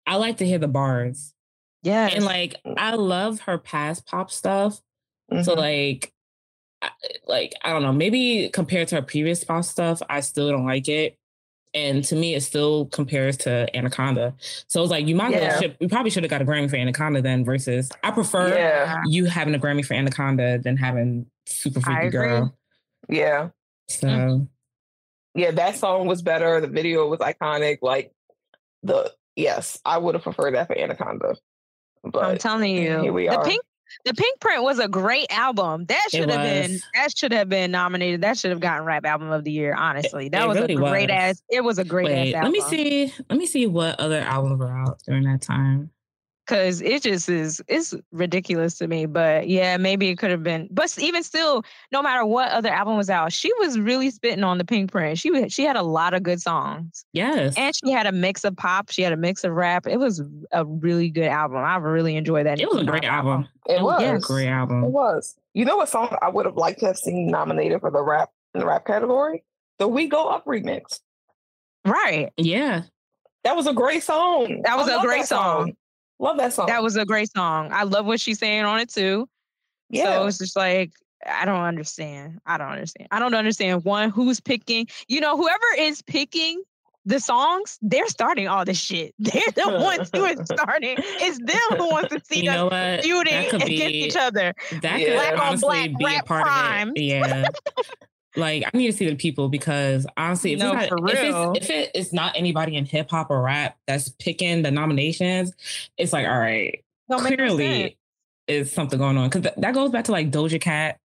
I 0.07 0.16
like 0.16 0.39
to 0.39 0.47
hear 0.47 0.59
the 0.59 0.68
bars. 0.68 1.35
Yeah, 1.83 2.09
and 2.12 2.24
like 2.24 2.57
I 2.77 2.95
love 2.95 3.41
her 3.41 3.59
past 3.59 4.07
pop 4.07 4.31
stuff. 4.31 4.81
Mm-hmm. 5.33 5.43
So 5.43 5.55
like 5.55 6.12
like 7.27 7.55
I 7.62 7.70
don't 7.72 7.83
know, 7.83 7.93
maybe 7.93 8.51
compared 8.53 8.89
to 8.89 8.97
her 8.97 9.03
previous 9.03 9.45
pop 9.45 9.64
stuff, 9.64 10.03
I 10.09 10.20
still 10.20 10.51
don't 10.51 10.66
like 10.66 10.89
it. 10.89 11.18
And 11.77 12.03
to 12.05 12.16
me, 12.16 12.35
it 12.35 12.41
still 12.41 12.87
compares 12.87 13.37
to 13.39 13.68
Anaconda. 13.77 14.35
So 14.66 14.83
it's 14.83 14.91
like 14.91 15.07
you 15.07 15.14
might 15.14 15.33
yeah. 15.33 15.61
well 15.61 15.70
we 15.79 15.89
probably 15.89 16.11
should 16.11 16.22
have 16.22 16.31
got 16.31 16.41
a 16.41 16.45
Grammy 16.47 16.70
for 16.70 16.77
Anaconda 16.77 17.20
then 17.20 17.45
versus 17.45 17.91
I 18.03 18.12
prefer 18.12 18.57
yeah. 18.57 19.03
you 19.07 19.27
having 19.27 19.55
a 19.55 19.59
Grammy 19.59 19.85
for 19.85 19.93
Anaconda 19.93 20.59
than 20.59 20.79
having 20.79 21.27
Super 21.45 21.83
Freaky 21.83 22.09
Girl. 22.09 22.57
Yeah. 23.11 23.51
So 23.89 24.09
mm. 24.09 24.49
yeah, 25.35 25.51
that 25.51 25.77
song 25.77 26.07
was 26.07 26.22
better. 26.22 26.62
The 26.62 26.66
video 26.66 27.07
was 27.09 27.20
iconic. 27.20 27.79
Like 27.83 28.11
the 28.83 29.12
yes, 29.37 29.79
I 29.85 29.99
would 29.99 30.14
have 30.14 30.24
preferred 30.24 30.55
that 30.55 30.68
for 30.68 30.79
Anaconda. 30.79 31.37
But 32.03 32.24
I'm 32.24 32.39
telling 32.39 32.74
you, 32.74 33.03
here 33.03 33.12
we 33.12 33.29
the 33.29 33.37
are. 33.37 33.45
Pink 33.45 33.62
the 34.05 34.14
Pinkprint 34.14 34.62
was 34.62 34.78
a 34.78 34.89
great 34.89 35.26
album. 35.30 35.87
That 35.87 36.09
should 36.11 36.30
have 36.30 36.43
been 36.43 36.80
that 36.95 37.16
should 37.16 37.32
have 37.32 37.49
been 37.49 37.70
nominated. 37.70 38.20
That 38.22 38.37
should 38.39 38.51
have 38.51 38.61
gotten 38.61 38.84
rap 38.84 39.05
album 39.05 39.30
of 39.30 39.45
the 39.45 39.53
year. 39.53 39.74
Honestly, 39.74 40.28
that 40.30 40.43
it 40.43 40.49
was 40.49 40.59
really 40.59 40.74
a 40.74 40.76
great 40.76 41.11
was. 41.11 41.18
ass. 41.18 41.43
It 41.49 41.64
was 41.64 41.78
a 41.78 41.84
great 41.84 42.07
Wait, 42.07 42.34
ass. 42.34 42.34
Album. 42.37 42.53
Let 42.53 42.53
me 42.53 42.61
see. 42.68 43.14
Let 43.30 43.39
me 43.39 43.47
see 43.47 43.66
what 43.66 43.99
other 44.01 44.20
albums 44.20 44.59
were 44.59 44.70
out 44.70 45.01
during 45.07 45.24
that 45.24 45.43
time. 45.43 45.91
Cause 46.47 46.81
it 46.81 47.03
just 47.03 47.29
is 47.29 47.61
it's 47.67 47.93
ridiculous 48.13 48.79
to 48.79 48.87
me. 48.87 49.07
But 49.07 49.49
yeah, 49.49 49.77
maybe 49.77 50.09
it 50.09 50.17
could 50.17 50.31
have 50.31 50.45
been. 50.45 50.69
But 50.71 50.97
even 50.99 51.25
still, 51.25 51.65
no 51.91 52.03
matter 52.03 52.25
what 52.25 52.51
other 52.53 52.69
album 52.69 52.97
was 52.97 53.11
out, 53.11 53.33
she 53.33 53.51
was 53.59 53.79
really 53.81 54.11
spitting 54.11 54.45
on 54.45 54.59
the 54.59 54.65
Pinkprint. 54.65 55.19
She 55.19 55.49
she 55.49 55.65
had 55.65 55.75
a 55.75 55.83
lot 55.83 56.15
of 56.15 56.23
good 56.23 56.41
songs. 56.41 57.05
Yes. 57.13 57.55
And 57.57 57.75
she 57.75 57.91
had 57.91 58.07
a 58.07 58.13
mix 58.13 58.45
of 58.45 58.57
pop. 58.57 58.91
She 58.93 59.03
had 59.03 59.13
a 59.13 59.17
mix 59.17 59.43
of 59.43 59.53
rap. 59.53 59.89
It 59.89 59.99
was 59.99 60.23
a 60.53 60.65
really 60.65 61.11
good 61.11 61.27
album. 61.27 61.59
I 61.59 61.77
really 61.77 62.17
enjoyed 62.17 62.47
that. 62.47 62.61
It 62.61 62.69
was 62.69 62.83
a 62.83 62.85
great 62.85 63.05
album. 63.05 63.49
It 63.67 63.83
was 63.83 64.25
a 64.25 64.25
great 64.25 64.49
album. 64.49 64.85
It 64.85 64.91
was. 64.91 65.35
You 65.53 65.65
know 65.65 65.79
what 65.79 65.89
song 65.89 66.17
I 66.23 66.29
would 66.29 66.47
have 66.47 66.57
liked 66.57 66.81
to 66.81 66.87
have 66.87 66.99
seen 66.99 67.29
nominated 67.29 67.81
for 67.81 67.91
the 67.91 68.03
rap 68.03 68.31
in 68.55 68.61
the 68.61 68.67
rap 68.67 68.87
category? 68.87 69.43
The 69.79 69.89
We 69.89 70.07
Go 70.07 70.29
Up 70.29 70.45
remix. 70.45 71.01
Right. 71.85 72.33
Yeah. 72.37 72.83
That 73.43 73.57
was 73.57 73.67
a 73.67 73.73
great 73.73 74.03
song. 74.03 74.63
That 74.65 74.77
was 74.77 74.89
I 74.89 74.99
a 74.99 75.01
great 75.01 75.27
song. 75.27 75.67
song. 75.67 75.77
Love 76.19 76.39
that 76.39 76.53
song. 76.53 76.67
That 76.67 76.83
was 76.83 76.97
a 76.97 77.05
great 77.05 77.31
song. 77.31 77.71
I 77.73 77.83
love 77.83 78.07
what 78.07 78.21
she's 78.21 78.39
saying 78.39 78.64
on 78.64 78.81
it 78.81 78.89
too. 78.89 79.29
Yeah. 79.91 80.17
So 80.17 80.27
it's 80.27 80.39
just 80.39 80.57
like 80.57 80.93
I 81.27 81.45
don't 81.45 81.62
understand. 81.62 82.41
I 82.47 82.59
don't 82.59 82.69
understand. 82.69 83.09
I 83.11 83.19
don't 83.19 83.35
understand 83.35 83.85
one 83.85 84.11
who's 84.11 84.41
picking. 84.41 84.87
You 85.09 85.21
know, 85.21 85.37
whoever 85.37 85.64
is 85.79 86.03
picking 86.03 86.62
the 87.05 87.21
songs, 87.21 87.79
they're 87.83 88.09
starting 88.09 88.49
all 88.49 88.64
this 88.64 88.79
shit. 88.79 89.14
They're 89.19 89.43
the 89.55 89.79
ones 89.81 90.11
who 90.12 90.25
are 90.25 90.45
starting. 90.45 90.97
It's 90.99 91.39
them 91.39 91.79
who 91.79 91.89
wants 91.89 92.12
to 92.12 92.21
see 92.25 92.45
you 92.45 92.51
know 92.51 92.69
us 92.69 93.05
feuding 93.05 93.47
against 93.47 93.67
be, 93.67 93.75
each 93.75 94.17
other. 94.17 94.55
That 94.83 94.99
could 94.99 95.12
black 95.12 95.39
honestly 95.39 95.79
on 95.79 95.93
black, 95.95 96.14
be 96.14 96.21
a 96.21 96.23
part 96.25 96.45
crime. 96.45 96.89
of 96.89 96.95
it. 96.97 97.03
Yeah. 97.03 97.47
like 98.37 98.64
I 98.64 98.76
need 98.76 98.91
to 98.91 98.97
see 98.97 99.09
the 99.09 99.16
people 99.16 99.49
because 99.49 100.07
honestly, 100.16 100.53
if, 100.53 100.59
no, 100.59 100.72
it's, 100.76 100.91
not, 100.91 101.11
if, 101.11 101.18
it's, 101.22 101.66
if 101.66 101.70
it 101.70 101.91
is 101.95 102.12
not 102.12 102.37
anybody 102.37 102.76
in 102.76 102.84
hip 102.84 103.11
hop 103.11 103.30
or 103.30 103.43
rap 103.43 103.76
that's 103.87 104.09
picking 104.09 104.62
the 104.62 104.70
nominations, 104.70 105.53
it's 105.97 106.12
like 106.12 106.26
all 106.26 106.39
right, 106.39 106.84
Don't 107.09 107.20
clearly 107.20 107.97
is 108.47 108.72
something 108.72 108.99
going 108.99 109.16
on 109.16 109.28
because 109.28 109.43
th- 109.43 109.55
that 109.57 109.74
goes 109.74 109.91
back 109.91 110.05
to 110.05 110.12
like 110.12 110.30
Doja 110.30 110.61
Cat 110.61 110.99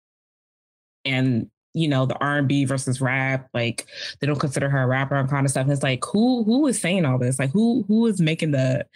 and 1.04 1.50
you 1.72 1.88
know 1.88 2.04
the 2.04 2.16
R 2.16 2.38
and 2.38 2.48
B 2.48 2.64
versus 2.64 3.00
rap. 3.00 3.48
Like 3.54 3.86
they 4.20 4.26
don't 4.26 4.40
consider 4.40 4.68
her 4.68 4.82
a 4.82 4.86
rapper 4.86 5.14
and 5.14 5.28
kind 5.28 5.46
of 5.46 5.50
stuff. 5.50 5.64
And 5.64 5.72
it's 5.72 5.82
like 5.82 6.04
who 6.04 6.44
who 6.44 6.66
is 6.66 6.80
saying 6.80 7.04
all 7.04 7.18
this? 7.18 7.38
Like 7.38 7.50
who 7.50 7.84
who 7.88 8.06
is 8.06 8.20
making 8.20 8.50
the 8.50 8.86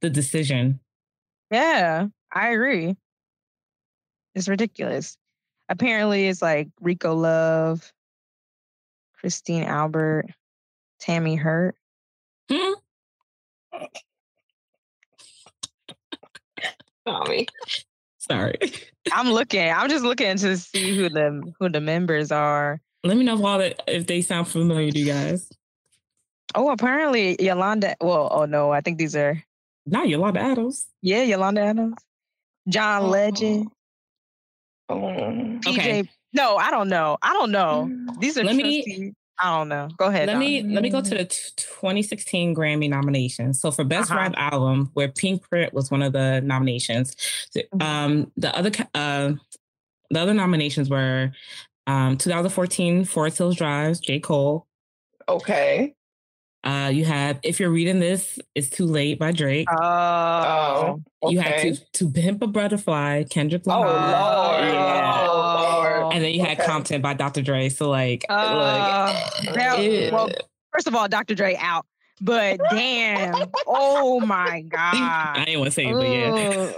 the 0.00 0.10
decision? 0.10 0.80
Yeah, 1.50 2.08
I 2.32 2.48
agree. 2.48 2.96
It's 4.34 4.48
ridiculous 4.48 5.16
apparently 5.68 6.28
it's 6.28 6.42
like 6.42 6.68
Rico 6.80 7.14
Love, 7.14 7.92
Christine 9.18 9.64
Albert, 9.64 10.26
Tammy 10.98 11.36
Hurt. 11.36 11.76
Hmm? 12.50 12.72
Tommy. 17.06 17.46
Sorry. 18.18 18.58
I'm 19.12 19.30
looking. 19.30 19.70
I'm 19.70 19.90
just 19.90 20.04
looking 20.04 20.36
to 20.38 20.56
see 20.56 20.96
who 20.96 21.08
the 21.08 21.52
who 21.58 21.68
the 21.68 21.80
members 21.80 22.32
are. 22.32 22.80
Let 23.02 23.16
me 23.18 23.24
know 23.24 23.34
if 23.34 23.44
all 23.44 23.58
that 23.58 23.82
if 23.86 24.06
they 24.06 24.22
sound 24.22 24.48
familiar 24.48 24.90
to 24.90 24.98
you 24.98 25.06
guys. 25.06 25.50
Oh, 26.54 26.70
apparently 26.70 27.36
Yolanda. 27.38 27.96
Well, 28.00 28.28
oh 28.30 28.46
no, 28.46 28.70
I 28.70 28.80
think 28.80 28.98
these 28.98 29.14
are 29.14 29.42
not 29.84 30.08
Yolanda 30.08 30.40
Adams. 30.40 30.86
Yeah, 31.02 31.22
Yolanda 31.22 31.60
Adams. 31.62 31.96
John 32.68 33.02
oh. 33.02 33.08
Legend. 33.08 33.70
Um, 34.88 35.60
okay. 35.66 36.08
No, 36.32 36.56
I 36.56 36.70
don't 36.70 36.88
know. 36.88 37.16
I 37.22 37.32
don't 37.32 37.50
know. 37.50 37.88
Mm. 37.90 38.20
These 38.20 38.38
are 38.38 38.44
let 38.44 38.56
me. 38.56 39.14
I 39.40 39.56
don't 39.56 39.68
know. 39.68 39.88
Go 39.96 40.06
ahead. 40.06 40.28
Let 40.28 40.38
me 40.38 40.62
let 40.62 40.82
me 40.82 40.90
go 40.90 41.00
to 41.00 41.10
the 41.10 41.24
t- 41.24 41.38
2016 41.56 42.54
Grammy 42.54 42.88
nominations. 42.88 43.60
So 43.60 43.70
for 43.70 43.82
Best 43.82 44.10
uh-huh. 44.10 44.20
Rap 44.20 44.34
Album, 44.36 44.90
where 44.94 45.08
Pinkprint 45.08 45.74
was 45.74 45.90
one 45.90 46.02
of 46.02 46.12
the 46.12 46.40
nominations, 46.40 47.16
mm-hmm. 47.56 47.82
um, 47.82 48.32
the 48.36 48.56
other 48.56 48.70
uh, 48.94 49.32
the 50.10 50.20
other 50.20 50.34
nominations 50.34 50.88
were 50.88 51.32
um, 51.86 52.16
2014 52.16 53.04
Forest 53.04 53.38
Hills 53.38 53.56
Drive, 53.56 54.00
J 54.00 54.20
Cole. 54.20 54.66
Okay. 55.28 55.94
Uh, 56.64 56.88
you 56.88 57.04
have 57.04 57.38
if 57.42 57.60
you're 57.60 57.70
reading 57.70 58.00
this, 58.00 58.38
it's 58.54 58.70
too 58.70 58.86
late 58.86 59.18
by 59.18 59.32
Drake. 59.32 59.68
Oh, 59.70 59.76
oh 59.82 61.02
okay. 61.22 61.32
you 61.32 61.40
have 61.40 61.60
to 61.60 61.76
to 61.92 62.10
pimp 62.10 62.40
a 62.42 62.46
butterfly, 62.46 63.24
Kendrick 63.24 63.66
Lamar. 63.66 63.86
Oh 63.86 63.90
Lord, 63.90 64.00
yeah. 64.72 65.26
oh, 65.28 65.98
Lord. 66.00 66.14
and 66.14 66.24
then 66.24 66.32
you 66.32 66.40
had 66.40 66.58
okay. 66.58 66.66
Compton 66.66 67.02
by 67.02 67.12
Dr. 67.12 67.42
Dre. 67.42 67.68
So 67.68 67.90
like, 67.90 68.24
uh, 68.30 69.28
like 69.44 69.54
now, 69.54 69.76
well, 70.10 70.30
first 70.72 70.88
of 70.88 70.94
all, 70.94 71.06
Dr. 71.06 71.34
Dre 71.34 71.54
out. 71.60 71.84
But 72.22 72.60
damn, 72.70 73.34
oh 73.66 74.20
my 74.20 74.62
god! 74.62 74.94
I 74.94 75.42
didn't 75.44 75.60
want 75.60 75.70
to 75.70 75.74
say 75.74 75.84
it, 75.86 75.92
but 75.92 76.08
yeah. 76.08 76.72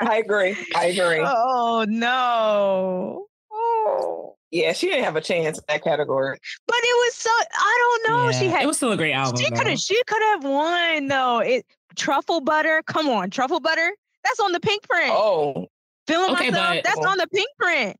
I 0.00 0.16
agree. 0.16 0.56
I 0.74 0.86
agree. 0.86 1.22
Oh 1.24 1.86
no! 1.88 3.28
Oh. 3.56 4.36
Yeah, 4.50 4.72
she 4.72 4.88
didn't 4.88 5.04
have 5.04 5.16
a 5.16 5.20
chance 5.20 5.58
in 5.58 5.64
that 5.68 5.82
category. 5.82 6.38
But 6.66 6.76
it 6.76 7.06
was 7.06 7.14
so 7.14 7.30
I 7.30 8.00
don't 8.02 8.12
know. 8.12 8.24
Yeah, 8.26 8.38
she 8.38 8.46
had 8.46 8.62
it 8.62 8.66
was 8.66 8.76
still 8.76 8.92
a 8.92 8.96
great 8.96 9.12
album. 9.12 9.40
She 9.40 9.50
could 9.50 9.66
have 9.66 9.78
she 9.78 10.00
could 10.06 10.22
have 10.22 10.44
won 10.44 11.08
though. 11.08 11.40
It 11.40 11.66
truffle 11.96 12.40
butter. 12.40 12.82
Come 12.86 13.08
on, 13.08 13.30
truffle 13.30 13.60
butter. 13.60 13.90
That's 14.24 14.40
on 14.40 14.52
the 14.52 14.60
Pinkprint. 14.60 15.10
Oh. 15.10 15.66
Feeling 16.06 16.32
okay, 16.32 16.50
myself. 16.50 16.76
But, 16.76 16.84
that's 16.84 17.04
on 17.04 17.18
the 17.18 17.26
Pinkprint. 17.26 17.96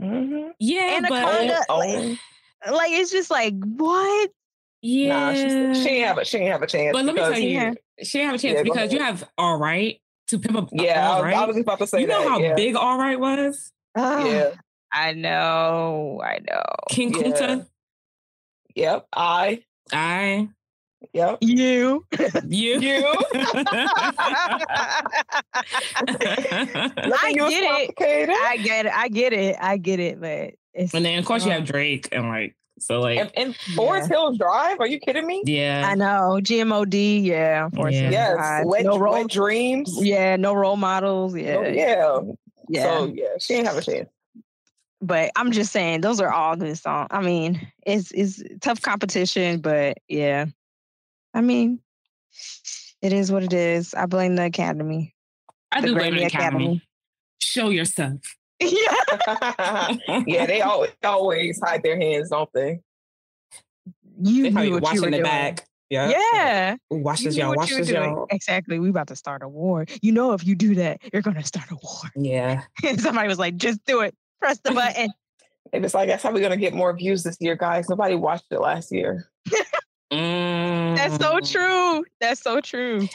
Mm-hmm. 0.00 0.48
Yeah, 0.58 0.96
Anaconda, 0.98 1.64
but 1.68 1.78
like, 1.78 2.18
like, 2.70 2.90
it's 2.92 3.10
just 3.10 3.30
like 3.30 3.54
what? 3.58 4.30
Yeah, 4.82 5.32
nah, 5.32 5.72
she, 5.72 5.82
she 5.82 5.88
ain't 5.88 6.06
have 6.06 6.18
a 6.18 6.24
she 6.24 6.36
ain't 6.38 6.52
have 6.52 6.62
a 6.62 6.66
chance. 6.66 6.92
But 6.92 7.06
let 7.06 7.14
me 7.14 7.20
tell 7.20 7.38
you, 7.38 7.74
she 8.02 8.18
didn't 8.18 8.26
have 8.26 8.34
a 8.34 8.38
chance 8.38 8.56
yeah, 8.58 8.62
because 8.62 8.92
you 8.92 9.00
have 9.00 9.26
all 9.38 9.58
right 9.58 10.00
to 10.28 10.38
pimp 10.38 10.56
up. 10.56 10.68
Yeah, 10.72 11.10
all 11.10 11.22
right. 11.22 11.34
I 11.34 11.46
was 11.46 11.56
about 11.56 11.78
to 11.78 11.86
say 11.86 12.02
you 12.02 12.06
know 12.06 12.22
that, 12.22 12.28
how 12.28 12.38
yeah. 12.38 12.54
big 12.54 12.76
all 12.76 12.98
right 12.98 13.18
was. 13.18 13.72
Oh. 13.96 14.24
yeah. 14.24 14.50
I 14.92 15.12
know, 15.12 16.22
I 16.24 16.38
know. 16.48 16.62
King 16.88 17.12
yeah. 17.12 17.22
Kunta. 17.22 17.66
Yep, 18.74 19.06
I. 19.14 19.62
I. 19.92 20.48
Yep. 21.12 21.38
You. 21.40 22.06
You. 22.48 22.80
You. 22.80 23.14
I 23.34 23.64
get 27.34 27.62
it. 27.62 28.30
I 28.30 28.56
get 28.56 28.86
it. 28.86 28.92
I 28.92 29.08
get 29.08 29.32
it. 29.32 29.56
I 29.60 29.76
get 29.76 30.00
it. 30.00 30.20
But 30.20 30.54
it's, 30.74 30.94
and 30.94 31.04
then 31.04 31.18
of 31.18 31.24
course 31.24 31.44
you 31.44 31.52
have 31.52 31.64
Drake 31.64 32.08
and 32.12 32.28
like 32.28 32.54
so 32.78 33.00
like 33.00 33.18
and, 33.18 33.30
and 33.36 33.56
Forest 33.74 34.10
yeah. 34.10 34.16
Hills 34.16 34.38
Drive. 34.38 34.80
Are 34.80 34.86
you 34.86 35.00
kidding 35.00 35.26
me? 35.26 35.42
Yeah. 35.46 35.84
I 35.86 35.94
know. 35.94 36.40
GMOD. 36.42 37.24
Yeah. 37.24 37.68
Forest 37.70 37.96
yeah. 37.96 38.10
Hills 38.10 38.36
Drive. 38.36 38.66
Wet, 38.66 38.84
no 38.84 38.98
role 38.98 39.14
wet 39.14 39.28
dreams. 39.28 39.96
Yeah. 40.00 40.36
No 40.36 40.52
role 40.54 40.76
models. 40.76 41.34
Yeah. 41.36 41.56
Oh, 41.56 41.66
yeah. 41.66 42.20
Yeah. 42.68 42.82
So 42.82 43.06
yeah, 43.06 43.38
she 43.38 43.54
ain't 43.54 43.66
have 43.66 43.76
a 43.76 43.82
chance. 43.82 44.08
But 45.00 45.30
I'm 45.36 45.52
just 45.52 45.72
saying 45.72 46.00
those 46.00 46.20
are 46.20 46.32
all 46.32 46.56
good 46.56 46.76
songs. 46.78 47.08
I 47.10 47.20
mean, 47.20 47.70
it's 47.86 48.10
it's 48.12 48.42
tough 48.60 48.80
competition, 48.80 49.60
but 49.60 49.98
yeah. 50.08 50.46
I 51.34 51.42
mean, 51.42 51.80
it 53.02 53.12
is 53.12 53.30
what 53.30 53.42
it 53.42 53.52
is. 53.52 53.94
I 53.94 54.06
blame 54.06 54.36
the 54.36 54.46
Academy. 54.46 55.14
I 55.70 55.80
the 55.80 55.88
do 55.88 55.94
blame 55.94 56.16
the 56.16 56.24
Academy. 56.24 56.64
Academy. 56.64 56.82
Show 57.38 57.70
yourself. 57.70 58.20
Yeah. 58.58 58.68
yeah, 60.26 60.46
they 60.46 60.62
always 60.62 60.92
always 61.04 61.60
hide 61.62 61.82
their 61.82 61.98
hands, 62.00 62.30
don't 62.30 62.50
they? 62.54 62.80
You 64.18 64.44
they 64.44 64.50
knew 64.50 64.78
what 64.78 64.94
you 64.94 65.02
were 65.02 65.08
in 65.08 65.12
the 65.12 65.18
doing. 65.18 65.24
back. 65.24 65.66
Yeah. 65.90 66.10
Yeah. 66.10 66.76
Watch 66.90 67.22
this, 67.22 67.36
y'all. 67.36 67.54
Watch 67.54 67.70
this, 67.70 67.88
y'all. 67.88 68.26
Exactly. 68.30 68.78
We 68.78 68.90
about 68.90 69.08
to 69.08 69.16
start 69.16 69.42
a 69.42 69.48
war. 69.48 69.86
You 70.02 70.12
know, 70.12 70.32
if 70.32 70.46
you 70.46 70.54
do 70.54 70.74
that, 70.76 71.00
you're 71.12 71.22
gonna 71.22 71.44
start 71.44 71.70
a 71.70 71.76
war. 71.76 72.10
Yeah. 72.16 72.62
And 72.84 73.00
somebody 73.00 73.28
was 73.28 73.38
like, 73.38 73.56
just 73.56 73.84
do 73.84 74.00
it. 74.00 74.14
Press 74.40 74.58
the 74.58 74.70
button. 74.72 75.10
And 75.72 75.84
it's 75.84 75.94
like 75.94 76.08
that's 76.08 76.22
how 76.22 76.32
we're 76.32 76.42
gonna 76.42 76.56
get 76.56 76.74
more 76.74 76.92
views 76.96 77.22
this 77.22 77.36
year, 77.40 77.56
guys. 77.56 77.88
Nobody 77.88 78.14
watched 78.14 78.46
it 78.50 78.60
last 78.60 78.92
year. 78.92 79.28
mm. 80.12 80.96
That's 80.96 81.16
so 81.16 81.40
true. 81.40 82.04
That's 82.20 82.40
so 82.40 82.60
true. 82.60 83.08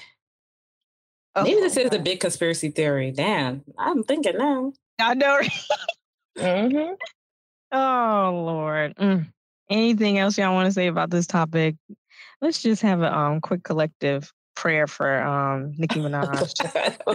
Oh, 1.36 1.44
Maybe 1.44 1.62
this 1.62 1.78
is 1.78 1.94
a 1.94 2.00
big 2.00 2.20
conspiracy 2.20 2.72
theory. 2.72 3.12
Damn, 3.12 3.64
I'm 3.78 4.04
thinking 4.04 4.38
now. 4.38 4.74
I 5.00 5.14
know. 5.14 5.40
mm-hmm. 6.38 6.94
Oh 7.72 8.44
Lord. 8.46 8.96
Mm. 8.96 9.32
Anything 9.70 10.18
else 10.20 10.38
y'all 10.38 10.54
want 10.54 10.66
to 10.66 10.74
say 10.74 10.88
about 10.88 11.10
this 11.10 11.26
topic? 11.26 11.76
Let's 12.42 12.62
just 12.62 12.82
have 12.82 13.02
a 13.02 13.16
um 13.16 13.42
quick 13.42 13.64
collective 13.64 14.34
prayer 14.56 14.88
for 14.88 15.22
um 15.22 15.74
Nicki 15.78 16.00
Minaj. 16.00 16.54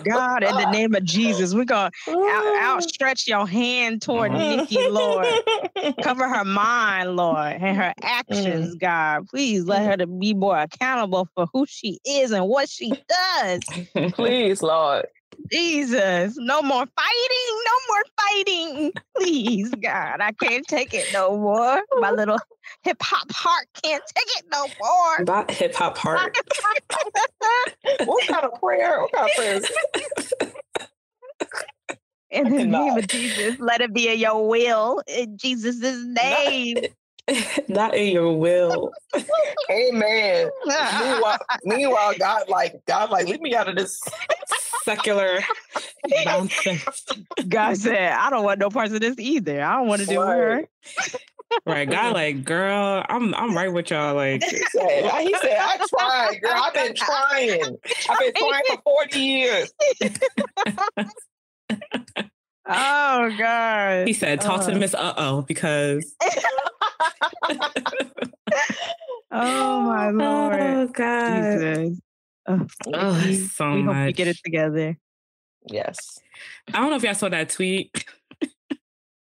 God, 0.05 0.45
in 0.45 0.57
the 0.57 0.71
name 0.73 0.95
of 0.95 1.05
Jesus, 1.05 1.55
we're 1.55 1.65
gonna 1.65 1.91
out, 2.09 2.57
outstretch 2.61 3.27
your 3.27 3.47
hand 3.47 4.03
toward 4.03 4.33
Nicki, 4.33 4.79
Lord. 4.89 5.27
Cover 6.03 6.29
her 6.29 6.45
mind, 6.45 7.17
Lord, 7.17 7.55
and 7.55 7.77
her 7.77 7.95
actions, 8.03 8.75
mm. 8.75 8.79
God. 8.79 9.27
Please 9.29 9.65
let 9.65 9.87
her 9.87 9.97
to 9.97 10.07
be 10.07 10.35
more 10.35 10.59
accountable 10.59 11.29
for 11.35 11.47
who 11.53 11.67
she 11.67 11.99
is 12.05 12.33
and 12.33 12.47
what 12.49 12.69
she 12.69 12.95
does. 13.09 13.61
Please, 14.13 14.63
Lord. 14.63 15.07
Jesus, 15.51 16.37
no 16.39 16.63
more 16.63 16.85
fighting, 16.97 17.63
no 17.65 17.73
more 17.89 18.03
fighting. 18.21 18.93
Please, 19.17 19.71
God, 19.75 20.21
I 20.21 20.33
can't 20.33 20.67
take 20.67 20.95
it 20.95 21.13
no 21.13 21.37
more. 21.37 21.83
My 22.01 22.11
little 22.17 22.39
hip 22.83 22.99
hop 23.01 23.31
heart 23.31 23.67
can't 23.83 24.03
take 24.15 24.39
it 24.39 24.45
no 24.53 24.69
more. 24.81 25.25
Not 25.25 25.51
hip 25.51 25.75
hop 25.75 25.99
heart. 25.99 26.37
what 28.05 28.27
kind 28.27 28.45
of 28.45 28.61
prayer? 28.61 29.01
What 29.01 29.13
kind 29.13 29.27
of 29.27 29.35
prayer 29.35 29.61
In 32.31 32.55
the 32.57 32.65
name 32.65 32.99
of 32.99 33.07
Jesus, 33.07 33.59
let 33.61 33.81
it 33.81 33.95
be 33.95 34.09
in 34.13 34.19
your 34.19 34.49
will. 34.49 35.01
In 35.07 35.39
Jesus' 35.39 36.05
name. 36.05 36.87
Not 37.69 37.95
in 37.95 38.13
your 38.13 38.37
will. 38.37 38.93
Amen. 39.71 40.51
meanwhile, 40.67 41.39
meanwhile, 41.65 42.15
God 42.19 42.49
like 42.49 42.81
God 42.87 43.11
like 43.11 43.27
leave 43.27 43.41
me 43.41 43.55
out 43.55 43.69
of 43.69 43.77
this 43.77 44.01
secular 44.87 45.41
nonsense. 46.25 47.05
God 47.49 47.77
said, 47.77 48.13
I 48.13 48.31
don't 48.31 48.45
want 48.45 48.61
no 48.61 48.71
parts 48.71 48.93
of 48.93 49.01
this 49.01 49.19
either. 49.19 49.63
I 49.63 49.77
don't 49.77 49.89
want 49.89 50.03
to 50.03 50.07
do 50.07 50.21
right. 50.21 50.37
her. 50.39 50.69
Right. 51.67 51.91
God 51.91 52.15
like, 52.15 52.45
girl, 52.45 53.05
I'm 53.09 53.35
I'm 53.35 53.57
right 53.57 53.73
with 53.73 53.91
y'all. 53.91 54.15
Like 54.15 54.43
he 54.43 54.57
said, 54.57 55.11
he 55.21 55.35
said, 55.35 55.59
I 55.59 55.79
tried, 55.89 56.41
girl. 56.43 56.53
I've 56.55 56.75
been 56.75 56.95
trying. 56.95 57.77
I've 58.09 58.19
been 58.19 58.33
trying 58.37 58.63
for 58.69 58.83
40 58.85 59.19
years. 59.19 59.73
Oh 62.69 63.33
God. 63.39 64.09
He 64.09 64.13
said, 64.13 64.41
talk 64.41 64.63
uh. 64.63 64.71
to 64.71 64.75
Miss 64.75 64.93
Uh 64.93 65.15
Oh 65.17 65.43
because 65.43 66.17
Oh 69.31 69.81
my 69.83 70.11
lord. 70.11 70.61
Oh 70.61 70.87
God. 70.89 71.59
Jesus. 71.61 72.01
Oh, 72.49 72.67
oh 72.95 73.23
we, 73.25 73.35
so 73.37 73.73
we 73.73 73.83
much. 73.83 73.97
hope 73.97 74.07
we 74.07 74.13
get 74.13 74.29
it 74.29 74.39
together. 74.45 74.99
Yes. 75.67 76.19
I 76.75 76.79
don't 76.79 76.91
know 76.91 76.97
if 76.97 77.03
y'all 77.03 77.15
saw 77.15 77.29
that 77.29 77.51
tweet. 77.51 78.05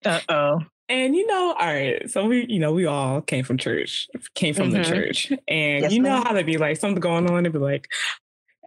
uh 0.06 0.20
oh. 0.30 0.60
And 0.88 1.16
you 1.16 1.26
know, 1.26 1.56
all 1.60 1.66
right, 1.66 2.08
so 2.12 2.28
we, 2.28 2.46
you 2.48 2.60
know, 2.60 2.72
we 2.72 2.86
all 2.86 3.20
came 3.20 3.44
from 3.44 3.58
church, 3.58 4.08
came 4.36 4.54
from 4.54 4.70
mm-hmm. 4.70 4.84
the 4.84 4.88
church. 4.88 5.32
And 5.48 5.82
yes, 5.82 5.92
you 5.92 6.00
know 6.00 6.12
ma'am. 6.12 6.24
how 6.24 6.34
they 6.34 6.44
be 6.44 6.58
like, 6.58 6.78
something 6.78 7.00
going 7.00 7.28
on, 7.28 7.42
they'd 7.42 7.52
be 7.52 7.58
like, 7.58 7.88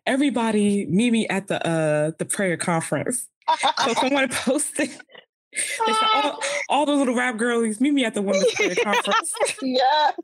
everybody 0.04 0.84
meet 0.86 1.12
me 1.12 1.28
at 1.28 1.46
the 1.46 1.64
uh 1.64 2.10
the 2.18 2.24
prayer 2.24 2.56
conference. 2.56 3.28
so 3.84 3.94
someone 3.94 4.28
posted 4.32 4.90
they 5.52 5.92
said, 5.92 6.08
all, 6.14 6.42
all 6.68 6.86
the 6.86 6.92
little 6.92 7.14
rap 7.14 7.36
girlies, 7.36 7.80
meet 7.80 7.94
me 7.94 8.04
at 8.04 8.14
the 8.14 8.22
women's 8.22 8.52
prayer 8.54 8.74
conference. 8.74 9.34
yes. 9.62 10.14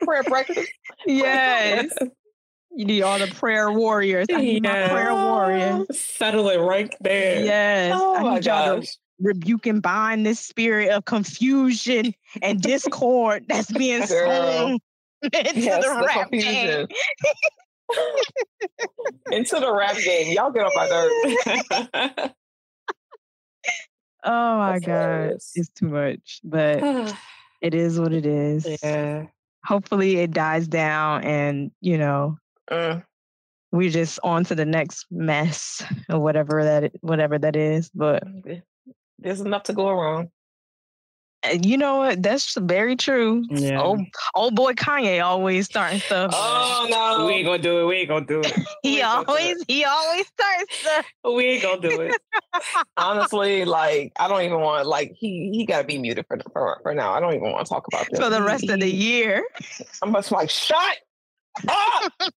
prayer 0.00 0.22
breakfast. 0.24 0.70
Yes. 1.06 1.92
You 2.70 2.84
need 2.84 3.02
all 3.02 3.18
the 3.18 3.26
prayer 3.28 3.72
warriors. 3.72 4.26
I 4.32 4.40
need 4.40 4.64
yes. 4.64 4.90
my 4.90 4.94
prayer 4.94 5.14
warriors. 5.14 5.86
Settle 5.98 6.48
it 6.48 6.58
right 6.58 6.94
there. 7.00 7.44
Yes. 7.44 7.92
Oh 7.94 8.16
I 8.16 8.22
my 8.22 8.40
gosh. 8.40 8.96
rebuke 9.18 9.66
and 9.66 9.82
bind 9.82 10.24
this 10.24 10.40
spirit 10.40 10.90
of 10.90 11.04
confusion 11.04 12.14
and 12.42 12.60
discord 12.60 13.44
that's 13.48 13.70
being 13.72 14.06
sown 14.06 14.78
into 15.22 15.60
yes, 15.60 15.84
the, 15.84 15.94
the 15.94 16.06
rap 16.06 16.30
confusion. 16.30 16.88
into 19.32 19.60
the 19.60 19.72
rap 19.72 19.96
game. 19.96 20.34
Y'all 20.34 20.50
get 20.50 20.64
on 20.64 20.72
my 20.74 20.88
nerves. 20.88 22.32
oh 24.24 24.58
my 24.58 24.78
god, 24.78 25.30
it's 25.54 25.70
too 25.70 25.88
much, 25.88 26.40
but 26.44 26.82
it 27.62 27.74
is 27.74 27.98
what 27.98 28.12
it 28.12 28.26
is. 28.26 28.66
Yeah. 28.82 29.26
Hopefully, 29.64 30.18
it 30.18 30.30
dies 30.30 30.68
down, 30.68 31.24
and 31.24 31.70
you 31.80 31.98
know, 31.98 32.38
mm. 32.70 33.02
we're 33.72 33.90
just 33.90 34.18
on 34.22 34.44
to 34.44 34.54
the 34.54 34.64
next 34.64 35.06
mess 35.10 35.82
or 36.08 36.18
whatever 36.18 36.64
that 36.64 36.92
whatever 37.00 37.38
that 37.38 37.56
is. 37.56 37.90
But 37.94 38.22
there's 39.18 39.40
enough 39.40 39.64
to 39.64 39.72
go 39.72 39.88
around. 39.88 40.30
You 41.62 41.78
know 41.78 41.98
what? 41.98 42.22
That's 42.22 42.56
very 42.56 42.96
true. 42.96 43.44
Yeah. 43.48 43.80
Old, 43.80 44.00
old 44.34 44.56
boy 44.56 44.72
Kanye 44.72 45.24
always 45.24 45.66
starting 45.66 46.00
stuff. 46.00 46.32
Oh 46.34 46.88
no, 46.90 47.26
we 47.26 47.34
ain't 47.34 47.46
gonna 47.46 47.62
do 47.62 47.80
it. 47.80 47.84
We 47.86 47.96
ain't 47.96 48.08
gonna 48.08 48.26
do 48.26 48.40
it. 48.40 48.52
he 48.82 49.02
always 49.02 49.64
he 49.68 49.84
always 49.84 50.26
starts 50.26 50.78
stuff. 50.78 51.06
We 51.24 51.44
ain't 51.44 51.62
gonna 51.62 51.80
do 51.80 52.00
it. 52.00 52.20
Honestly, 52.96 53.64
like 53.64 54.12
I 54.18 54.26
don't 54.26 54.42
even 54.42 54.60
want 54.60 54.88
like 54.88 55.12
he 55.16 55.50
he 55.52 55.64
got 55.64 55.82
to 55.82 55.84
be 55.84 55.98
muted 55.98 56.26
for, 56.26 56.38
for 56.52 56.80
for 56.82 56.92
now. 56.92 57.12
I 57.12 57.20
don't 57.20 57.34
even 57.34 57.52
want 57.52 57.64
to 57.64 57.72
talk 57.72 57.86
about 57.86 58.08
this 58.10 58.18
for 58.18 58.30
the 58.30 58.42
rest 58.42 58.64
he, 58.64 58.72
of 58.72 58.80
the 58.80 58.92
year. 58.92 59.44
I'm 60.02 60.12
just 60.12 60.32
like 60.32 60.50
shut 60.50 60.98
Oh! 61.07 61.07
Ah! 61.68 62.08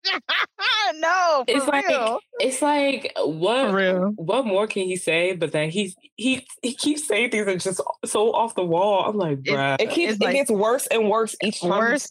no, 0.96 1.44
it's 1.48 1.66
real. 1.66 1.72
like 1.72 2.22
it's 2.40 2.62
like 2.62 3.14
what 3.18 4.14
what 4.16 4.46
more 4.46 4.68
can 4.68 4.84
he 4.84 4.96
say? 4.96 5.34
But 5.34 5.52
then 5.52 5.70
he's 5.70 5.96
he 6.16 6.46
he 6.62 6.74
keeps 6.74 7.08
saying 7.08 7.32
things 7.32 7.46
that 7.46 7.60
just 7.60 7.82
so 8.06 8.34
off 8.34 8.56
the 8.56 8.66
wall. 8.66 9.06
I'm 9.06 9.18
like, 9.18 9.40
bruh. 9.40 9.76
It, 9.80 9.90
it 9.90 9.92
keeps 9.92 10.14
it 10.14 10.22
like, 10.22 10.36
gets 10.36 10.52
worse 10.52 10.88
and 10.88 11.10
worse 11.10 11.36
each 11.44 11.62
time. 11.62 11.70
Worse. 11.70 12.10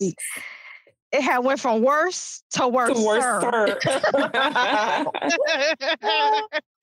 It 1.13 1.23
had 1.23 1.39
went 1.39 1.59
from 1.59 1.83
worse 1.83 2.45
to 2.53 2.69
worse. 2.69 2.97
To 2.97 3.05
worse, 3.05 3.43
sir. 3.43 3.77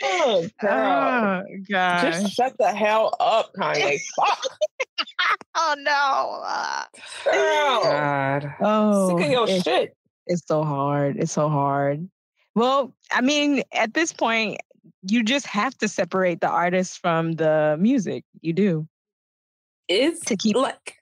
oh, 0.03 0.49
God. 0.61 0.63
Oh, 0.63 1.43
God. 1.71 2.01
Just 2.01 2.34
shut 2.34 2.53
the 2.59 2.67
hell 2.67 3.15
up, 3.21 3.53
Kanye. 3.57 4.01
Fuck. 4.17 4.43
oh 5.55 5.75
no. 5.78 6.41
Uh, 6.45 6.84
Girl. 7.23 7.84
God. 7.84 8.53
Oh. 8.59 9.07
Sick 9.07 9.17
of 9.28 9.32
oh, 9.32 9.34
your 9.45 9.47
it, 9.49 9.63
shit. 9.63 9.95
It's 10.28 10.45
so 10.45 10.63
hard. 10.63 11.17
It's 11.17 11.32
so 11.32 11.49
hard. 11.49 12.07
Well, 12.55 12.93
I 13.11 13.21
mean, 13.21 13.63
at 13.71 13.93
this 13.93 14.13
point, 14.13 14.59
you 15.03 15.23
just 15.23 15.45
have 15.47 15.78
to 15.80 15.88
separate 15.88 16.41
the 16.41 16.49
artist 16.49 16.99
from 16.99 17.34
the 17.34 17.78
music. 17.80 18.23
You 18.41 18.53
do. 18.53 18.88
Is 19.88 20.19
to 20.21 20.36
keep 20.36 20.55
like 20.55 20.95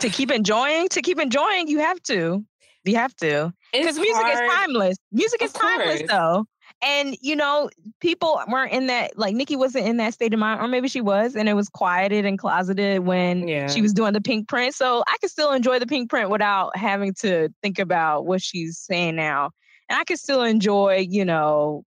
to 0.00 0.10
keep 0.10 0.30
enjoying, 0.30 0.88
to 0.90 1.00
keep 1.00 1.18
enjoying, 1.18 1.68
you 1.68 1.78
have 1.78 2.02
to. 2.04 2.44
You 2.84 2.96
have 2.96 3.16
to. 3.16 3.52
Because 3.72 3.98
music 3.98 4.22
hard. 4.22 4.34
is 4.34 4.54
timeless. 4.54 4.96
Music 5.12 5.42
is 5.42 5.52
timeless 5.52 6.02
though. 6.08 6.46
And 6.82 7.16
you 7.20 7.34
know, 7.34 7.70
people 8.00 8.40
weren't 8.48 8.72
in 8.72 8.86
that 8.88 9.18
like 9.18 9.34
Nicki 9.34 9.56
wasn't 9.56 9.86
in 9.86 9.96
that 9.96 10.14
state 10.14 10.34
of 10.34 10.40
mind, 10.40 10.60
or 10.60 10.68
maybe 10.68 10.88
she 10.88 11.00
was, 11.00 11.34
and 11.34 11.48
it 11.48 11.54
was 11.54 11.68
quieted 11.68 12.26
and 12.26 12.38
closeted 12.38 13.00
when 13.00 13.48
yeah. 13.48 13.66
she 13.66 13.80
was 13.80 13.92
doing 13.92 14.12
the 14.12 14.20
Pinkprint. 14.20 14.74
So 14.74 15.02
I 15.06 15.16
can 15.18 15.30
still 15.30 15.52
enjoy 15.52 15.78
the 15.78 15.86
Pinkprint 15.86 16.28
without 16.28 16.76
having 16.76 17.14
to 17.20 17.48
think 17.62 17.78
about 17.78 18.26
what 18.26 18.42
she's 18.42 18.78
saying 18.78 19.16
now. 19.16 19.50
And 19.88 19.98
I 19.98 20.04
can 20.04 20.16
still 20.16 20.42
enjoy, 20.42 21.06
you 21.08 21.24
know, 21.24 21.84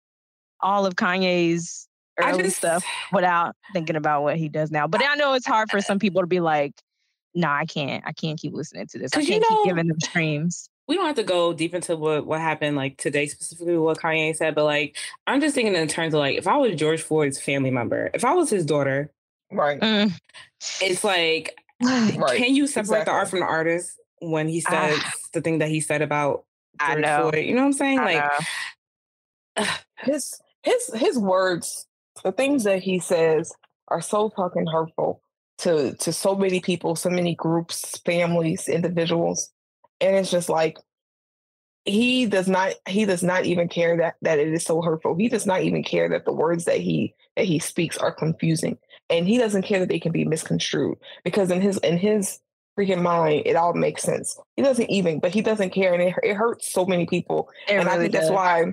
all 0.62 0.86
of 0.86 0.96
Kanye's 0.96 1.88
early 2.18 2.44
just, 2.44 2.58
stuff 2.58 2.86
without 3.12 3.56
thinking 3.74 3.96
about 3.96 4.24
what 4.24 4.38
he 4.38 4.48
does 4.48 4.72
now. 4.72 4.88
But 4.88 5.04
I 5.04 5.16
know 5.16 5.34
it's 5.34 5.46
hard 5.46 5.70
for 5.70 5.82
some 5.82 6.00
people 6.00 6.22
to 6.22 6.28
be 6.28 6.40
like, 6.40 6.74
nah, 7.36 7.56
I 7.56 7.66
can't. 7.66 8.04
I 8.08 8.14
can't 8.14 8.40
keep 8.40 8.54
listening 8.54 8.88
to 8.88 9.00
this. 9.00 9.12
I 9.14 9.18
can't 9.18 9.30
you 9.30 9.40
know, 9.40 9.64
keep 9.64 9.66
giving 9.66 9.88
them 9.88 10.00
streams 10.00 10.70
we 10.88 10.96
don't 10.96 11.06
have 11.06 11.16
to 11.18 11.24
go 11.24 11.54
deep 11.54 11.74
into 11.74 11.96
what 11.96 12.26
what 12.26 12.40
happened 12.40 12.78
like 12.78 12.98
today 12.98 13.28
specifically 13.28 13.78
what 13.78 14.00
Kanye 14.00 14.36
said, 14.36 14.56
but 14.56 14.64
like 14.64 14.98
I'm 15.26 15.42
just 15.42 15.56
thinking 15.56 15.76
in 15.76 15.88
terms 15.88 16.14
of 16.14 16.20
like 16.20 16.38
if 16.38 16.48
I 16.48 16.58
was 16.58 16.76
George 16.76 17.02
Floyd's 17.02 17.40
family 17.40 17.72
member, 17.72 18.10
if 18.14 18.24
I 18.24 18.34
was 18.34 18.50
his 18.50 18.66
daughter, 18.66 19.12
right, 19.52 19.80
mm. 19.80 20.14
it's 20.82 21.04
like 21.04 21.58
right. 21.84 22.38
can 22.38 22.56
you 22.56 22.68
separate 22.68 23.02
exactly. 23.02 23.06
the 23.06 23.12
art 23.12 23.30
from 23.30 23.40
the 23.40 23.46
artist 23.46 24.00
when 24.20 24.48
he 24.48 24.62
says 24.62 24.98
uh, 24.98 25.10
the 25.34 25.42
thing 25.42 25.60
that 25.60 25.70
he 25.70 25.82
said 25.82 26.02
about 26.02 26.46
George 26.80 26.98
I 26.98 27.02
know. 27.02 27.30
Floyd? 27.30 27.46
You 27.46 27.56
know 27.56 27.62
what 27.62 27.68
I'm 27.68 27.74
saying? 27.74 28.00
I 28.00 28.04
like 28.04 28.32
know. 29.58 29.66
his 29.98 30.40
his 30.64 30.92
his 30.96 31.18
words, 31.18 31.86
the 32.24 32.32
things 32.32 32.64
that 32.64 32.82
he 32.82 33.00
says 33.00 33.54
are 33.90 34.02
so 34.02 34.30
fucking 34.30 34.68
hurtful 34.68 35.22
to 35.60 35.96
to 35.96 36.14
so 36.14 36.34
many 36.34 36.62
people, 36.62 36.96
so 36.96 37.10
many 37.10 37.36
groups, 37.36 38.00
families, 38.06 38.70
individuals 38.70 39.52
and 40.02 40.16
it's 40.16 40.32
just 40.32 40.50
like 40.50 40.78
he 41.86 42.26
does 42.26 42.48
not 42.48 42.74
he 42.88 43.06
does 43.06 43.24
not 43.24 43.46
even 43.46 43.68
care 43.70 43.98
that 43.98 44.16
that 44.22 44.40
it 44.40 44.50
is 44.50 44.64
so 44.64 44.82
hurtful 44.82 45.16
he 45.16 45.30
does 45.30 45.46
not 45.46 45.62
even 45.62 45.84
care 45.84 46.10
that 46.10 46.26
the 46.26 46.34
words 46.34 46.66
that 46.66 46.80
he 46.80 47.14
that 47.36 47.46
he 47.46 47.60
speaks 47.60 47.98
are 47.98 48.12
confusing 48.12 48.78
and 49.10 49.28
he 49.28 49.38
doesn't 49.38 49.64
care 49.64 49.80
that 49.80 49.90
they 49.90 50.00
can 50.00 50.12
be 50.12 50.26
misconstrued 50.26 50.98
because 51.24 51.50
in 51.50 51.62
his 51.62 51.78
in 51.80 51.98
his 51.98 52.40
freaking 52.78 53.02
mind 53.02 53.44
it 53.46 53.56
all 53.56 53.74
makes 53.74 54.04
sense 54.04 54.38
he 54.56 54.62
doesn't 54.62 54.90
even 54.90 55.20
but 55.20 55.34
he 55.34 55.42
doesn't 55.42 55.72
care 55.72 55.94
and 55.94 56.04
it, 56.04 56.14
it 56.24 56.34
hurts 56.36 56.72
so 56.72 56.86
many 56.86 57.06
people 57.06 57.50
it 57.68 57.74
and 57.74 57.86
really 57.86 57.98
i 57.98 58.00
think 58.00 58.12
does. 58.12 58.24
that's 58.24 58.32
why 58.32 58.66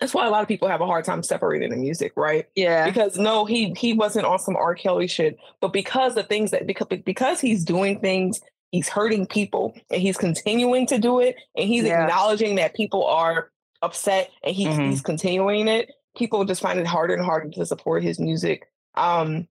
that's 0.00 0.14
why 0.14 0.26
a 0.26 0.30
lot 0.30 0.42
of 0.42 0.48
people 0.48 0.68
have 0.68 0.80
a 0.80 0.86
hard 0.86 1.04
time 1.04 1.22
separating 1.22 1.70
the 1.70 1.76
music, 1.76 2.12
right? 2.16 2.46
Yeah. 2.56 2.86
Because 2.86 3.16
no, 3.16 3.44
he 3.44 3.72
he 3.76 3.92
wasn't 3.92 4.26
on 4.26 4.40
some 4.40 4.56
R. 4.56 4.74
Kelly 4.74 5.06
shit, 5.06 5.38
but 5.60 5.72
because 5.72 6.16
the 6.16 6.24
things 6.24 6.50
that 6.50 6.66
because 6.66 6.88
because 7.04 7.40
he's 7.40 7.64
doing 7.64 8.00
things 8.00 8.40
he's 8.72 8.88
hurting 8.88 9.26
people 9.26 9.74
and 9.90 10.02
he's 10.02 10.16
continuing 10.16 10.86
to 10.88 10.98
do 10.98 11.20
it 11.20 11.36
and 11.56 11.68
he's 11.68 11.84
yeah. 11.84 12.02
acknowledging 12.02 12.56
that 12.56 12.74
people 12.74 13.06
are 13.06 13.50
upset 13.82 14.30
and 14.42 14.54
he's, 14.54 14.68
mm-hmm. 14.68 14.90
he's 14.90 15.00
continuing 15.00 15.68
it 15.68 15.92
people 16.16 16.44
just 16.44 16.60
find 16.60 16.80
it 16.80 16.86
harder 16.86 17.14
and 17.14 17.24
harder 17.24 17.48
to 17.50 17.64
support 17.64 18.02
his 18.02 18.18
music 18.18 18.68
um 18.96 19.46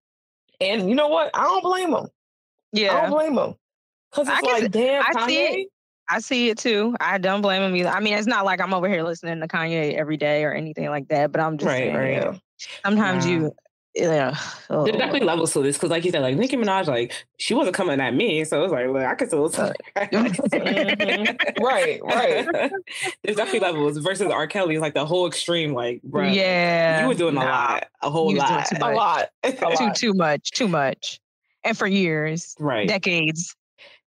and 0.59 0.89
you 0.89 0.95
know 0.95 1.07
what 1.07 1.31
i 1.33 1.43
don't 1.43 1.63
blame 1.63 1.93
him 1.93 2.07
yeah 2.73 2.95
i 2.95 3.01
don't 3.01 3.11
blame 3.11 3.37
him 3.37 3.55
because 4.11 4.27
it's 4.27 4.47
I 4.47 4.59
like 4.59 4.71
damn 4.71 5.03
I 5.03 5.11
Kanye. 5.13 5.27
see 5.27 5.39
it. 5.39 5.67
I 6.09 6.19
see 6.19 6.49
it 6.49 6.57
too. 6.57 6.93
I 6.99 7.19
don't 7.19 7.41
blame 7.41 7.61
him 7.61 7.73
either. 7.73 7.87
I 7.87 8.01
mean, 8.01 8.15
it's 8.15 8.27
not 8.27 8.43
like 8.43 8.59
I'm 8.59 8.73
over 8.73 8.89
here 8.89 9.01
listening 9.01 9.39
to 9.39 9.47
Kanye 9.47 9.93
every 9.93 10.17
day 10.17 10.43
or 10.43 10.51
anything 10.51 10.89
like 10.89 11.07
that, 11.07 11.31
but 11.31 11.39
I'm 11.39 11.57
just 11.57 11.67
right, 11.67 11.93
saying, 11.93 11.95
right. 11.95 12.41
Sometimes 12.83 13.25
yeah. 13.25 13.31
you 13.31 13.55
yeah. 13.95 14.37
Oh. 14.69 14.85
There's 14.85 14.97
definitely 14.97 15.27
levels 15.27 15.51
to 15.53 15.61
this 15.61 15.77
because, 15.77 15.89
like 15.89 16.05
you 16.05 16.11
said, 16.11 16.21
like 16.21 16.37
Nicki 16.37 16.55
Minaj, 16.55 16.87
like 16.87 17.13
she 17.37 17.53
wasn't 17.53 17.75
coming 17.75 17.99
at 17.99 18.13
me, 18.13 18.43
so 18.45 18.59
it 18.59 18.63
was 18.63 18.71
like, 18.71 18.87
look, 18.87 19.03
I 19.03 19.15
could 19.15 19.27
still 19.27 19.49
talk. 19.49 19.75
mm-hmm. 19.95 21.63
right, 21.63 22.01
right. 22.03 22.71
There's 23.23 23.37
definitely 23.37 23.59
levels 23.59 23.97
versus 23.97 24.31
R. 24.31 24.47
Kelly 24.47 24.75
is 24.75 24.81
like 24.81 24.93
the 24.93 25.05
whole 25.05 25.27
extreme. 25.27 25.73
Like, 25.73 26.01
bro, 26.03 26.27
yeah, 26.27 27.01
you 27.01 27.07
were 27.07 27.13
doing 27.15 27.35
nah. 27.35 27.41
a 27.41 27.45
lot, 27.45 27.85
a 28.01 28.09
whole 28.09 28.33
lot, 28.33 28.71
a 28.71 28.79
lot, 28.79 29.29
a 29.43 29.51
lot, 29.51 29.77
too 29.77 29.91
too 29.95 30.13
much, 30.13 30.51
too 30.51 30.67
much, 30.67 31.19
and 31.63 31.77
for 31.77 31.87
years, 31.87 32.55
right, 32.59 32.87
decades. 32.87 33.55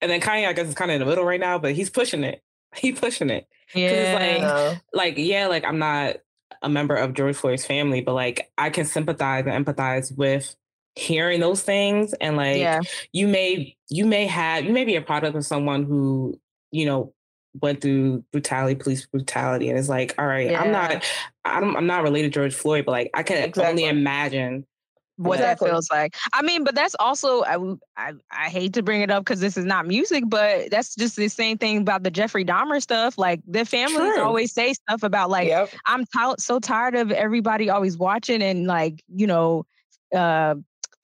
And 0.01 0.11
then 0.11 0.21
Kanye, 0.21 0.47
I 0.47 0.53
guess, 0.53 0.69
is 0.69 0.75
kind 0.75 0.91
of 0.91 0.97
in 0.97 1.01
the 1.01 1.07
middle 1.07 1.25
right 1.25 1.41
now, 1.41 1.59
but 1.59 1.73
he's 1.73 1.91
pushing 1.91 2.23
it. 2.23 2.43
He's 2.77 2.99
pushing 2.99 3.31
it. 3.31 3.49
Yeah. 3.75 4.71
Like, 4.71 4.81
like, 4.93 5.15
yeah, 5.19 5.49
like 5.49 5.65
I'm 5.65 5.79
not 5.79 6.19
a 6.63 6.69
member 6.69 6.95
of 6.95 7.15
George 7.15 7.37
Floyd's 7.37 7.65
family, 7.65 8.01
but 8.01 8.15
like 8.15 8.51
I 8.59 8.71
can 8.71 8.85
sympathize 8.85 9.45
and 9.47 9.67
empathize 9.67 10.17
with 10.17 10.57
hearing 10.99 11.39
those 11.39 11.63
things 11.63 12.13
and 12.15 12.37
like 12.37 12.59
yeah. 12.59 12.81
you 13.13 13.29
may 13.29 13.77
you 13.89 14.05
may 14.05 14.27
have 14.27 14.65
you 14.65 14.73
may 14.73 14.85
be 14.85 14.97
a 14.97 15.01
product 15.01 15.37
of 15.37 15.47
someone 15.47 15.85
who 15.85 16.39
you 16.73 16.85
know 16.85 17.15
went 17.63 17.81
through 17.81 18.25
brutality 18.33 18.75
police 18.75 19.07
brutality 19.07 19.69
and 19.69 19.79
it's 19.79 19.89
like 19.89 20.13
all 20.19 20.27
right 20.27 20.51
yeah. 20.51 20.61
i'm 20.61 20.73
not 20.73 21.05
I'm, 21.45 21.77
I'm 21.77 21.87
not 21.87 22.03
related 22.03 22.33
to 22.33 22.41
george 22.41 22.53
floyd 22.53 22.85
but 22.85 22.93
like 22.93 23.11
i 23.15 23.23
can 23.23 23.37
exactly. 23.37 23.65
only 23.65 23.85
imagine 23.85 24.67
what 25.19 25.39
exactly. 25.39 25.67
that 25.67 25.75
feels 25.75 25.91
like. 25.91 26.17
I 26.33 26.43
mean, 26.43 26.65
but 26.65 26.75
that's 26.75 26.95
also 26.99 27.43
I 27.43 27.57
I, 27.97 28.13
I 28.31 28.49
hate 28.49 28.73
to 28.75 28.83
bring 28.83 29.03
it 29.03 29.11
up 29.11 29.25
because 29.25 29.41
this 29.41 29.57
is 29.57 29.65
not 29.65 29.87
music, 29.87 30.25
but 30.29 30.71
that's 30.71 30.95
just 30.95 31.17
the 31.17 31.29
same 31.29 31.59
thing 31.59 31.79
about 31.79 32.05
the 32.05 32.11
Jeffrey 32.11 32.45
Dahmer 32.45 32.81
stuff. 32.81 33.19
Like 33.19 33.41
the 33.47 33.65
families 33.65 34.15
True. 34.15 34.23
always 34.23 34.53
say 34.53 34.73
stuff 34.73 35.03
about 35.03 35.29
like 35.29 35.49
yep. 35.49 35.71
I'm 35.87 36.05
t- 36.05 36.35
so 36.39 36.61
tired 36.61 36.95
of 36.95 37.11
everybody 37.11 37.69
always 37.69 37.99
watching 37.99 38.43
and 38.43 38.67
like 38.67 39.03
you 39.13 39.27
know 39.27 39.67
uh 40.15 40.55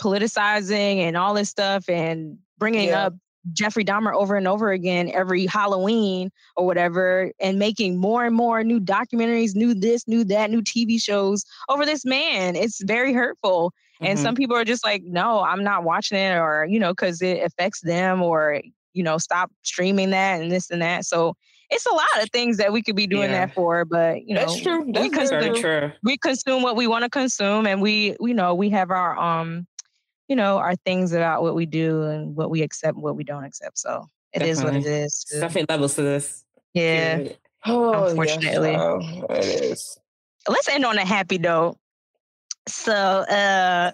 politicizing 0.00 0.98
and 0.98 1.16
all 1.16 1.34
this 1.34 1.48
stuff 1.48 1.88
and 1.88 2.38
bringing 2.58 2.88
yeah. 2.88 3.06
up 3.06 3.14
Jeffrey 3.52 3.84
Dahmer 3.84 4.14
over 4.14 4.36
and 4.36 4.48
over 4.48 4.72
again 4.72 5.10
every 5.12 5.46
Halloween 5.46 6.30
or 6.56 6.66
whatever, 6.66 7.30
and 7.40 7.58
making 7.58 7.98
more 7.98 8.24
and 8.24 8.34
more 8.34 8.64
new 8.64 8.80
documentaries, 8.80 9.54
new 9.54 9.74
this, 9.74 10.08
new 10.08 10.24
that, 10.24 10.50
new 10.50 10.62
TV 10.62 11.00
shows 11.02 11.44
over 11.68 11.84
this 11.84 12.04
man. 12.04 12.56
It's 12.56 12.82
very 12.82 13.12
hurtful. 13.12 13.72
And 14.04 14.16
mm-hmm. 14.18 14.22
some 14.22 14.34
people 14.34 14.56
are 14.56 14.64
just 14.64 14.84
like, 14.84 15.02
no, 15.04 15.42
I'm 15.42 15.64
not 15.64 15.84
watching 15.84 16.18
it, 16.18 16.36
or, 16.36 16.66
you 16.68 16.78
know, 16.78 16.92
because 16.92 17.22
it 17.22 17.42
affects 17.42 17.80
them, 17.80 18.22
or, 18.22 18.60
you 18.92 19.02
know, 19.02 19.18
stop 19.18 19.50
streaming 19.62 20.10
that 20.10 20.40
and 20.40 20.52
this 20.52 20.70
and 20.70 20.82
that. 20.82 21.04
So 21.04 21.34
it's 21.70 21.86
a 21.86 21.94
lot 21.94 22.22
of 22.22 22.30
things 22.30 22.58
that 22.58 22.72
we 22.72 22.82
could 22.82 22.94
be 22.94 23.06
doing 23.06 23.30
yeah. 23.30 23.46
that 23.46 23.54
for, 23.54 23.84
but 23.84 24.22
you 24.26 24.34
know, 24.34 24.42
that's 24.42 24.60
true. 24.60 24.84
That's 24.92 25.02
we 25.02 25.10
consume, 25.10 25.56
true. 25.56 25.92
We 26.02 26.18
consume 26.18 26.62
what 26.62 26.76
we 26.76 26.86
want 26.86 27.04
to 27.04 27.10
consume, 27.10 27.66
and 27.66 27.80
we, 27.80 28.14
you 28.20 28.34
know, 28.34 28.54
we 28.54 28.70
have 28.70 28.90
our 28.90 29.18
um, 29.18 29.66
you 30.28 30.36
know, 30.36 30.58
our 30.58 30.76
things 30.76 31.12
about 31.12 31.42
what 31.42 31.54
we 31.54 31.66
do 31.66 32.02
and 32.02 32.36
what 32.36 32.50
we 32.50 32.62
accept, 32.62 32.94
and 32.94 33.02
what 33.02 33.16
we 33.16 33.24
don't 33.24 33.44
accept. 33.44 33.78
So 33.78 34.08
it 34.32 34.40
Definitely. 34.40 34.50
is 34.50 34.64
what 34.64 34.74
it 34.76 34.86
is. 34.86 35.24
Definitely 35.32 35.66
levels 35.68 35.94
to 35.94 36.02
this. 36.02 36.44
Yeah. 36.74 37.28
Oh, 37.66 38.08
unfortunately, 38.08 38.72
yes, 38.72 39.46
it 39.48 39.64
is. 39.64 39.98
Let's 40.48 40.68
end 40.68 40.84
on 40.84 40.98
a 40.98 41.04
happy 41.04 41.38
note. 41.38 41.78
So 42.66 42.92
uh 42.92 43.92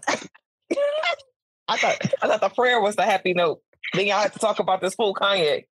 I 1.69 1.77
thought 1.77 1.99
I 2.23 2.27
thought 2.27 2.41
the 2.41 2.49
prayer 2.49 2.81
was 2.81 2.97
the 2.97 3.05
happy 3.05 3.35
note. 3.35 3.61
Then 3.95 4.07
y'all 4.07 4.21
had 4.21 4.33
to 4.33 4.39
talk 4.39 4.59
about 4.59 4.81
this 4.81 4.95
whole 4.99 5.15
Kanye. 5.15 5.65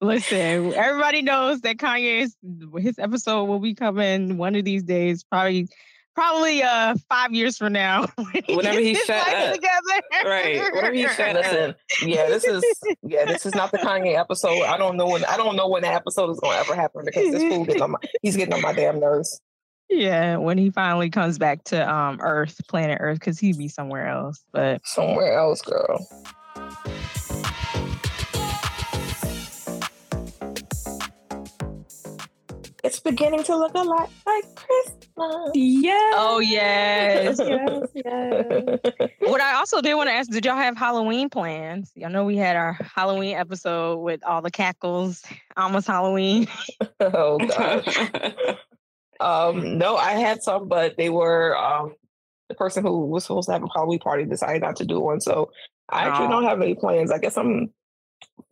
Listen, 0.00 0.74
everybody 0.74 1.22
knows 1.22 1.60
that 1.62 1.78
Kanye's 1.78 2.36
his 2.78 2.98
episode 2.98 3.44
will 3.44 3.60
be 3.60 3.74
coming 3.74 4.36
one 4.36 4.54
of 4.54 4.64
these 4.64 4.82
days, 4.82 5.24
probably 5.24 5.68
probably 6.14 6.62
uh 6.62 6.94
five 7.08 7.32
years 7.32 7.56
from 7.56 7.72
now. 7.72 8.06
Whenever 8.48 8.80
he 8.80 8.94
shut 8.94 9.28
up. 9.28 9.54
Together. 9.54 10.02
Right. 10.24 10.60
Whenever 10.74 10.94
he 10.94 11.08
shut 11.08 11.34
Listen, 11.34 11.70
up. 11.70 11.76
Yeah, 12.02 12.28
this 12.28 12.44
is 12.44 12.62
yeah, 13.02 13.24
this 13.24 13.46
is 13.46 13.54
not 13.54 13.72
the 13.72 13.78
Kanye 13.78 14.18
episode. 14.18 14.62
I 14.62 14.76
don't 14.76 14.96
know 14.96 15.06
when 15.06 15.24
I 15.24 15.36
don't 15.36 15.56
know 15.56 15.68
when 15.68 15.82
the 15.82 15.88
episode 15.88 16.30
is 16.30 16.40
gonna 16.40 16.56
ever 16.58 16.74
happen 16.74 17.02
because 17.04 17.32
this 17.32 17.42
fool 17.42 17.64
gets 17.64 17.80
on 17.80 17.92
my 17.92 17.98
he's 18.22 18.36
getting 18.36 18.54
on 18.54 18.62
my 18.62 18.72
damn 18.72 19.00
nerves. 19.00 19.40
Yeah, 19.88 20.36
when 20.36 20.58
he 20.58 20.70
finally 20.70 21.10
comes 21.10 21.38
back 21.38 21.64
to 21.64 21.92
um 21.92 22.18
Earth, 22.20 22.60
planet 22.68 22.98
Earth, 23.00 23.20
because 23.20 23.38
he'd 23.38 23.58
be 23.58 23.68
somewhere 23.68 24.08
else. 24.08 24.44
But 24.52 24.86
somewhere 24.86 25.38
else, 25.38 25.62
girl. 25.62 26.06
It's 32.86 33.00
beginning 33.00 33.42
to 33.42 33.56
look 33.56 33.74
a 33.74 33.82
lot 33.82 34.10
like 34.26 34.44
Christmas. 34.54 35.50
Yeah. 35.54 36.10
Oh 36.14 36.38
yes. 36.38 37.36
yes, 37.40 37.88
yes. 37.94 38.78
what 39.20 39.40
I 39.40 39.54
also 39.54 39.80
did 39.80 39.94
want 39.94 40.08
to 40.08 40.12
ask, 40.12 40.30
did 40.30 40.44
y'all 40.44 40.54
have 40.54 40.76
Halloween 40.76 41.28
plans? 41.28 41.90
Y'all 41.96 42.10
know 42.10 42.24
we 42.24 42.36
had 42.36 42.54
our 42.54 42.74
Halloween 42.74 43.36
episode 43.36 43.98
with 43.98 44.24
all 44.24 44.40
the 44.40 44.52
cackles, 44.52 45.24
almost 45.56 45.88
Halloween. 45.88 46.46
oh 47.00 47.38
gosh. 47.38 47.98
Um, 49.20 49.78
no, 49.78 49.96
I 49.96 50.12
had 50.12 50.42
some, 50.42 50.68
but 50.68 50.96
they 50.96 51.08
were 51.08 51.56
um, 51.56 51.94
the 52.48 52.54
person 52.54 52.84
who 52.84 53.06
was 53.06 53.24
supposed 53.24 53.48
to 53.48 53.52
have 53.52 53.62
a 53.62 53.68
Halloween 53.74 53.98
party 53.98 54.24
decided 54.24 54.62
not 54.62 54.76
to 54.76 54.84
do 54.84 55.00
one. 55.00 55.20
So 55.20 55.50
I 55.88 56.04
actually 56.04 56.28
don't 56.28 56.44
have 56.44 56.60
any 56.60 56.74
plans. 56.74 57.10
I 57.10 57.18
guess 57.18 57.36
I'm 57.36 57.72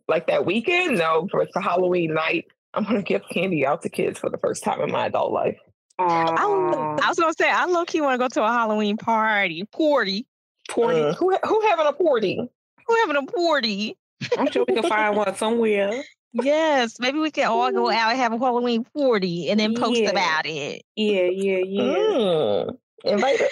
like 0.07 0.27
that 0.27 0.45
weekend. 0.45 0.97
No, 0.97 1.27
for, 1.29 1.45
for 1.51 1.61
Halloween 1.61 2.13
night, 2.13 2.45
I'm 2.73 2.83
gonna 2.83 3.01
give 3.01 3.23
candy 3.29 3.65
out 3.65 3.81
to 3.83 3.89
kids 3.89 4.19
for 4.19 4.29
the 4.29 4.37
first 4.37 4.63
time 4.63 4.81
in 4.81 4.91
my 4.91 5.07
adult 5.07 5.31
life. 5.31 5.57
I, 5.97 6.97
I, 7.01 7.07
was 7.07 7.17
gonna 7.17 7.33
say 7.33 7.49
I 7.49 7.65
low 7.65 7.85
key 7.85 8.01
want 8.01 8.15
to 8.15 8.17
go 8.17 8.27
to 8.27 8.43
a 8.43 8.51
Halloween 8.51 8.97
party. 8.97 9.63
Party. 9.65 10.25
Party. 10.69 11.01
Uh, 11.01 11.13
who 11.13 11.37
who 11.45 11.61
having 11.67 11.87
a 11.87 11.93
party? 11.93 12.39
Who 12.87 12.95
having 12.95 13.15
a 13.15 13.25
party? 13.31 13.97
I'm 14.37 14.51
sure 14.51 14.65
we 14.67 14.73
can 14.73 14.89
find 14.89 15.15
one 15.15 15.35
somewhere. 15.35 16.03
Yes, 16.43 16.99
maybe 16.99 17.19
we 17.19 17.31
can 17.31 17.47
all 17.47 17.71
go 17.71 17.89
out 17.89 18.11
and 18.11 18.19
have 18.19 18.33
a 18.33 18.37
Halloween 18.37 18.83
party 18.83 19.49
and 19.49 19.59
then 19.59 19.73
post 19.73 20.01
yeah. 20.01 20.09
about 20.09 20.45
it. 20.45 20.83
Yeah, 20.95 21.23
yeah, 21.23 21.59
yeah. 21.65 21.83
Mm. 21.83 22.77
Invite 23.05 23.41
us. 23.41 23.51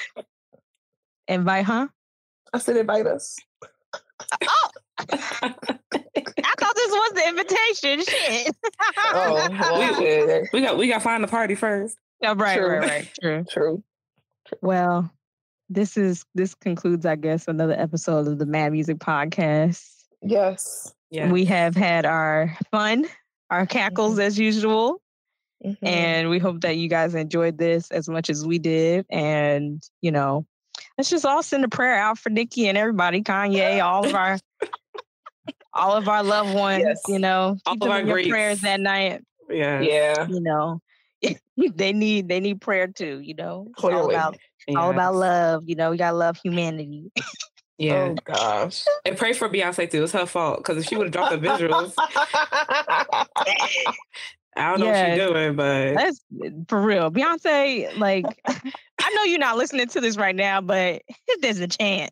Invite, 1.28 1.66
huh? 1.66 1.88
I 2.52 2.58
said 2.58 2.76
invite 2.76 3.08
us. 3.08 3.38
Oh. 4.42 4.70
I 5.00 5.54
thought 6.60 6.76
this 6.76 6.92
was 6.92 7.12
the 7.14 7.26
invitation. 7.28 8.04
Shit. 8.04 8.56
oh, 9.14 9.48
well, 9.50 10.00
we, 10.00 10.50
we, 10.52 10.62
got 10.62 10.78
we 10.78 10.88
got 10.88 10.96
to 10.96 11.00
find 11.00 11.24
the 11.24 11.28
party 11.28 11.56
first. 11.56 11.98
Yeah, 12.22 12.34
right, 12.36 12.58
True. 12.58 12.68
right, 12.68 12.90
right. 12.90 13.12
True. 13.22 13.46
True. 13.50 13.84
Well, 14.62 15.12
this 15.70 15.96
is 15.98 16.26
this 16.36 16.54
concludes, 16.54 17.06
I 17.06 17.16
guess, 17.16 17.48
another 17.48 17.80
episode 17.80 18.28
of 18.28 18.40
the 18.40 18.46
Mad 18.46 18.74
Music 18.74 18.98
Podcast. 18.98 19.88
Yes. 20.22 20.94
Yeah. 21.14 21.32
We 21.32 21.46
have 21.46 21.76
had 21.76 22.08
our 22.08 22.58
fun, 22.72 23.06
our 23.52 23.68
cackles 23.68 24.14
mm-hmm. 24.14 24.22
as 24.22 24.40
usual. 24.40 25.00
Mm-hmm. 25.64 25.86
And 25.86 26.30
we 26.30 26.40
hope 26.40 26.62
that 26.62 26.78
you 26.78 26.90
guys 26.90 27.14
enjoyed 27.14 27.60
this 27.60 27.92
as 27.92 28.10
much 28.10 28.32
as 28.32 28.46
we 28.46 28.58
did. 28.58 29.06
And, 29.12 29.82
you 30.02 30.12
know, 30.12 30.48
let's 30.98 31.12
just 31.12 31.24
all 31.24 31.44
send 31.44 31.64
a 31.66 31.70
prayer 31.70 31.96
out 31.96 32.18
for 32.18 32.32
Nicki 32.32 32.68
and 32.68 32.80
everybody, 32.80 33.22
Kanye, 33.22 33.82
all 33.84 34.08
of 34.08 34.16
our 34.16 34.40
all 35.76 35.96
of 35.96 36.08
our 36.08 36.24
loved 36.24 36.56
ones, 36.56 36.84
yes. 36.84 37.02
you 37.08 37.20
know, 37.20 37.58
all 37.66 37.74
keep 37.74 37.84
them 37.84 37.92
in 37.92 38.08
your 38.08 38.28
prayers 38.28 38.62
that 38.62 38.80
night. 38.80 39.22
Yeah. 39.50 39.82
Yeah. 39.82 40.28
You 40.28 40.42
know, 40.42 40.82
they 41.76 41.94
need 41.94 42.28
they 42.28 42.40
need 42.40 42.60
prayer 42.60 42.88
too, 42.88 43.20
you 43.20 43.36
know. 43.36 43.68
It's 43.70 43.84
all 43.84 44.10
about 44.10 44.36
yes. 44.68 44.76
all 44.76 44.90
about 44.90 45.14
love. 45.14 45.64
You 45.68 45.76
know, 45.76 45.92
we 45.92 45.98
gotta 45.98 46.18
love 46.18 46.40
humanity. 46.44 47.12
Yeah. 47.78 48.10
Oh 48.12 48.16
gosh. 48.24 48.86
And 49.06 49.18
pray 49.18 49.34
for 49.34 49.50
Beyonce 49.50 49.90
too. 49.90 50.04
It's 50.04 50.14
her 50.14 50.26
fault. 50.26 50.60
Because 50.60 50.78
if 50.78 50.86
she 50.86 50.96
would 50.96 51.08
have 51.08 51.14
dropped 51.14 51.42
the 51.42 51.48
visuals. 51.48 51.94
I 54.56 54.70
don't 54.70 54.80
know 54.82 54.86
yeah, 54.86 55.10
what 55.10 55.18
she's 55.18 55.28
doing, 55.28 55.56
but 55.56 55.96
that's 55.96 56.22
for 56.68 56.80
real. 56.80 57.10
Beyonce, 57.10 57.98
like, 57.98 58.26
I 58.46 59.14
know 59.16 59.24
you're 59.24 59.40
not 59.40 59.58
listening 59.58 59.88
to 59.88 60.02
this 60.02 60.16
right 60.16 60.36
now, 60.36 60.62
but 60.62 61.02
there's 61.42 61.60
a 61.60 61.68
chance. 61.68 62.12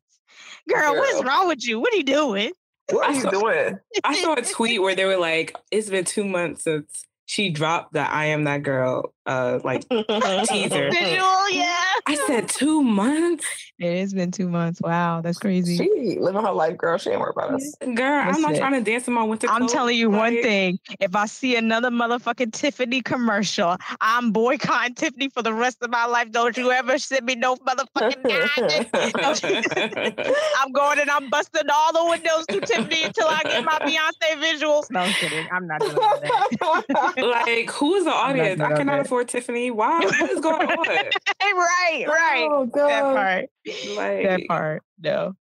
Girl, 0.68 0.94
Girl. 0.94 1.02
what's 1.02 1.24
wrong 1.24 1.48
with 1.48 1.66
you? 1.66 1.80
What 1.80 1.94
are 1.94 1.98
you 1.98 2.04
doing? 2.04 2.52
What 2.90 3.10
are 3.10 3.14
you 3.14 3.30
doing? 3.30 3.80
I 4.04 4.22
saw 4.22 4.34
a 4.34 4.42
tweet 4.42 4.82
where 4.82 4.96
they 4.96 5.06
were 5.06 5.18
like, 5.18 5.56
"It's 5.72 5.90
been 5.90 6.04
two 6.04 6.26
months 6.26 6.64
since 6.64 7.06
she 7.32 7.50
dropped 7.50 7.94
the 7.94 8.02
I 8.02 8.26
am 8.26 8.44
that 8.44 8.64
girl 8.64 9.14
uh 9.26 9.60
like 9.64 9.88
teaser. 9.90 10.92
Visual, 10.92 11.50
yeah. 11.50 11.84
I 12.06 12.16
said 12.28 12.50
two 12.50 12.84
months. 12.84 13.46
It 13.80 14.00
has 14.00 14.14
been 14.14 14.32
two 14.32 14.48
months. 14.48 14.80
Wow, 14.82 15.22
that's 15.22 15.40
crazy. 15.40 15.76
She 15.76 16.18
living 16.20 16.44
her 16.44 16.52
life, 16.52 16.78
girl. 16.78 16.98
She 16.98 17.10
ain't 17.10 17.20
worried 17.20 17.34
about 17.36 17.56
us. 17.56 17.76
Girl, 17.80 18.24
I'm 18.24 18.42
not 18.42 18.56
trying 18.56 18.74
to 18.74 18.82
dance 18.82 19.08
in 19.08 19.14
my 19.14 19.24
winter. 19.24 19.48
I'm 19.50 19.68
telling 19.68 19.98
you 19.98 20.12
one 20.12 20.34
thing. 20.42 20.80
If 21.00 21.16
I 21.16 21.26
see 21.26 21.56
another 21.56 21.90
motherfucking 21.90 22.54
Tiffany 22.54 23.02
commercial, 23.02 23.78
I'm 24.00 24.32
boycotting 24.32 24.96
Tiffany 24.96 25.30
for 25.30 25.42
the 25.42 25.54
rest 25.54 25.78
of 25.82 25.90
my 25.90 26.06
life. 26.06 26.32
Don't 26.32 26.56
you 26.58 26.72
ever 26.72 26.98
send 26.98 27.26
me 27.26 27.36
no 27.36 27.56
motherfucking 27.56 28.22
I'm 30.60 30.72
going 30.72 31.00
and 31.00 31.10
I'm 31.10 31.30
busting 31.30 31.70
all 31.74 31.94
the 31.94 32.06
windows 32.10 32.46
to 32.48 32.62
Tiffany 32.62 33.04
until 33.04 33.28
I 33.28 33.42
get 33.44 33.66
my 33.66 33.80
Beyonce 33.80 34.42
visuals. 34.42 34.92
No, 34.92 35.02
I'm 35.02 35.14
kidding. 35.14 35.48
I'm 35.52 35.68
not 35.68 35.82
doing 35.82 35.96
that. 35.96 37.16
like, 37.48 37.70
who 37.72 37.96
is 37.96 38.06
the 38.06 38.12
audience? 38.12 38.62
I 38.62 38.74
cannot 38.74 39.00
afford 39.00 39.28
Tiffany. 39.28 39.72
Why? 39.72 40.00
What 40.00 40.30
is 40.30 40.40
going 40.40 40.70
on? 40.70 40.88
right, 41.62 41.91
right. 42.08 42.48
Oh, 42.50 42.66
God. 42.66 42.90
That 42.90 43.04
part. 43.04 43.50
Like, 43.96 44.24
that 44.24 44.48
part. 44.48 44.84
No. 45.00 45.34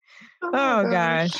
Oh, 0.41 0.51
oh 0.53 0.89
gosh. 0.89 1.31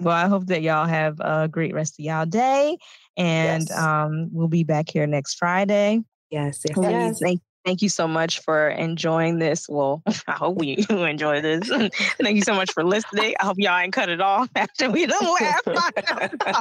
Well, 0.00 0.14
I 0.14 0.28
hope 0.28 0.46
that 0.46 0.62
y'all 0.62 0.86
have 0.86 1.18
a 1.20 1.48
great 1.48 1.74
rest 1.74 1.98
of 1.98 2.04
y'all 2.04 2.26
day. 2.26 2.78
And 3.16 3.68
yes. 3.68 3.76
um, 3.76 4.28
we'll 4.32 4.48
be 4.48 4.64
back 4.64 4.88
here 4.88 5.06
next 5.06 5.34
Friday. 5.34 6.02
Yes, 6.30 6.60
yes, 6.64 6.76
yes. 6.80 7.18
Thank, 7.20 7.40
thank 7.64 7.82
you 7.82 7.88
so 7.88 8.08
much 8.08 8.40
for 8.40 8.68
enjoying 8.68 9.38
this. 9.38 9.68
Well, 9.68 10.02
I 10.26 10.32
hope 10.32 10.56
we 10.56 10.84
enjoy 10.90 11.40
this. 11.40 11.68
thank 12.20 12.36
you 12.36 12.42
so 12.42 12.54
much 12.54 12.72
for 12.72 12.84
listening. 12.84 13.34
I 13.40 13.44
hope 13.46 13.56
y'all 13.58 13.78
ain't 13.78 13.92
cut 13.92 14.08
it 14.08 14.20
off 14.20 14.48
after 14.54 14.90
we 14.90 15.06
done 15.06 15.24
laugh. 15.40 15.60
don't, 15.64 15.78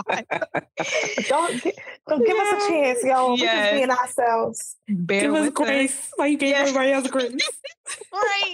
laugh. 0.07 1.63
don't 2.07 2.25
give 2.25 2.37
us 2.37 2.63
a 2.63 2.67
chance, 2.69 3.03
y'all. 3.03 3.37
Yes. 3.37 3.41
We're 3.41 3.63
just 3.63 3.73
being 3.73 3.89
ourselves. 3.91 4.75
Bear 4.87 5.21
give 5.21 5.33
us 5.33 5.49
grace. 5.51 6.11
Like 6.17 6.31
you 6.31 6.37
gave 6.37 6.49
yes. 6.49 6.69
everybody 6.69 6.91
else 6.91 7.07
grace. 7.07 7.35
right. 8.13 8.53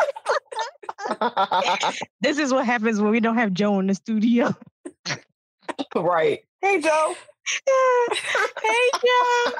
this 2.22 2.38
is 2.38 2.54
what 2.54 2.66
happens 2.66 3.02
when 3.02 3.12
we 3.12 3.20
don't 3.20 3.38
have 3.38 3.54
Joe 3.54 3.80
in 3.80 3.88
the 3.88 3.96
studio. 3.96 4.56
right. 5.96 6.40
Hey, 6.62 6.80
Joe. 6.80 7.16
hey, 8.62 8.90
Joe. 9.02 9.52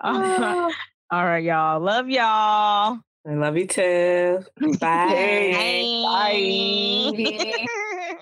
Uh, 0.00 0.70
all 1.10 1.24
right, 1.24 1.44
y'all. 1.44 1.80
Love 1.80 2.08
y'all. 2.08 3.00
I 3.26 3.34
love 3.34 3.56
you 3.56 3.66
too. 3.66 4.40
Bye. 4.80 5.88
Bye. 6.02 7.12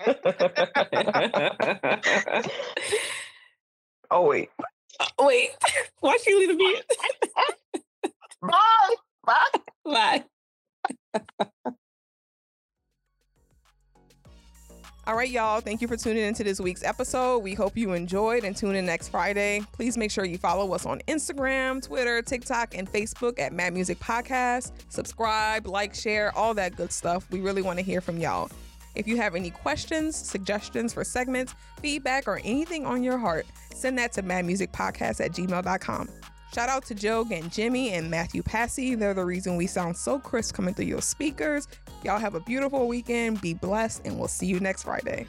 oh 4.11 4.27
wait. 4.27 4.49
Oh, 5.17 5.27
wait. 5.27 5.49
Why 5.99 6.17
should 6.17 6.27
you 6.31 6.39
leave 6.39 6.49
the 6.49 6.55
beat? 6.55 6.83
Bye. 8.41 8.95
Bye. 9.25 9.59
Bye. 11.13 11.23
All 15.05 15.17
right, 15.17 15.29
y'all. 15.29 15.59
Thank 15.59 15.81
you 15.81 15.89
for 15.89 15.97
tuning 15.97 16.23
into 16.23 16.45
this 16.45 16.61
week's 16.61 16.81
episode. 16.81 17.39
We 17.39 17.55
hope 17.55 17.75
you 17.75 17.91
enjoyed 17.91 18.45
and 18.45 18.55
tune 18.55 18.75
in 18.75 18.85
next 18.85 19.09
Friday. 19.09 19.61
Please 19.73 19.97
make 19.97 20.11
sure 20.11 20.23
you 20.23 20.37
follow 20.37 20.71
us 20.73 20.85
on 20.85 21.01
Instagram, 21.09 21.85
Twitter, 21.85 22.21
TikTok, 22.21 22.73
and 22.73 22.89
Facebook 22.89 23.37
at 23.37 23.51
Mad 23.51 23.73
Music 23.73 23.99
Podcast. 23.99 24.71
Subscribe, 24.87 25.67
like, 25.67 25.93
share, 25.93 26.33
all 26.37 26.53
that 26.53 26.77
good 26.77 26.93
stuff. 26.93 27.29
We 27.31 27.41
really 27.41 27.61
want 27.61 27.79
to 27.79 27.83
hear 27.83 27.99
from 27.99 28.17
y'all. 28.17 28.49
If 28.95 29.05
you 29.05 29.17
have 29.17 29.35
any 29.35 29.49
questions, 29.49 30.15
suggestions 30.15 30.93
for 30.93 31.03
segments, 31.03 31.53
feedback, 31.81 32.25
or 32.25 32.39
anything 32.45 32.85
on 32.85 33.03
your 33.03 33.17
heart, 33.17 33.45
send 33.73 33.97
that 33.97 34.13
to 34.13 34.23
madmusicpodcast 34.23 35.19
at 35.19 35.33
gmail.com. 35.33 36.09
Shout 36.53 36.69
out 36.69 36.85
to 36.85 36.93
Joe 36.93 37.25
Gangemi 37.25 37.93
and 37.93 38.11
Mathew 38.11 38.43
Passy. 38.43 38.93
They're 38.93 39.15
the 39.15 39.25
reason 39.25 39.55
we 39.55 39.65
sound 39.65 39.97
so 39.97 40.19
crisp 40.19 40.53
coming 40.53 40.75
through 40.75 40.85
your 40.85 41.01
speakers. 41.01 41.67
Y'all 42.03 42.19
have 42.19 42.35
a 42.35 42.39
beautiful 42.41 42.87
weekend, 42.87 43.41
be 43.41 43.55
blessed, 43.55 44.03
and 44.05 44.19
we'll 44.19 44.27
see 44.27 44.45
you 44.45 44.59
next 44.59 44.83
Friday. 44.83 45.25